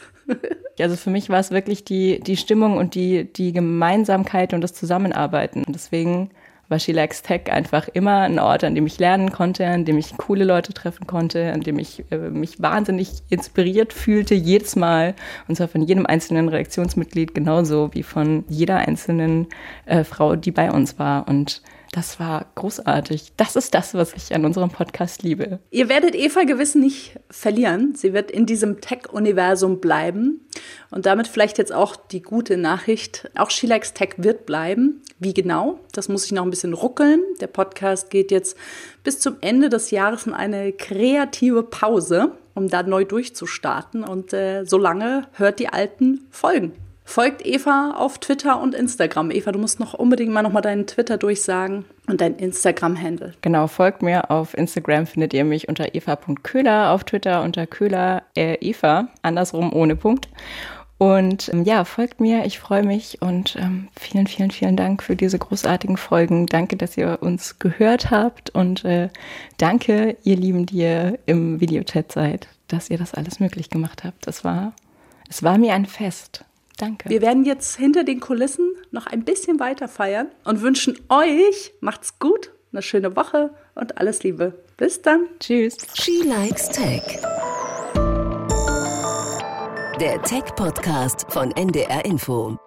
Also 0.79 0.97
für 0.97 1.09
mich 1.09 1.31
war 1.31 1.41
es 1.41 1.51
wirklich 1.51 1.85
die, 1.85 2.21
die 2.21 2.37
Stimmung 2.37 2.77
und 2.77 2.95
die, 2.95 3.33
die 3.33 3.53
Gemeinsamkeit 3.53 4.53
und 4.53 4.61
das 4.61 4.75
Zusammenarbeiten. 4.75 5.65
Deswegen 5.69 6.31
war 6.69 6.79
She 6.79 6.93
Likes 6.93 7.23
Tech 7.23 7.51
einfach 7.51 7.89
immer 7.89 8.23
ein 8.23 8.39
Ort, 8.39 8.65
an 8.65 8.75
dem 8.75 8.87
ich 8.87 8.99
lernen 8.99 9.31
konnte, 9.31 9.67
an 9.67 9.85
dem 9.85 9.99
ich 9.99 10.17
coole 10.17 10.45
Leute 10.45 10.73
treffen 10.75 11.07
konnte, 11.07 11.53
an 11.53 11.61
dem 11.61 11.79
ich 11.79 12.05
äh, 12.11 12.17
mich 12.17 12.61
wahnsinnig 12.61 13.23
inspiriert 13.29 13.93
fühlte, 13.93 14.35
jedes 14.35 14.77
Mal. 14.77 15.15
Und 15.49 15.57
zwar 15.57 15.69
von 15.69 15.83
jedem 15.83 16.07
einzelnen 16.07 16.49
Redaktionsmitglied 16.49 17.35
genauso 17.35 17.95
wie 17.95 18.03
von 18.03 18.45
jeder 18.49 18.79
einzelnen 18.79 19.47
äh, 19.87 20.05
Frau, 20.05 20.37
die 20.37 20.51
bei 20.51 20.71
uns 20.71 20.99
war. 20.99 21.29
Und 21.29 21.63
das 21.97 22.21
war 22.21 22.45
großartig. 22.57 23.33
Das 23.39 23.57
ist 23.57 23.73
das, 23.73 23.95
was 23.95 24.13
ich 24.13 24.35
an 24.35 24.45
unserem 24.45 24.69
Podcast 24.69 25.23
liebe. 25.23 25.61
Ihr 25.71 25.89
werdet 25.89 26.15
Eva 26.15 26.43
gewiss 26.43 26.75
nicht 26.75 27.19
verlieren. 27.31 27.95
Sie 27.95 28.13
wird 28.13 28.31
in 28.31 28.45
diesem 28.45 28.83
Tech-Universum 28.83 29.81
bleiben. 29.81 30.47
Und 30.91 31.07
damit 31.07 31.27
vielleicht 31.27 31.57
jetzt 31.57 31.73
auch 31.73 31.97
die 31.97 32.21
gute 32.21 32.59
Nachricht. 32.59 33.31
Auch 33.35 33.49
Schilax 33.49 33.95
Tech 33.95 34.11
wird 34.19 34.45
bleiben. 34.45 35.01
Wie 35.21 35.33
genau? 35.33 35.81
Das 35.93 36.11
muss 36.11 36.27
ich 36.27 36.33
noch 36.33 36.43
ein 36.43 36.51
bisschen 36.51 36.75
ruckeln. 36.75 37.23
Der 37.41 37.47
Podcast 37.47 38.11
geht 38.11 38.31
jetzt 38.31 38.59
bis 39.03 39.19
zum 39.19 39.37
Ende 39.41 39.71
des 39.71 39.91
Jahres 39.91 40.27
in 40.27 40.35
eine 40.35 40.75
kreative 40.75 41.63
Pause, 41.63 42.33
um 42.55 42.69
da 42.69 42.83
neu 42.83 43.07
durchzustarten. 43.07 44.05
Und 44.05 44.35
äh, 44.35 44.67
solange 44.67 45.29
hört 45.33 45.61
die 45.61 45.71
alten 45.71 46.27
Folgen. 46.31 46.75
Folgt 47.09 47.47
Eva 47.47 47.95
auf 47.97 48.19
Twitter 48.19 48.61
und 48.61 48.75
Instagram. 48.75 49.31
Eva, 49.31 49.53
du 49.53 49.61
musst 49.61 49.79
noch 49.79 49.95
unbedingt 49.95 50.33
mal 50.33 50.43
nochmal 50.43 50.61
deinen 50.61 50.89
Twitter 50.89 51.17
durchsagen 51.17 51.85
und 52.09 52.21
dein 52.21 52.35
Instagram-Handle. 52.35 53.33
Genau, 53.43 53.69
folgt 53.69 54.03
mir 54.03 54.31
auf 54.31 54.59
Instagram, 54.59 55.07
findet 55.07 55.33
ihr 55.33 55.45
mich 55.45 55.69
unter 55.69 55.95
eva.köhler, 55.95 56.91
auf 56.91 57.05
Twitter 57.05 57.43
unter 57.45 57.69
köhler 57.69 58.25
äh, 58.37 58.55
Eva, 58.55 59.07
andersrum 59.23 59.73
ohne 59.73 59.95
Punkt. 59.95 60.29
Und 60.99 61.49
ähm, 61.53 61.63
ja, 61.63 61.85
folgt 61.85 62.21
mir, 62.21 62.45
ich 62.45 62.59
freue 62.59 62.83
mich 62.83 63.23
und 63.23 63.55
ähm, 63.57 63.89
vielen, 63.99 64.27
vielen, 64.27 64.51
vielen 64.51 64.77
Dank 64.77 65.03
für 65.03 65.15
diese 65.15 65.39
großartigen 65.39 65.99
Folgen. 65.99 66.47
Danke, 66.47 66.77
dass 66.77 66.97
ihr 66.97 67.19
uns 67.21 67.61
gehört 67.61 68.11
habt 68.11 68.51
und 68.51 68.85
äh, 68.85 69.11
danke, 69.59 70.17
ihr 70.25 70.37
Lieben, 70.37 70.67
die 70.67 70.79
ihr 70.79 71.19
im 71.27 71.61
Videochat 71.61 72.11
seid, 72.11 72.49
dass 72.67 72.91
ihr 72.91 72.99
das 72.99 73.15
alles 73.15 73.39
möglich 73.39 73.71
gemacht 73.71 74.03
habt. 74.03 74.27
Das 74.27 74.43
war, 74.43 74.73
es 75.31 75.45
war 75.45 75.57
mir 75.57 75.75
ein 75.75 75.87
Fest. 75.87 76.45
Danke. 76.77 77.09
Wir 77.09 77.23
werden 77.23 77.45
jetzt 77.45 77.77
hinter 77.77 78.05
den 78.05 78.21
Kulissen 78.21 78.71
noch 78.91 79.07
ein 79.07 79.25
bisschen 79.25 79.59
weiter 79.61 79.89
feiern 79.89 80.29
und 80.45 80.61
wünschen 80.63 80.99
euch, 81.09 81.73
macht's 81.81 82.19
gut, 82.19 82.53
eine 82.73 82.83
schöne 82.83 83.17
Woche 83.17 83.51
und 83.75 83.99
alles 83.99 84.23
Liebe. 84.23 84.53
Bis 84.77 85.01
dann. 85.01 85.27
Tschüss. 85.41 85.79
She 85.95 86.23
Likes 86.23 86.69
Tech. 86.69 87.03
Der 89.99 90.23
Tech-Podcast 90.23 91.25
von 91.31 91.51
NDR 91.53 92.05
Info. 92.05 92.59